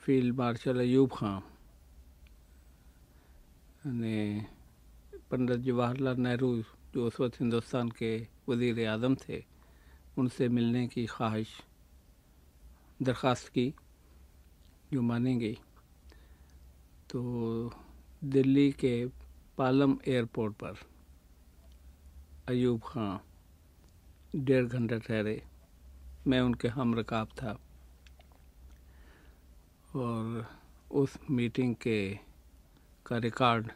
फ़ील्ड 0.00 0.34
मार्शल 0.34 0.80
अयूब 0.80 1.10
खां 1.12 1.40
ने 3.84 4.46
पंडित 5.30 5.58
जवाहरलाल 5.60 6.16
नेहरू 6.16 6.50
जो 6.94 7.06
उस 7.06 7.20
वक्त 7.20 7.40
हिंदुस्तान 7.40 7.88
के 7.98 8.16
वज़ी 8.48 8.84
अजम 8.84 9.14
थे 9.14 9.42
उनसे 10.18 10.48
मिलने 10.48 10.86
की 10.88 11.04
ख्वाहिश 11.06 11.48
दरख्वास्त 13.02 13.48
की 13.48 13.72
जो 14.92 15.02
मानी 15.02 15.34
गई 15.36 15.58
तो 17.10 17.22
दिल्ली 18.24 18.70
के 18.72 18.94
पालम 19.58 19.98
एयरपोर्ट 20.08 20.54
पर 20.54 20.78
अयूब 22.48 22.80
खां 22.80 23.10
डेढ़ 24.36 24.66
घंटा 24.66 24.98
ठहरे 24.98 25.40
मैं 26.26 26.40
उनके 26.40 26.68
हम 26.68 26.94
रकाब 26.98 27.28
था 27.42 27.58
और 29.96 30.46
उस 30.92 31.18
मीटिंग 31.30 31.74
के 31.76 32.23
का 33.06 33.18
रिकॉर्ड 33.18 33.70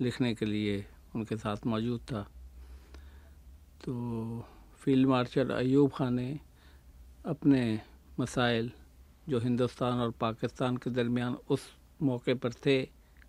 लिखने 0.00 0.34
के 0.34 0.46
लिए 0.46 0.84
उनके 1.14 1.36
साथ 1.36 1.66
मौजूद 1.66 2.00
था। 2.00 2.22
तो 3.84 3.92
फ़ील्ड 4.78 5.08
मार्शल 5.08 5.50
अयूब 5.50 5.90
खान 5.90 6.14
ने 6.14 6.40
अपने 7.26 7.80
मसाइल 8.20 8.70
जो 9.28 9.38
हिंदुस्तान 9.38 9.98
और 10.00 10.10
पाकिस्तान 10.10 10.76
के 10.76 10.90
दरमियान 10.90 11.36
उस 11.50 11.60
मौके 12.02 12.34
पर 12.34 12.52
थे 12.66 12.82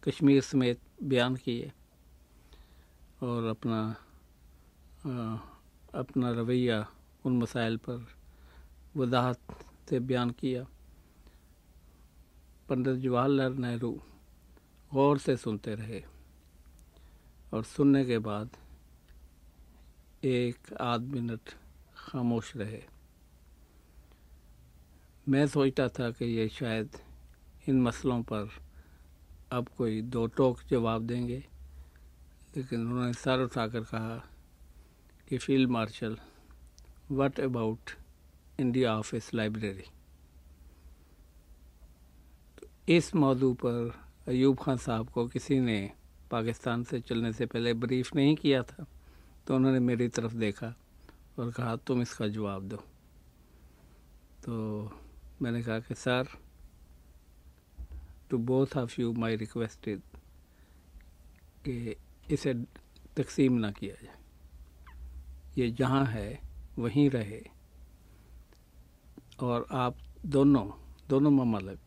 कश्मीर 0.03 0.41
समेत 0.41 0.79
बयान 1.03 1.35
किए 1.35 1.71
और 3.23 3.45
अपना 3.45 3.81
आ, 5.05 5.37
अपना 5.99 6.31
रवैया 6.31 6.85
उन 7.25 7.37
मसाइल 7.37 7.77
पर 7.77 8.05
वजाहत 8.95 9.39
से 9.89 9.99
बयान 9.99 10.29
किया। 10.31 10.65
पंडित 12.69 12.95
जवाहरलाल 12.95 13.53
नेहरू 13.53 13.99
गौर 14.93 15.17
से 15.17 15.35
सुनते 15.37 15.75
रहे 15.75 16.01
और 17.53 17.63
सुनने 17.63 18.03
के 18.05 18.17
बाद 18.19 18.57
एक 20.23 20.73
आध 20.81 21.01
मिनट 21.11 21.49
खामोश 21.97 22.55
रहे। 22.57 22.81
मैं 25.27 25.45
सोचता 25.47 25.87
था 25.89 26.09
कि 26.11 26.25
ये 26.25 26.47
शायद 26.49 26.97
इन 27.69 27.81
मसलों 27.81 28.21
पर 28.23 28.49
अब 29.51 29.67
कोई 29.77 30.01
दो 30.01 30.25
टोक 30.27 30.59
जवाब 30.69 31.07
देंगे, 31.07 31.43
लेकिन 32.57 32.81
उन्होंने 32.81 33.13
सर 33.13 33.43
उठाकर 33.43 33.83
कहा 33.83 34.21
कि 35.29 35.37
field 35.37 35.69
marshal 35.69 36.17
what 37.11 37.39
about 37.39 37.91
India 38.59 38.97
office 38.97 39.33
library 39.33 39.89
तो 42.57 42.67
इस 42.93 43.13
मौजू 43.15 43.53
पर 43.65 43.93
अयूब 44.27 44.57
खान 44.57 44.77
साहब 44.77 45.09
को 45.09 45.27
किसी 45.27 45.59
ने 45.59 45.91
पाकिस्तान 46.31 46.83
से 46.83 46.99
चलने 47.01 47.33
से 47.33 47.45
पहले 47.45 47.73
ब्रीफ 47.73 48.15
नहीं 48.15 48.35
किया 48.35 48.63
था 48.63 48.85
तो 49.47 49.55
उन्होंने 49.55 49.79
मेरी 49.79 50.07
तरफ़ 50.07 50.33
देखा 50.33 50.75
और 51.39 51.51
कहा, 51.51 51.75
तुम 51.75 52.01
इसका 52.01 52.27
जवाब 52.27 52.63
दो। 52.63 52.77
तो 54.45 54.91
मैंने 55.41 55.63
कहा 55.63 55.79
कि, 55.79 55.95
sir 55.95 56.27
to 58.29 58.37
both 58.37 58.77
of 58.77 59.01
you 59.01 59.13
my 59.13 59.35
requested 59.35 59.99
कि 61.65 61.95
इसे 62.31 62.53
तकसीम 63.17 63.53
ना 63.53 63.71
किया 63.71 63.95
जाए। 64.03 64.15
ये 65.57 65.71
जहाँ 65.71 66.05
है, 66.05 66.41
वहीं 66.79 67.09
रहे 67.09 67.41
और 69.39 69.67
आप 69.71 69.97
दोनों 70.25 70.71
दोनों 71.09 71.31
ममालक 71.31 71.79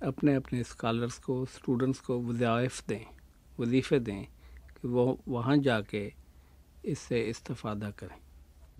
अपने 0.00 0.34
अपने 0.34 0.62
स्कॉलर्स 0.64 1.18
को 1.18 1.44
स्टूडेंट्स 1.46 2.00
को 2.00 2.18
वज़ाइफ 2.20 2.86
दें, 2.88 3.04
वजीफ़े 3.60 3.98
दें 4.00 4.24
कि 4.72 4.88
वो 4.88 5.04
वहाँ 5.28 5.56
जाके 5.58 6.12
इससे 6.84 7.20
इस्तफ़ादा 7.22 7.90
करें। 7.90 8.16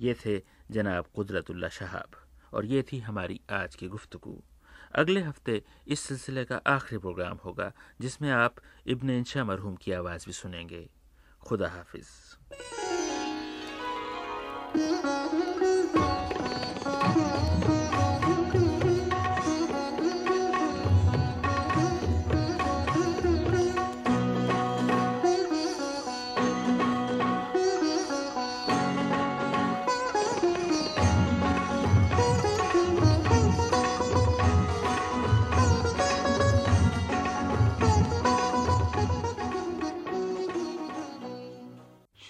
ये 0.01 0.15
थे 0.15 0.41
जनाब 0.71 1.07
कुदरतुल्ला 1.15 1.69
शहाब 1.69 2.17
और 2.53 2.67
ये 2.67 2.83
थी 2.83 2.99
हमारी 2.99 3.41
आज 3.51 3.75
की 3.75 3.89
गुफ्तु 3.89 4.43
अगले 4.95 5.21
हफ़्ते 5.21 5.63
इस 5.87 6.01
सिलसिले 6.01 6.45
का 6.45 6.57
आखिरी 6.67 6.99
प्रोग्राम 6.99 7.39
होगा, 7.45 7.73
जिसमें 8.01 8.31
आप 8.31 8.55
इब्न 8.87 9.11
इंशा 9.11 9.45
मरहूम 9.45 9.77
की 9.77 9.93
आवाज़ 9.93 10.27
भी 10.27 10.33
सुनेंगे। 10.33 10.89
खुदा 11.43 11.69
हाफिज़। 11.69 12.09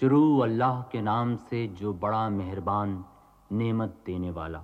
शुरू 0.01 0.39
अल्लाह 0.39 0.81
के 0.81 1.01
नाम 1.01 1.35
से 1.35 1.67
जो 1.67 1.93
बड़ा 1.93 2.29
मेहरबान 2.29 3.05
नेमत 3.51 4.03
देने 4.05 4.31
वाला। 4.31 4.63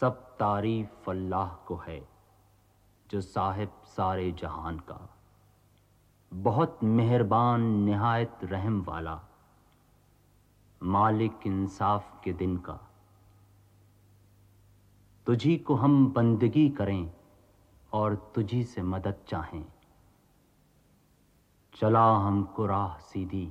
सब 0.00 0.36
तारीफ़ 0.36 1.10
अल्लाह 1.10 1.48
को 1.48 1.76
है, 1.76 2.08
जो 3.10 3.20
साहिब 3.20 3.70
सारे 3.84 4.32
जहान 4.32 4.78
का। 4.78 5.08
बहुत 6.34 6.78
मेहरबान 6.84 7.60
नहायत 7.60 8.38
रहम 8.44 8.82
वाला, 8.82 9.20
मालिक 10.82 11.40
इंसाफ 11.46 12.20
के 12.24 12.32
दिन 12.32 12.56
का। 12.56 12.80
तुझी 15.26 15.56
को 15.56 15.74
हम 15.74 16.12
बंदगी 16.12 16.68
करें 16.68 17.12
और 17.92 18.32
तुझी 18.34 18.64
से 18.64 18.82
मदद 18.82 19.14
चाहें। 19.28 19.71
चला 21.74 22.04
हमको 22.16 22.66
राह 22.66 22.98
सीधी। 23.02 23.48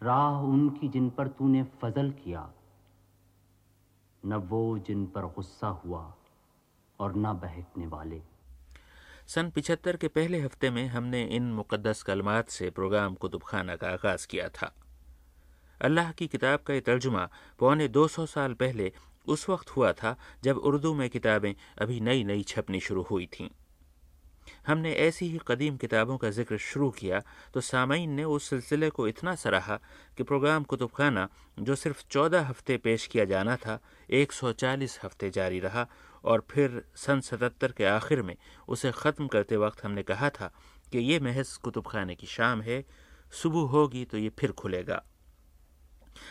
राह 0.00 0.42
उनकी 0.44 0.88
जिन 0.88 1.08
पर 1.10 1.28
तूने 1.28 1.62
फजल 1.82 2.10
किया, 2.14 2.48
न 4.22 4.34
वो 4.50 4.78
जिन 4.78 5.04
पर 5.06 5.26
गुस्सा 5.34 5.68
हुआ 5.84 6.02
और 6.98 7.16
न 7.16 7.32
बहकने 7.42 7.86
वाले। 7.86 8.20
सन 9.26 9.50
पिछहत्तर 9.50 9.96
के 9.96 10.08
पहले 10.10 10.40
हफ़्ते 10.40 10.70
में 10.70 10.86
हमने 10.88 11.22
इन 11.36 11.52
मुकद्दस 11.52 12.02
कलमात 12.02 12.48
से 12.50 12.70
प्रोग्राम 12.70 13.14
कुतुब 13.16 13.42
खाना 13.42 13.76
का 13.76 13.88
आगाज़ 13.90 14.26
किया 14.26 14.48
था। 14.50 14.72
अल्लाह 15.80 16.12
की 16.12 16.26
किताब 16.28 16.60
का 16.60 16.74
यह 16.74 16.80
तर्जुमा 16.86 17.28
पौने 17.60 17.88
200 17.90 18.26
साल 18.28 18.54
पहले 18.54 18.92
उस 19.26 19.48
वक्त 19.48 19.70
हुआ 19.70 19.92
था 19.94 20.16
जब 20.44 20.56
उर्दू 20.58 20.94
में 20.94 21.08
किताबें 21.10 21.54
अभी 21.78 22.00
नई 22.00 22.24
नई 22.24 22.42
छपनी 22.44 22.80
शुरू 22.80 23.02
हुई 23.02 23.26
थीं। 23.32 23.48
हमने 24.66 24.92
ऐसी 24.96 25.28
ही 25.28 25.40
कदीम 25.46 25.76
किताबों 25.76 26.16
का 26.16 26.30
ज़िक्र 26.30 26.58
शुरू 26.60 26.90
किया 26.90 27.22
तो 27.54 27.60
सामीन 27.60 28.10
ने 28.10 28.24
उस 28.26 28.48
सिलसिले 28.50 28.90
को 28.90 29.08
इतना 29.08 29.34
सराहा 29.34 29.76
कि 30.18 30.22
प्रोग्राम 30.22 30.64
कुतुब 30.64 30.90
खाना 30.90 31.28
जो 31.58 31.74
सिर्फ़ 31.74 32.02
चौदह 32.10 32.46
हफ़्ते 32.48 32.76
पेश 32.78 33.06
किया 33.06 33.24
जाना 33.24 33.56
था, 33.56 33.78
एक 34.10 34.32
सौ 34.32 34.52
चालीस 34.52 34.98
हफ़्ते 35.04 35.30
जारी 35.30 35.60
रहा, 35.60 35.86
और 36.24 36.46
फिर 36.50 36.82
सन 36.96 37.20
सतहत्तर 37.20 37.72
के 37.72 37.84
आखिर 37.86 38.22
में 38.22 38.36
उसे 38.68 38.90
ख़त्म 38.92 39.26
करते 39.26 39.56
वक्त 39.56 39.84
हमने 39.84 40.02
कहा 40.02 40.30
था 40.30 40.50
कि 40.92 40.98
ये 41.00 41.18
महज 41.20 41.56
कुतुब 41.56 41.86
खाने 41.86 42.14
की 42.14 42.26
शाम 42.26 42.62
है, 42.62 42.84
सुबह 43.32 43.70
होगी 43.70 44.04
तो 44.04 44.18
ये 44.18 44.28
फिर 44.38 44.52
खुलेगा। 44.52 45.02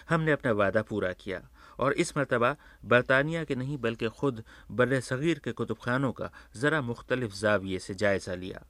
हमने 0.09 0.31
अपना 0.31 0.51
वादा 0.53 0.81
पूरा 0.81 1.11
किया। 1.13 1.41
और 1.79 1.93
इस 1.93 2.15
मरतबा 2.17 2.55
बरतानिया 2.85 3.43
के 3.43 3.55
नहीं, 3.55 3.77
बल्कि 3.77 4.07
ख़ुद 4.09 4.43
बर 4.71 4.99
सग़ीर 5.01 5.39
के 5.39 5.51
कुतुब 5.51 5.77
खानों 5.77 6.11
का 6.11 6.31
ज़रा 6.55 6.81
मुख्तलिफ़ 6.83 7.35
जाविये 7.35 7.79
से 7.79 7.93
जायज़ा 7.95 8.35
लिया 8.35 8.65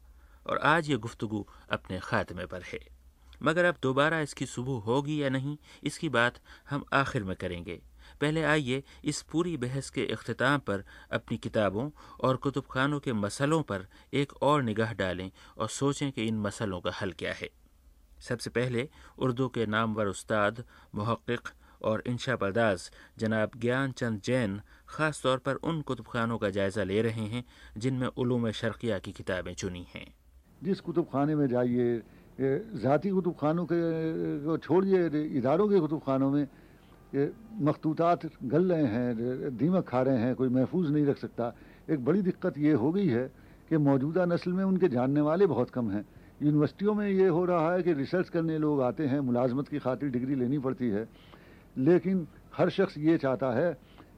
और 0.45 0.57
आज 0.65 0.89
ये 0.89 0.97
गुफ्तु 0.97 1.45
अपने 1.69 1.99
ख़ात्मे 1.99 2.45
पर 2.45 2.61
है। 2.63 2.79
मगर 3.43 3.65
अब 3.65 3.75
दोबारा 3.81 4.19
इसकी 4.21 4.45
सुबह 4.45 4.85
होगी 4.85 5.21
या 5.21 5.29
नहीं, 5.29 5.57
इसकी 5.83 6.09
बात 6.09 6.39
हम 6.69 6.85
आखिर 6.93 7.23
में 7.23 7.35
करेंगे। 7.35 7.79
पहले 8.21 8.43
आइए 8.43 8.83
इस 9.03 9.21
पूरी 9.21 9.55
बहस 9.57 9.89
के 9.89 10.05
अख्ताम 10.07 10.59
पर 10.59 10.83
अपनी 11.11 11.37
किताबों 11.37 11.89
और 12.19 12.35
कुतुब 12.37 12.65
खानों 12.71 12.99
के 12.99 13.13
मसलों 13.15 13.61
पर 13.63 13.85
एक 14.13 14.33
और 14.43 14.63
निगाह 14.63 14.93
डालें 14.93 15.29
और 15.57 15.69
सोचें 15.69 16.11
कि 16.11 16.27
इन 16.27 16.39
मसलों 16.39 16.79
का 16.81 16.91
हल 17.01 17.11
क्या 17.11 17.33
है। 17.33 17.49
सबसे 18.19 18.49
पहले 18.49 18.87
उर्दू 19.17 19.47
के 19.49 19.65
नामवर 19.67 20.07
उस्ताद 20.07 20.63
महक़ 20.95 21.53
और 21.81 22.03
इंशा 22.07 22.35
परदाज 22.35 22.89
जनाब 23.19 23.51
ज्ञान 23.57 23.91
चंद 23.93 24.21
जैन 24.23 24.59
ख़ास 24.89 25.21
तौर 25.23 25.37
पर 25.39 25.55
उन 25.63 25.81
कुतुब 25.81 26.05
खानों 26.07 26.37
का 26.37 26.49
जायज़ा 26.51 26.83
ले 26.83 27.01
रहे 27.01 27.25
हैं, 27.27 27.43
जिनमें 27.77 28.07
उलूम 28.09 28.51
शर्किया 28.53 28.99
की 28.99 29.11
किताबें 29.13 29.53
चुनी 29.55 29.85
हैं। 29.93 30.07
जिस 30.63 30.79
कुतुब 30.81 31.05
खाने 31.11 31.35
में 31.35 31.47
जाइए 31.47 32.01
ज़ाती 32.37 33.09
कुतुब 33.09 33.35
खानों 33.39 33.65
के, 33.65 33.77
को 34.45 34.57
छोड़िए 34.59 35.07
इदारों 35.37 35.67
के 35.69 35.79
कुतुब 35.79 36.01
खानों 36.05 36.31
में 36.31 36.47
मखतूतात 37.61 38.25
गल 38.43 38.71
रहे 38.71 38.85
हैं 38.85 39.57
दीमक 39.57 39.87
खा 39.87 40.01
रहे 40.01 40.17
हैं, 40.19 40.35
कोई 40.35 40.49
महफूज 40.49 40.91
नहीं 40.91 41.05
रख 41.05 41.17
सकता। 41.17 41.53
एक 41.89 42.03
बड़ी 42.05 42.21
दिक्कत 42.21 42.57
ये 42.57 42.73
हो 42.73 42.91
गई 42.91 43.07
है 43.07 43.25
कि 43.69 43.77
मौजूदा 43.79 44.25
नस्ल 44.25 44.51
में 44.53 44.63
उनके 44.65 44.87
जानने 44.87 45.21
वाले 45.21 45.45
बहुत 45.47 45.69
कम 45.69 45.89
हैं। 45.91 46.05
यूनिवर्सिटियों 46.43 46.93
में 46.93 47.07
ये 47.07 47.27
हो 47.27 47.45
रहा 47.45 47.73
है 47.73 47.83
कि 47.83 47.93
रिसर्च 47.93 48.29
करने 48.29 48.57
लोग 48.57 48.81
आते 48.81 49.07
हैं, 49.07 49.19
मुलाजमत 49.21 49.67
की 49.67 49.79
खातिर 49.79 50.09
डिग्री 50.09 50.35
लेनी 50.35 50.59
पड़ती 50.59 50.89
है। 50.89 51.07
लेकिन 51.77 52.27
हर 52.57 52.69
शख्स 52.69 52.97
ये 52.97 53.17
चाहता 53.17 53.51
है 53.51 53.73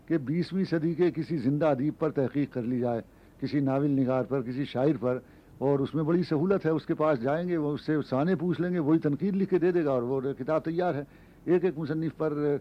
कि 0.08 0.18
बीसवीं 0.18 0.64
सदी 0.66 0.94
के 0.96 1.12
किसी 1.12 1.38
ज़िंदा 1.38 1.70
अदीब 1.72 1.94
पर 1.94 2.12
तहकीक 2.12 2.52
कर 2.54 2.64
ली 2.64 2.80
जाए, 2.80 3.04
किसी 3.42 3.62
नाविल 3.62 3.92
निगार 3.92 4.24
पर, 4.24 4.42
किसी 4.42 4.66
शायर 4.66 4.98
पर, 4.98 5.22
और 5.62 5.82
उसमें 5.82 6.06
बड़ी 6.06 6.24
सहूलत 6.24 6.66
है, 6.66 6.74
उसके 6.74 6.94
पास 6.94 7.20
जाएँगे, 7.20 7.58
वो 7.58 7.72
उससे 7.74 8.02
साने 8.02 8.36
पूछ 8.36 8.60
लेंगे, 8.60 8.80
वही 8.80 9.00
तनकीद 9.00 9.36
लिख 9.36 9.50
के 9.50 9.60
दे 9.60 9.72
देगा, 9.72 9.92
और 9.92 10.04
वो 10.04 10.22
किताब 10.34 10.62
तैयार 10.62 10.96
है। 10.96 11.06
एक 11.48 11.66
एक 11.66 11.78
मुसनफ़ 11.78 12.14
पर 12.22 12.60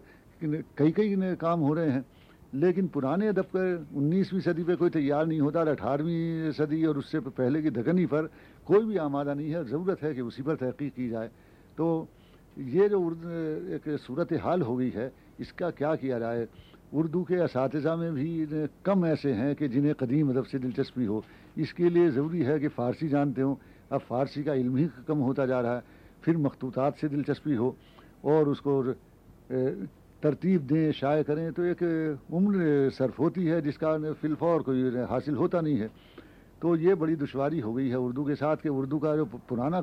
कई 0.77 0.91
कई 0.91 1.35
काम 1.35 1.59
हो 1.59 1.73
रहे 1.73 1.89
हैं। 1.89 2.05
लेकिन 2.53 2.87
पुराने 2.87 3.27
अदब 3.27 3.45
के 3.55 3.97
उन्नीसवीं 3.97 4.41
सदी 4.41 4.63
पे 4.63 4.75
कोई 4.75 4.89
तैयार 4.89 5.25
नहीं 5.27 5.39
होता, 5.39 5.59
और 5.59 5.67
अठारहवीं 5.67 6.51
सदी 6.51 6.85
और 6.85 6.97
उससे 6.97 7.19
पहले 7.19 7.61
की 7.61 7.69
दगनी 7.69 8.05
पर 8.05 8.29
कोई 8.67 8.85
भी 8.85 8.97
आमादा 8.97 9.33
नहीं 9.33 9.51
है 9.51 9.63
ज़रूरत 9.65 10.03
है 10.03 10.13
कि 10.15 10.21
उसी 10.21 10.43
पर 10.43 10.55
तहकीक 10.55 10.93
की 10.93 11.09
जाए। 11.09 11.29
तो 11.77 12.07
ये 12.59 12.87
जो 12.89 12.99
एक 13.73 13.83
सूरत 13.97 14.33
हाल 14.35 14.61
हो 14.61 14.75
गई 14.75 14.89
है, 14.91 15.11
इसका 15.39 15.69
क्या 15.71 15.95
किया 15.95 16.19
जाए? 16.19 16.47
उर्दू 16.91 17.23
के 17.23 17.43
इस 17.45 17.55
में 17.95 18.13
भी 18.13 18.67
कम 18.85 19.05
ऐसे 19.07 19.31
हैं 19.33 19.55
कि 19.55 19.67
जिन्हें 19.69 19.93
कदीम 19.95 20.29
अदब 20.29 20.43
से 20.43 20.59
दिलचस्पी 20.59 21.05
हो। 21.05 21.23
इसके 21.55 21.89
लिए 21.89 22.09
ज़रूरी 22.11 22.41
है 22.43 22.59
कि 22.59 22.67
फ़ारसी 22.69 23.07
जानते 23.09 23.41
हों। 23.41 23.55
अब 23.91 23.99
फ़ारसी 24.01 24.43
का 24.43 24.53
इल्म 24.55 24.77
ही 24.77 24.87
कम 25.07 25.17
होता 25.19 25.45
जा 25.45 25.59
रहा 25.61 25.75
है, 25.75 25.83
फिर 26.23 26.37
मखतूतात 26.37 26.97
से 26.97 27.07
दिलचस्पी 27.09 27.55
हो 27.55 27.75
और 28.25 28.49
उसको 28.49 28.83
तरतीब 30.19 30.61
दें, 30.67 30.91
शाये 30.91 31.23
करें 31.23 31.51
तो 31.53 31.63
एक 31.65 31.83
उम्र 32.27 32.89
सर्फ 32.91 33.19
होती 33.19 33.45
है 33.45 33.61
जिसका 33.61 34.13
फिलफौर 34.13 34.61
कोई 34.63 35.05
हासिल 35.07 35.35
होता 35.35 35.61
नहीं 35.61 35.77
है। 35.79 35.89
तो 36.61 36.75
ये 36.75 36.95
बड़ी 36.95 37.15
दुशारी 37.15 37.59
हो 37.59 37.73
गई 37.73 37.87
है 37.89 37.97
उर्दू 37.97 38.23
के 38.25 38.35
साथ 38.35 38.57
कि 38.57 38.69
उर्दू 38.69 38.99
का 38.99 39.15
जो 39.15 39.25
पुराना 39.47 39.81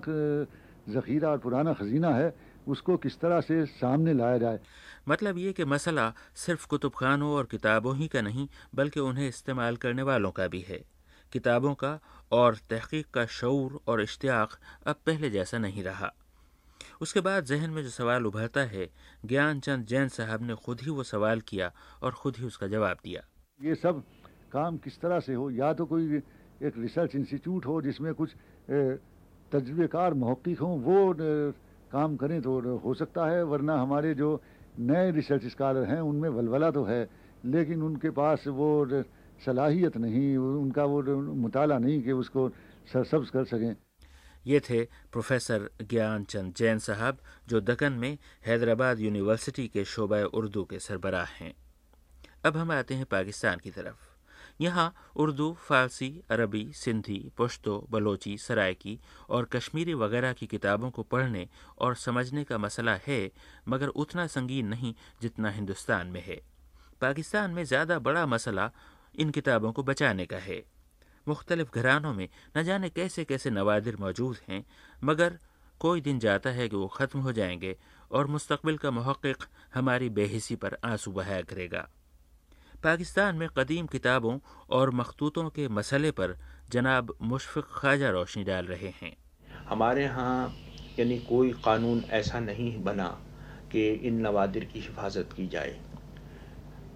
ज़ख़ीरा 0.86 1.30
और 1.30 1.38
पुराना 1.38 1.72
ख़जीना 1.72 2.10
है 2.10 2.28
उसको 2.68 2.96
किस 2.96 3.18
तरह 3.20 3.40
से 3.40 3.64
सामने 3.66 4.12
लाया 4.12 4.38
जाए। 4.38 4.60
मतलब 5.08 5.38
ये 5.38 5.52
कि 5.52 5.64
मसला 5.64 6.12
सिर्फ़ 6.36 6.66
कुतुब 6.68 6.92
खानों 6.92 7.30
और 7.30 7.46
किताबों 7.50 7.96
ही 7.96 8.08
का 8.08 8.20
नहीं 8.20 8.48
बल्कि 8.74 9.00
उन्हें 9.00 9.28
इस्तेमाल 9.28 9.76
करने 9.76 10.02
वालों 10.02 10.30
का 10.30 10.46
भी 10.48 10.60
है। 10.60 10.80
किताबों 11.32 11.74
का 11.74 11.98
और 12.32 12.56
तहकीक 12.70 13.10
का 13.14 13.26
शौर 13.26 13.80
और 13.88 14.02
इश्तियाक 14.02 14.50
अब 14.86 14.96
पहले 15.06 15.30
जैसा 15.30 15.58
नहीं 15.58 15.82
रहा। 15.82 16.12
उसके 17.00 17.20
बाद 17.20 17.44
जहन 17.44 17.70
में 17.70 17.82
जो 17.82 17.90
सवाल 17.90 18.26
उभरता 18.26 18.60
है 18.60 18.88
ज्ञान 19.24 19.60
चंद 19.60 19.86
जैन 19.86 20.08
साहब 20.08 20.42
ने 20.42 20.54
खुद 20.54 20.80
ही 20.80 20.90
वो 20.90 21.02
सवाल 21.02 21.40
किया 21.40 21.72
और 22.02 22.12
खुद 22.12 22.36
ही 22.36 22.44
उसका 22.46 22.66
जवाब 22.66 22.96
दिया। 23.04 23.22
ये 23.60 23.74
सब 23.74 24.02
काम 24.52 24.76
किस 24.76 25.00
तरह 25.00 25.20
से 25.20 25.34
हो? 25.34 25.50
या 25.50 25.72
तो 25.72 25.86
कोई 25.86 26.04
एक 26.62 26.74
रिसर्च 26.78 27.14
इंस्टीट्यूट 27.14 27.66
हो 27.66 27.80
जिसमें 27.82 28.12
कुछ 28.14 28.34
तजर्बेकार 29.52 30.14
महक्क 30.14 30.56
हों 30.60 30.78
वो 30.80 31.12
काम 31.92 32.16
करें 32.16 32.40
तो 32.42 32.76
हो 32.76 32.94
सकता 32.94 33.26
है, 33.26 33.42
वरना 33.42 33.80
हमारे 33.80 34.14
जो 34.14 34.42
नए 34.78 35.10
रिसर्च 35.10 35.44
स्कॉलर 35.46 35.84
हैं, 35.84 36.00
उनमें 36.00 36.28
वलवला 36.28 36.70
तो 36.70 36.84
है, 36.84 37.08
लेकिन 37.44 37.82
उनके 37.82 38.10
पास 38.10 38.44
वो 38.46 38.88
सलाहियत 39.44 39.96
नहीं, 39.96 40.36
उनका 40.36 40.84
वो 40.84 41.02
मुताला 41.20 41.78
नहीं 41.78 42.02
कि 42.02 42.12
उसको 42.12 42.48
सरसब्ज 42.92 43.30
कर 43.30 43.44
सकें। 43.44 43.76
ये 44.46 44.60
थे 44.60 44.84
प्रोफेसर 45.12 45.70
ज्ञान 45.82 46.24
चंद 46.24 46.54
जैन 46.54 46.78
साहब, 46.78 47.18
जो 47.48 47.60
दक्कन 47.60 47.92
में 47.92 48.18
हैदराबाद 48.46 49.00
यूनिवर्सिटी 49.00 49.68
के 49.68 49.84
शोबा 49.84 50.22
उर्दू 50.34 50.64
के 50.64 50.78
सरबराह 50.78 51.26
हैं। 51.40 51.54
अब 52.44 52.56
हम 52.56 52.70
आते 52.72 52.94
हैं 52.94 53.04
पाकिस्तान 53.04 53.58
की 53.58 53.70
तरफ़। 53.70 54.05
यहाँ 54.60 54.94
उर्दू, 55.16 55.56
फारसी, 55.60 56.22
अरबी, 56.30 56.72
सिंधी, 56.74 57.30
पश्तो, 57.38 57.86
बलोची 57.90 58.38
सराइकी 58.38 58.98
और 59.28 59.44
कश्मीरी 59.44 59.94
वगैरह 59.94 60.32
की 60.32 60.46
किताबों 60.46 60.90
को 60.90 61.02
पढ़ने 61.02 61.48
और 61.78 61.94
समझने 61.94 62.44
का 62.44 62.58
मसला 62.58 62.98
है, 63.06 63.30
मगर 63.68 63.88
उतना 63.88 64.26
संगीन 64.26 64.66
नहीं 64.66 64.94
जितना 65.22 65.50
हिंदुस्तान 65.50 66.06
में 66.06 66.22
है। 66.26 66.40
पाकिस्तान 67.00 67.50
में 67.50 67.64
ज़्यादा 67.64 67.98
बड़ा 67.98 68.26
मसला 68.26 68.70
इन 69.18 69.30
किताबों 69.30 69.72
को 69.72 69.82
बचाने 69.82 70.26
का 70.26 70.36
है। 70.36 70.62
मुख्तलिफ़ 71.28 71.70
घरानों 71.74 72.14
में 72.14 72.28
न 72.56 72.62
जाने 72.62 72.88
कैसे 72.90 73.24
कैसे 73.24 73.50
नवादिर 73.50 73.96
मौजूद 73.96 74.36
हैं, 74.48 74.64
मगर 75.04 75.38
कोई 75.80 76.00
दिन 76.00 76.18
जाता 76.18 76.50
है 76.50 76.68
कि 76.68 76.76
वो 76.76 76.86
ख़त्म 76.86 77.18
हो 77.18 77.32
जाएँगे 77.32 77.76
और 78.10 78.26
मुस्तबिल 78.26 78.76
का 78.76 78.90
महक़ 78.90 79.46
हमारी 79.74 80.08
बेहिसी 80.08 80.56
पर 80.56 80.76
आँसू 80.84 81.12
बहाया 81.12 81.42
करेगा। 81.42 81.88
पाकिस्तान 82.82 83.36
में 83.36 83.48
कदीम 83.56 83.86
किताबों 83.86 84.38
और 84.70 84.90
मखतूतों 84.92 85.48
के 85.50 85.68
मसले 85.68 86.10
पर 86.10 86.36
जनाब 86.70 87.14
मुशफ़ 87.22 87.58
ख्वाजा 87.72 88.10
रोशनी 88.10 88.44
डाल 88.44 88.66
रहे 88.66 88.92
हैं। 89.00 89.16
हमारे 89.68 90.02
यहाँ, 90.02 90.54
यानी 90.98 91.18
कोई 91.20 91.52
कानून 91.64 92.02
ऐसा 92.10 92.40
नहीं 92.40 92.82
बना 92.84 93.08
कि 93.72 93.88
इन 93.88 94.20
नवादिर 94.20 94.64
की 94.64 94.80
हिफाजत 94.80 95.28
की 95.36 95.46
जाए। 95.48 95.76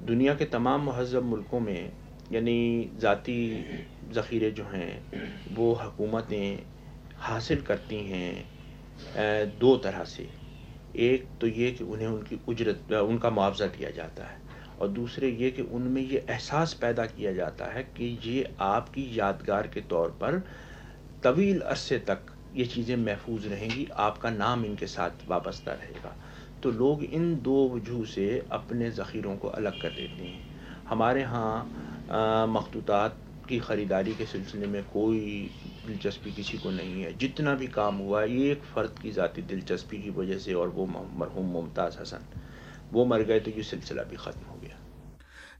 दुनिया 0.02 0.34
के 0.34 0.44
तमाम 0.46 0.86
महजब 0.86 1.24
मुल्कों 1.24 1.60
में, 1.60 1.92
यानी 2.32 2.90
ज़ाती 2.98 3.38
ज़ख़ीरे 4.12 4.50
जो 4.50 4.64
हैं, 4.64 5.54
वो 5.54 5.72
हकूमतें 5.74 6.62
हासिल 7.18 7.62
करती 7.62 7.96
हैं 8.06 9.58
दो 9.58 9.76
तरह 9.76 10.04
से। 10.06 10.28
एक 11.00 11.28
तो 11.40 11.46
ये 11.46 11.70
कि 11.70 11.84
उन्हें 11.84 12.06
उनकी 12.08 12.38
उजरत, 12.48 12.92
उनका 12.92 13.30
मुआवजा 13.30 13.66
दिया 13.68 13.90
जाता 13.90 14.24
है। 14.24 14.39
और 14.80 14.88
दूसरे 14.90 15.28
ये 15.30 15.50
कि 15.50 15.62
उनमें 15.62 16.02
ये 16.02 16.24
एहसास 16.30 16.72
पैदा 16.80 17.06
किया 17.06 17.32
जाता 17.34 17.64
है 17.72 17.82
कि 17.96 18.18
ये 18.24 18.52
आपकी 18.62 19.08
यादगार 19.14 19.66
के 19.74 19.80
तौर 19.90 20.10
पर 20.20 20.42
तवील 21.22 21.60
अरसे 21.62 21.98
तक 22.00 22.34
ये 22.54 22.64
चीज़ें 22.66 22.96
महफूज 22.96 23.46
रहेंगी, 23.46 23.86
आपका 23.94 24.30
नाम 24.30 24.64
इनके 24.64 24.86
साथ 24.88 25.28
वाबस्ता 25.28 25.72
रहेगा। 25.72 26.14
तो 26.62 26.70
लोग 26.72 27.02
इन 27.04 27.34
दो 27.42 27.68
वजूह 27.68 28.04
से 28.06 28.46
अपने 28.52 28.90
ज़ख़ीरों 28.92 29.36
को 29.36 29.48
अलग 29.50 29.80
कर 29.82 29.90
देते 29.90 30.24
हैं। 30.24 30.84
हमारे 30.88 31.20
यहाँ 31.20 32.46
मखतूतात 32.48 33.16
की 33.48 33.58
ख़रीदारी 33.58 34.14
के 34.14 34.26
सिलसिले 34.26 34.66
में 34.66 34.82
कोई 34.84 35.50
दिलचस्पी 35.86 36.32
किसी 36.32 36.58
को 36.58 36.70
नहीं 36.70 37.02
है। 37.02 37.16
जितना 37.18 37.54
भी 37.54 37.66
काम 37.68 37.96
हुआ, 37.98 38.22
ये 38.24 38.50
एक 38.52 38.62
फ़र्द 38.64 38.98
की 39.02 39.10
ज़ाती 39.12 39.42
दिलचस्पी 39.44 40.02
की 40.02 40.10
वजह 40.12 40.38
से 40.38 40.54
और 40.54 40.68
वो 40.68 40.86
मरहूम 40.86 41.46
मुमताज़ 41.48 41.98
हसन, 42.00 42.24
वो 42.92 43.04
मर 43.06 43.22
गए 43.22 43.40
तो 43.40 43.50
ये 43.50 43.62
सिलसिला 43.64 44.02
भी 44.02 44.16
ख़त्म 44.16 44.50
हो 44.50 44.59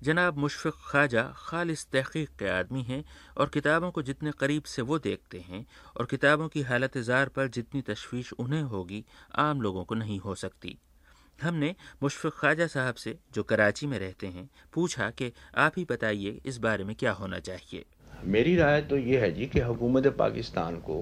जनाब 0.02 0.38
मुशफ़ 0.38 0.68
ख्वाजा 0.82 1.22
खालिस 1.38 1.84
तहकीक 1.92 2.28
के 2.38 2.48
आदमी 2.50 2.82
हैं 2.82 3.02
और 3.36 3.48
किताबों 3.48 3.90
को 3.90 4.02
जितने 4.02 4.30
करीब 4.40 4.62
से 4.64 4.82
वो 4.82 4.98
देखते 4.98 5.38
हैं 5.48 5.64
और 5.96 6.06
किताबों 6.06 6.48
की 6.48 6.62
हालत 6.62 6.96
ज़ार 7.00 7.28
पर 7.28 7.48
जितनी 7.48 7.82
तशवीश 7.88 8.32
उन्हें 8.34 8.62
होगी 8.72 9.04
आम 9.38 9.60
लोगों 9.62 9.84
को 9.84 9.94
नहीं 9.94 10.18
हो 10.20 10.34
सकती। 10.36 10.76
हमने 11.38 11.74
मुशफ़ 12.02 12.26
ख्वाजा 12.30 12.66
साहब 12.68 12.94
से 12.94 13.16
जो 13.34 13.42
कराची 13.44 13.86
में 13.86 13.98
रहते 13.98 14.26
हैं 14.28 14.48
पूछा 14.74 15.10
कि 15.12 15.32
आप 15.58 15.72
ही 15.78 15.84
बताइए 15.90 16.40
इस 16.46 16.58
बारे 16.60 16.84
में 16.84 16.96
क्या 16.96 17.12
होना 17.12 17.38
चाहिए। 17.40 17.84
मेरी 18.26 18.56
राय 18.56 18.82
तो 18.82 18.96
ये 18.98 19.20
है 19.20 19.30
जी 19.32 19.46
कि 19.46 19.60
हुकूमत 19.60 20.06
पाकिस्तान 20.18 20.76
को 20.80 21.00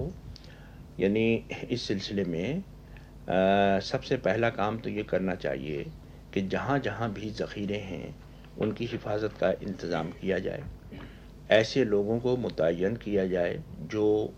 यानी 0.99 1.27
इस 1.71 1.87
सिलसिले 1.87 2.23
में 2.25 2.57
आ, 2.57 3.79
सबसे 3.81 4.17
पहला 4.19 4.49
काम 4.51 4.77
तो 4.77 4.89
ये 4.89 5.03
करना 5.05 5.35
चाहिए 5.37 5.91
कि 6.33 6.41
जहाँ 6.47 6.79
जहाँ 6.79 7.11
भी 7.13 7.29
ज़ख़ीरे 7.33 7.77
हैं 7.81 8.15
उनकी 8.59 8.85
हिफाजत 8.85 9.33
का 9.39 9.51
इंतज़ाम 9.63 10.09
किया 10.11 10.39
जाए। 10.39 10.63
ऐसे 11.49 11.83
लोगों 11.85 12.19
को 12.19 12.35
मुतन 12.37 12.95
किया 13.03 13.25
जाए 13.27 13.63
जो 13.91 14.33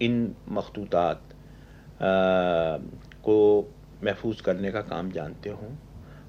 इन 0.00 0.34
मखतूत 0.48 0.90
को 3.24 3.38
महफूज 4.02 4.40
करने 4.40 4.70
का 4.72 4.80
काम 4.82 5.10
जानते 5.10 5.50
हों। 5.50 5.70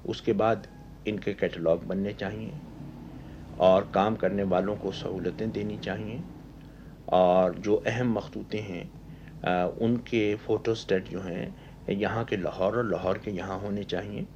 उसके 0.04 0.32
बाद 0.32 0.66
इनके 1.06 1.32
कैटलॉग 1.34 1.86
बनने 1.86 2.12
चाहिए 2.12 2.60
और 3.58 3.90
काम 3.94 4.16
करने 4.16 4.42
वालों 4.44 4.76
को 4.76 4.92
सहूलतें 4.92 5.50
देनी 5.52 5.76
चाहिए 5.78 6.22
और 7.08 7.54
जो 7.58 7.74
अहम 7.86 8.12
मखतूतें 8.12 8.60
हैं 8.60 9.64
उनके 9.80 10.34
फ़ोटो 10.34 10.46
फोटोस्टेट 10.46 11.08
जो 11.08 11.20
हैं, 11.20 11.54
यहाँ 11.90 12.24
के 12.24 12.36
लाहौर 12.36 12.76
और 12.76 12.90
लाहौर 12.90 13.18
के 13.18 13.30
यहाँ 13.30 13.58
होने 13.60 13.84
चाहिए। 13.84 14.26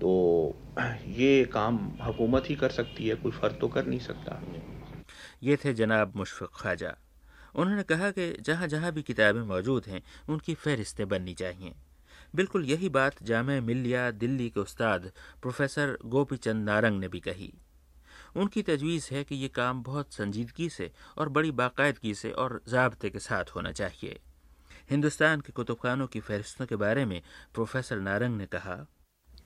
तो 0.00 0.56
ये 1.06 1.44
काम 1.44 1.76
हुकूमत 1.76 2.44
ही 2.46 2.56
कर 2.56 2.70
सकती 2.70 3.08
है, 3.08 3.14
कोई 3.14 3.32
फ़र्क 3.32 3.58
तो 3.60 3.68
कर 3.68 3.86
नहीं 3.86 3.98
सकता। 3.98 4.42
ये 5.42 5.56
थे 5.56 5.74
जनाब 5.74 6.12
मुशफ़ 6.16 6.44
ख्वाजा। 6.44 6.96
उन्होंने 7.54 7.82
कहा 7.82 8.10
कि 8.10 8.36
जहाँ 8.40 8.68
जहाँ 8.68 8.92
भी 8.92 9.02
किताबें 9.02 9.40
मौजूद 9.40 9.84
हैं, 9.86 10.02
उनकी 10.28 10.54
फहरिस्तें 10.54 11.08
बननी 11.08 11.34
चाहिए। 11.34 11.74
बिल्कुल 12.34 12.64
यही 12.64 12.88
बात 12.88 13.22
जाम 13.22 13.50
मिलिया 13.50 14.10
दिल्ली 14.10 14.50
के 14.50 14.60
उस्ताद 14.60 15.12
प्रोफेसर 15.42 15.98
गोपी 16.04 16.36
चंद 16.36 16.64
नारंग 16.64 17.00
ने 17.00 17.08
भी 17.08 17.20
कही। 17.20 17.54
उनकी 18.36 18.62
तजवीज़ 18.62 19.08
है 19.12 19.24
कि 19.24 19.34
ये 19.34 19.48
काम 19.48 19.82
बहुत 19.82 20.12
संजीदगी 20.12 20.68
से 20.68 20.92
और 21.18 21.28
बड़ी 21.28 21.50
बाकायदगी 21.50 22.14
से 22.14 22.30
और 22.30 22.62
जबते 22.68 23.10
के 23.10 23.18
साथ 23.18 23.44
होना 23.44 23.72
चाहिए। 23.72 24.20
हिंदुस्तान 24.90 25.40
के 25.40 25.52
कुतुबखानों 25.52 26.06
की 26.06 26.20
फहरिस्तों 26.20 26.66
के 26.66 26.76
बारे 26.76 27.04
में 27.04 27.22
प्रोफेसर 27.54 27.96
नारंग 27.96 28.36
ने 28.36 28.46
कहा 28.46 28.86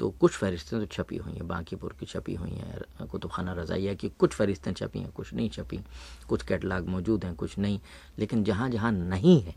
तो 0.00 0.08
कुछ 0.10 0.32
फहरिस्तें 0.32 0.78
तो 0.80 0.86
छपी 0.86 1.16
हुई 1.16 1.32
हैं, 1.32 1.46
बांकीपुर 1.48 1.94
की 2.00 2.06
छपी 2.06 2.34
हुई 2.34 2.50
हैं 2.50 3.06
कुतुब 3.06 3.30
खाना 3.30 3.52
रज़ाइया 3.52 3.94
की 3.94 4.08
कुछ 4.18 4.32
फहरिस्तें 4.34 4.72
छपी 4.72 4.98
हैं, 4.98 5.10
कुछ 5.12 5.32
नहीं 5.34 5.48
छपी, 5.50 5.80
कुछ 6.28 6.42
कैटलाग 6.42 6.86
मौजूद 6.88 7.24
हैं, 7.24 7.34
कुछ 7.34 7.58
नहीं, 7.58 7.80
लेकिन 8.18 8.44
जहाँ 8.44 8.68
जहाँ 8.70 8.92
नहीं 8.92 9.40
है, 9.42 9.54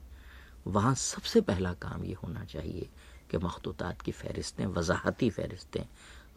वहाँ 0.67 0.93
सबसे 0.95 1.41
पहला 1.41 1.73
काम 1.81 2.03
ये 2.03 2.13
होना 2.23 2.43
चाहिए 2.43 2.89
कि 3.31 3.37
मखतूतात 3.37 4.01
की 4.01 4.11
फ़हरिस्तें, 4.11 4.65
वजाहती 4.67 5.29
फ़हरिस्तें 5.29 5.83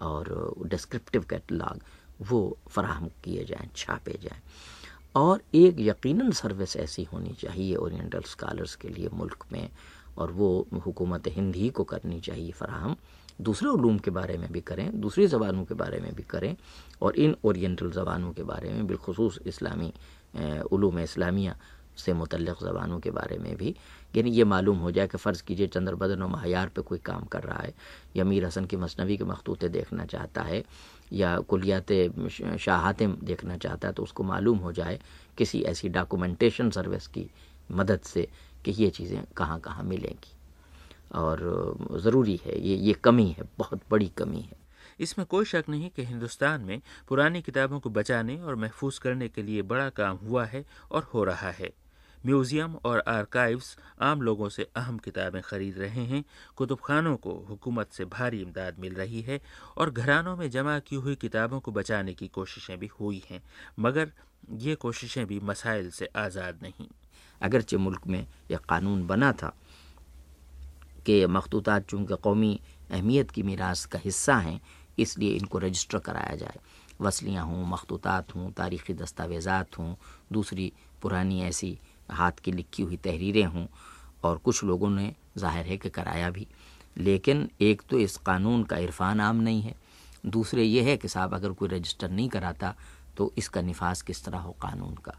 और 0.07 0.55
डिस्क्रिप्टिव 0.67 1.25
कैटलाग 1.31 1.81
वो 2.21 2.41
फराहम 2.69 3.11
किए 3.25 3.45
जाएँ, 3.45 3.69
छापे 3.77 4.19
जाएँ। 4.23 4.41
और 5.17 5.43
एक 5.55 5.77
यकीनन 5.81 6.31
सर्विस 6.31 6.77
ऐसी 6.77 7.05
होनी 7.13 7.35
चाहिए 7.41 7.75
ओरिएंटल 7.77 8.23
स्कॉलर्स 8.29 8.75
के 8.77 8.89
लिए 8.89 9.09
मुल्क 9.13 9.45
में 9.53 9.69
और 10.19 10.31
वो 10.33 10.67
हुकूमत 10.85 11.27
हिंद 11.29 11.71
को 11.77 11.85
करनी 11.85 12.21
चाहिए 12.21 12.53
फ़राहम। 12.53 12.97
दूसरे 13.39 13.69
ूम 13.69 13.99
के 13.99 14.11
बारे 14.11 14.37
में 14.39 14.51
भी 14.53 14.61
करें, 14.61 15.01
दूसरी 15.01 15.27
ज़बानों 15.27 15.65
के 15.65 15.75
बारे 15.75 16.01
में 16.01 16.15
भी 16.15 16.23
करें, 16.23 16.57
और 17.03 17.17
इन 17.17 17.37
ओरिएंटल 17.45 17.91
ज़बानों 17.93 18.33
के 18.33 18.43
बारे 18.45 18.71
में, 18.71 18.87
बिलखसूस 18.87 19.39
इस्लामी 19.47 19.93
ूम 20.73 20.99
इस्लामिया 21.01 21.57
से 21.97 22.13
मुतलक 22.13 22.59
ज़बानों 22.63 22.99
के 23.01 23.11
बारे 23.11 23.37
में 23.39 23.55
भी। 23.57 23.75
यानी 24.17 24.31
ये 24.31 24.45
मालूम 24.45 24.79
हो 24.79 24.91
जाए 24.91 25.07
कि 25.09 25.19
फ़र्ज़ 25.19 25.43
कीजिए 25.43 25.67
चंद्र 25.67 25.95
बदन 25.95 26.23
और 26.23 26.29
महायार 26.29 26.69
पर 26.69 26.83
कोई 26.83 26.99
काम 26.99 27.25
कर 27.25 27.43
रहा 27.43 27.59
है, 27.59 27.73
या 28.17 28.25
मीर 28.25 28.45
हसन 28.45 28.65
की 28.65 28.77
मसनवी 28.77 29.17
के 29.17 29.25
मखतूतें 29.25 29.71
देखना 29.73 30.05
चाहता 30.05 30.43
है, 30.43 30.63
या 31.13 31.39
कुलियात 31.41 31.93
शाहातें 32.61 33.25
देखना 33.25 33.57
चाहता 33.57 33.89
है 33.89 33.95
तो 33.95 34.03
उसको 34.03 34.23
मालूम 34.25 34.59
हो 34.59 34.73
जाए 34.73 34.99
किसी 35.39 35.63
ऐसी 35.65 35.89
डॉक्यूमेंटेशन 35.89 36.71
सर्विस 36.71 37.07
की 37.07 37.29
मदद 37.71 38.01
से 38.05 38.29
कि 38.65 38.71
ये 38.73 38.91
चीज़ें 38.91 39.23
कहाँ 39.37 39.61
कहाँ 39.61 39.85
मिलेंगी। 39.85 40.36
और 41.15 41.99
ज़रूरी 42.03 42.41
है 42.45 42.61
ये 42.61 42.77
ये 42.77 42.93
कमी 42.95 43.29
है 43.29 43.49
बहुत 43.59 43.81
बड़ी 43.91 44.11
कमी 44.19 44.41
है। 44.41 44.65
इसमें 45.01 45.27
कोई 45.27 45.45
शक 45.45 45.65
नहीं 45.69 45.91
कि 45.91 46.05
हिंदुस्तान 46.05 46.61
में 46.61 46.81
पुरानी 47.09 47.43
किताबों 47.43 47.81
को 47.81 47.91
बचाने 47.91 48.39
और 48.39 48.55
महफूज 48.57 48.99
करने 48.99 49.29
के 49.29 49.43
लिए 49.43 49.63
बड़ा 49.65 49.89
काम 49.93 50.17
हुआ 50.19 50.45
है 50.45 50.65
और 50.91 51.11
हो 51.15 51.25
रहा 51.25 51.51
है। 51.51 51.73
म्यूज़ियम 52.27 52.75
और 52.85 53.03
आर्काइव्स 53.09 53.77
आम 54.03 54.23
लोगों 54.23 54.49
से 54.49 54.67
अहम 54.77 54.99
किताबें 54.99 55.41
खरीद 55.43 55.79
रहे 55.79 56.05
हैं। 56.05 56.25
कुतुबखानों 56.57 57.17
को 57.17 57.33
हुकूमत 57.49 57.93
से 57.93 58.05
भारी 58.05 58.41
इमदाद 58.43 58.79
मिल 58.81 58.95
रही 58.95 59.21
है 59.23 59.41
और 59.77 59.91
घरानों 59.91 60.37
में 60.37 60.49
जमा 60.51 60.79
की 60.79 60.97
हुई 60.97 61.15
किताबों 61.15 61.61
को 61.61 61.73
बचाने 61.73 62.15
की 62.15 62.29
कोशिशें 62.29 62.79
भी 62.79 62.91
हुई 63.01 63.23
हैं 63.31 63.43
मगर 63.81 64.13
ये 64.59 64.75
कोशिशें 64.77 65.27
भी 65.27 65.41
मसाइल 65.41 65.91
से 65.91 66.09
आज़ाद 66.17 66.59
नहीं। 66.63 66.89
अगरचे 67.41 67.77
मुल्क 67.77 68.07
में 68.07 68.27
यह 68.51 68.59
कानून 68.69 69.07
बना 69.07 69.33
था 69.33 69.55
कि 71.07 71.27
मखतूत 71.29 71.69
चूँकि 71.81 72.17
कौमी 72.23 72.59
अहमियत 72.91 73.31
की 73.31 73.43
मीरास 73.43 73.85
का 73.87 73.99
हिस्सा 73.99 74.37
हैं, 74.37 74.61
इसलिए 74.99 75.35
इनको 75.35 75.59
रजिस्टर 75.59 75.99
कराया 75.99 76.35
जाए। 76.37 76.59
वसलियाँ 77.01 77.45
हों 77.47 77.67
मखतूत 77.67 78.07
हों, 78.07 78.51
तारीख़ी 78.53 78.95
दस्तावेज़ात 78.95 79.79
हों, 79.79 79.95
दूसरी 80.33 80.73
पुरानी 81.03 81.41
ऐसी 81.43 81.79
हाथ 82.11 82.41
की 82.45 82.53
लिखी 82.53 82.83
हुई 82.83 82.97
तहरीरें 82.97 83.45
हों, 83.45 83.67
और 84.25 84.39
कुछ 84.39 84.63
लोगों 84.65 84.91
ने 84.91 85.15
ज़ाहिर 85.39 85.67
है 85.67 85.77
कि 85.77 85.91
कराया 85.91 86.31
भी। 86.31 86.47
लेकिन 86.97 87.49
एक 87.61 87.83
तो 87.91 87.99
इस 87.99 88.17
कानून 88.17 88.63
का 88.65 88.77
इरफान 88.79 89.21
आम 89.21 89.37
नहीं 89.39 89.63
है। 89.63 89.75
दूसरे 90.27 90.63
ये 90.63 90.83
है 90.83 90.97
कि 90.97 91.09
साहब, 91.09 91.35
अगर 91.35 91.53
कोई 91.53 91.69
रजिस्टर 91.69 92.11
नहीं 92.11 92.29
कराता 92.29 92.75
तो 93.17 93.33
इसका 93.39 93.61
नफाज 93.63 94.03
किस 94.03 94.25
तरह 94.25 94.39
हो 94.39 94.53
कानून 94.63 94.95
का? 94.97 95.13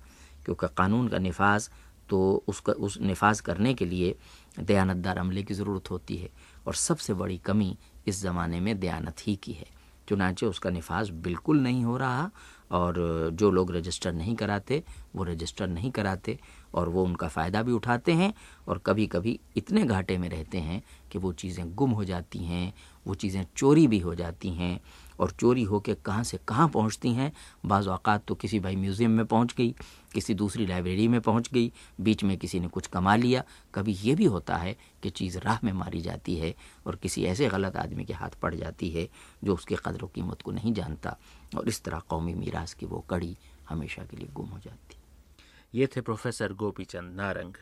क्योंकि 0.46 0.68
कानून 0.78 1.08
का 1.08 1.20
नफाज 1.20 1.70
तो 2.10 2.44
उसका, 2.48 2.74
उस 2.74 2.98
नफाज 3.02 3.40
करने 3.42 3.74
के 3.74 3.86
लिए 3.86 4.16
दयानतदार 4.60 5.18
अमले 5.18 5.44
की 5.44 5.54
ज़रूरत 5.54 5.92
होती 5.92 6.18
है 6.18 6.30
और 6.68 6.76
सबसे 6.76 7.14
बड़ी 7.14 7.38
कमी 7.38 7.76
इस 8.08 8.22
ज़माने 8.22 8.60
में 8.60 8.80
दयानत 8.80 9.28
ही 9.28 9.36
की 9.36 9.52
है। 9.52 9.66
चुनाचे 10.08 10.46
उसका 10.46 10.70
नफाज 10.70 11.10
बिल्कुल 11.24 11.60
नहीं 11.62 11.84
हो 11.84 11.96
रहा 11.98 12.30
और 12.72 12.96
जो 13.34 13.50
लोग 13.52 13.72
रजिस्टर 13.76 14.14
नहीं 14.14 14.36
कराते, 14.36 14.84
वो 15.16 15.24
रजिस्टर 15.24 15.68
नहीं 15.68 15.92
कराते 15.92 16.38
और 16.74 16.90
वो 16.90 17.04
उनका 17.04 17.28
फ़ायदा 17.28 17.62
भी 17.64 17.72
उठाते 17.72 18.14
हैं 18.14 18.34
और 18.68 18.82
कभी 18.86 19.08
कभी 19.08 19.40
इतने 19.58 19.84
घाटे 19.84 20.18
में 20.18 20.28
रहते 20.30 20.58
हैं 20.60 20.82
कि 21.12 21.20
वो 21.20 21.32
चीज़ें 21.34 21.74
गुम 21.76 21.92
हो 21.92 22.04
जाती 22.06 22.40
हैं, 22.40 22.74
वो 23.06 23.16
चीज़ें 23.16 23.46
चोरी 23.56 23.88
भी 23.88 24.00
हो 24.00 24.16
जाती 24.16 24.50
हैं 24.52 24.80
और 25.20 25.32
चोरी 25.32 25.64
होकर 25.64 25.94
कहाँ 26.06 26.24
से 26.24 26.40
कहाँ 26.48 26.68
पहुँचती 26.70 27.14
हैं 27.14 27.32
बाज़ 27.66 27.90
अवत 27.90 28.24
तो 28.28 28.36
किसी 28.36 28.60
भाई 28.60 28.76
म्यूज़ियम 28.76 29.12
में 29.12 29.26
पहुँच 29.26 29.54
गई, 29.58 29.74
किसी 30.14 30.34
दूसरी 30.34 30.66
लाइब्रेरी 30.66 31.08
में 31.08 31.20
पहुँच 31.22 31.50
गई, 31.54 31.72
बीच 32.02 32.24
में 32.24 32.38
किसी 32.38 32.60
ने 32.60 32.68
कुछ 32.68 32.88
कमा 32.88 33.16
लिया, 33.16 33.44
कभी 33.76 33.94
ये 33.94 34.16
भी 34.16 34.26
होता 34.26 34.56
है 34.58 34.76
कि 35.04 35.10
चीज़ 35.10 35.38
राह 35.40 35.60
में 35.64 35.72
मारी 35.74 36.02
जाती 36.02 36.36
है 36.36 36.54
और 36.88 36.96
किसी 36.96 37.26
ऐसे 37.26 37.48
गलत 37.50 37.76
आदमी 37.78 38.06
के 38.06 38.14
हाथ 38.14 38.40
पड़ 38.42 38.54
जाती 38.56 38.90
है 38.90 39.08
जो 39.44 39.54
उसके 39.54 39.76
कदर 39.86 40.04
व 40.04 40.08
कीमत 40.08 40.42
को 40.42 40.52
नहीं 40.52 40.74
जानता 40.74 41.18
और 41.58 41.68
इस 41.68 41.84
तरह 41.84 42.02
कौमी 42.10 42.34
मीरास 42.34 42.74
की 42.74 42.86
वो 42.86 43.06
कड़ी 43.10 43.36
हमेशा 43.70 44.04
के 44.04 44.18
लिए 44.18 44.30
गुम 44.34 44.50
हो 44.50 44.60
जाती। 44.60 44.98
ये 45.74 45.88
थे 45.88 46.02
प्रोफेसर 46.02 46.54
गोपीचंद 46.54 47.16
नारंग 47.16 47.54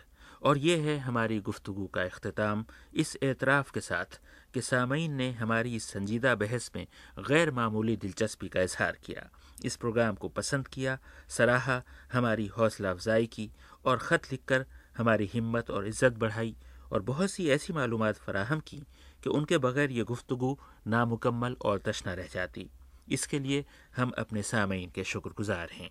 और 0.43 0.57
ये 0.57 0.75
है 0.77 0.97
हमारी 0.99 1.39
गुफ्तु 1.39 1.73
का 1.93 2.01
अख्ताम 2.01 2.65
इस 2.93 3.17
एतराफ़ 3.23 3.71
के 3.71 3.81
साथ 3.81 4.19
कि 4.55 4.61
सामीन 4.63 5.13
ने 5.13 5.31
हमारी 5.33 5.75
इस 5.75 5.85
संजीदा 5.89 6.33
बहस 6.37 6.71
में 6.75 6.85
गैर 7.19 7.51
मामूली 7.51 7.95
दिलचस्पी 7.97 8.47
का 8.49 8.61
इजहार 8.61 8.97
किया। 9.05 9.29
इस 9.65 9.75
प्रोग्राम 9.75 10.15
को 10.15 10.29
पसंद 10.31 10.67
किया, 10.67 10.97
सराहा, 11.29 11.81
हमारी 12.13 12.45
हौसला 12.47 12.91
अफजाई 12.91 13.27
की 13.27 13.49
और 13.85 13.97
ख़त 13.99 14.31
लिख 14.31 14.41
कर 14.47 14.65
हमारी 14.97 15.29
हिम्मत 15.33 15.69
और 15.71 15.87
इज़्ज़त 15.87 16.17
बढ़ाई 16.19 16.55
और 16.91 17.01
बहुत 17.03 17.31
सी 17.31 17.49
ऐसी 17.49 17.73
मालूम 17.73 18.11
फ़राहम 18.13 18.59
की 18.61 18.81
कि 19.23 19.29
उनके 19.31 19.57
बगैर 19.57 19.91
ये 19.91 20.03
गुफ्तु 20.05 20.57
नामुकम्मल 20.87 21.55
और 21.61 21.79
तशना 21.85 22.13
रह 22.13 22.27
जाती। 22.33 22.69
इसके 23.11 23.39
लिए 23.39 23.65
हम 23.97 24.11
अपने 24.17 24.43
सामीन 24.43 24.89
के 24.95 25.03
शुक्रगुजार 25.03 25.69
हैं। 25.73 25.89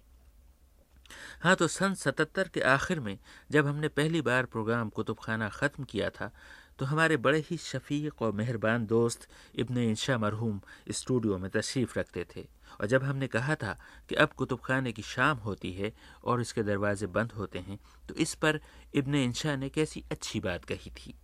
हाँ 1.42 1.54
तो 1.56 1.66
सन 1.68 1.94
सतहत्तर 1.94 2.48
के 2.48 2.60
आखिर 2.62 3.00
में 3.00 3.18
जब 3.50 3.66
हमने 3.66 3.88
पहली 3.90 4.20
बार 4.22 4.46
प्रोग्राम 4.46 4.88
कुतुब 4.88 5.18
खाना 5.22 5.48
ख़त्म 5.50 5.84
किया 5.84 6.08
था 6.10 6.30
तो 6.78 6.86
हमारे 6.86 7.16
बड़े 7.18 7.38
ही 7.46 7.56
शफीक 7.56 8.22
और 8.22 8.32
मेहरबान 8.32 8.86
दोस्त 8.86 9.28
इब्न 9.54 9.78
इंशा 9.80 10.18
मरहूम 10.18 10.60
स्टूडियो 10.92 11.38
में 11.38 11.50
तशरीफ़ 11.50 11.98
रखते 11.98 12.24
थे। 12.26 12.44
और 12.80 12.86
जब 12.86 13.02
हमने 13.04 13.26
कहा 13.28 13.54
था 13.54 13.76
कि 14.08 14.14
अब 14.16 14.32
कुतुब 14.32 14.60
खाने 14.60 14.92
की 14.92 15.02
शाम 15.04 15.36
होती 15.38 15.72
है 15.72 15.92
और 16.24 16.40
इसके 16.40 16.62
दरवाजे 16.62 17.06
बंद 17.08 17.32
होते 17.32 17.58
हैं 17.58 17.78
तो 18.08 18.14
इस 18.16 18.34
पर 18.34 18.60
इब्न 18.94 19.14
इंशा 19.16 19.56
ने 19.56 19.68
कैसी 19.68 20.04
अच्छी 20.12 20.40
बात 20.40 20.64
कही 20.64 20.90
थी। 20.90 21.14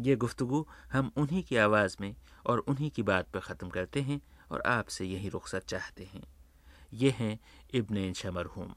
ये 0.00 0.16
गुफ्तु 0.16 0.64
हम 0.92 1.10
उन्हीं 1.16 1.42
की 1.42 1.56
आवाज़ 1.58 1.96
में 2.00 2.14
और 2.46 2.58
उन्हीं 2.58 2.90
की 2.90 3.02
बात 3.04 3.28
पर 3.34 3.40
ख़त्म 3.40 3.68
करते 3.70 4.00
हैं 4.02 4.20
और 4.50 4.62
आपसे 4.66 5.04
यही 5.04 5.28
रुख्सत 5.28 5.64
चाहते 5.68 6.04
हैं। 6.04 6.22
ये 6.92 7.10
हैं 7.18 7.38
इब्न 7.74 7.96
इंशा 7.98 8.30
मरहूम। 8.30 8.74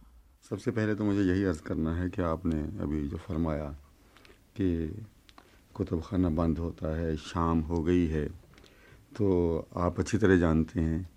सबसे 0.50 0.72
पहले 0.72 0.96
तो 0.96 1.04
मुझे 1.04 1.24
यही 1.24 1.44
अर्ज़ 1.46 1.62
करना 1.64 1.96
है 1.96 2.10
कि 2.10 2.22
आपने 2.24 2.62
अभी 2.84 3.08
जो 3.08 3.18
फरमाया 3.18 3.70
कि 4.58 4.68
कुतुब 5.76 6.02
खाना 6.02 6.30
बंद 6.32 6.58
होता 6.58 6.96
है, 6.98 7.16
शाम 7.18 7.60
हो 7.62 7.82
गई 7.84 8.06
है 8.08 8.26
तो 9.16 9.68
आप 9.78 10.00
अच्छी 10.00 10.18
तरह 10.18 10.38
जानते 10.38 10.80
हैं 10.80 11.08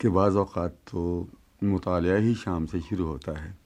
कि 0.00 0.08
बाज़ 0.10 0.36
अवत 0.38 0.78
तो 0.90 1.28
मुताल 1.64 2.06
ही 2.06 2.34
शाम 2.36 2.66
से 2.66 2.80
शुरू 2.82 3.06
होता 3.06 3.38
है। 3.38 3.56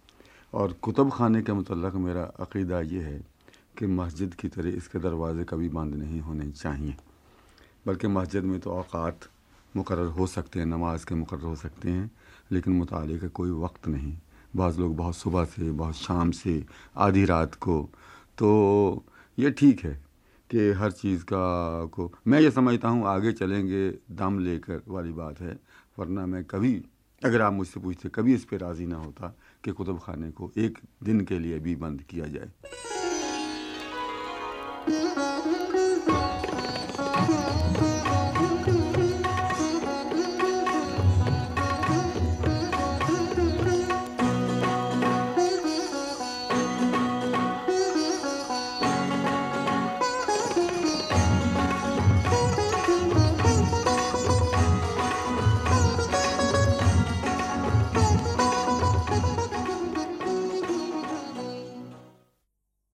और 0.53 0.73
कुतुब 0.83 1.11
खाने 1.13 1.43
के 1.43 1.53
मतलब 1.53 1.95
मेरा 1.97 2.23
अकीदा 2.41 2.81
ये 2.83 3.01
है 3.03 3.21
कि 3.79 3.87
मस्जिद 3.89 4.35
की 4.35 4.49
तरह 4.49 4.77
इसके 4.77 4.99
दरवाज़े 4.99 5.45
कभी 5.45 5.69
बंद 5.71 5.95
नहीं 5.95 6.21
होने 6.21 6.51
चाहिए, 6.53 6.95
बल्कि 7.87 8.09
मस्जिद 8.09 8.45
में 8.45 8.59
तो 8.61 8.71
अवकात 8.73 9.29
मुकर 9.75 9.99
हो 9.99 10.27
सकते 10.29 10.59
हैं, 10.59 10.67
नमाज़ 10.67 11.07
के 11.07 11.15
मुकर 11.15 11.41
हो 11.41 11.55
सकते 11.57 11.91
हैं, 11.91 12.11
लेकिन 12.53 12.73
मुताले 12.73 13.19
का 13.19 13.29
कोई 13.31 13.51
वक्त 13.63 13.89
नहीं। 13.89 14.17
बाज़ 14.57 14.79
लोग 14.81 14.97
बहुत 14.97 15.17
सुबह 15.17 15.45
से, 15.47 15.71
बहुत 15.73 15.97
शाम 15.97 16.31
से, 16.33 16.65
आधी 16.97 17.25
रात 17.25 17.55
को 17.57 17.83
तो 18.39 19.05
ये 19.39 19.51
ठीक 19.53 19.85
है। 19.85 19.99
कि 20.51 20.71
हर 20.71 20.91
चीज़ 20.91 21.25
का 21.25 21.85
को, 21.87 22.13
मैं 22.27 22.41
ये 22.41 22.51
समझता 22.51 22.89
हूँ 22.89 23.07
आगे 23.07 23.33
चलेंगे, 23.33 23.91
दम 24.11 24.39
लेकर 24.39 24.83
वाली 24.89 25.13
बात 25.13 25.41
है, 25.41 25.59
वरना 25.99 26.27
मैं 26.27 26.45
कभी, 26.45 26.83
अगर 27.25 27.41
आप 27.41 27.53
मुझसे 27.53 27.81
पूछते, 27.81 28.09
कभी 28.09 28.35
इस 28.35 28.45
पर 28.45 28.59
राज़ी 28.59 28.87
ना 28.87 28.97
होता 28.97 29.37
कि 29.65 29.71
कुतुब 29.71 30.01
खाने 30.03 30.31
को 30.31 30.53
एक 30.59 30.79
दिन 31.03 31.21
के 31.21 31.39
लिए 31.39 31.59
भी 31.59 31.77
बंद 31.77 32.03
किया 32.03 32.27
जाए। 32.27 32.51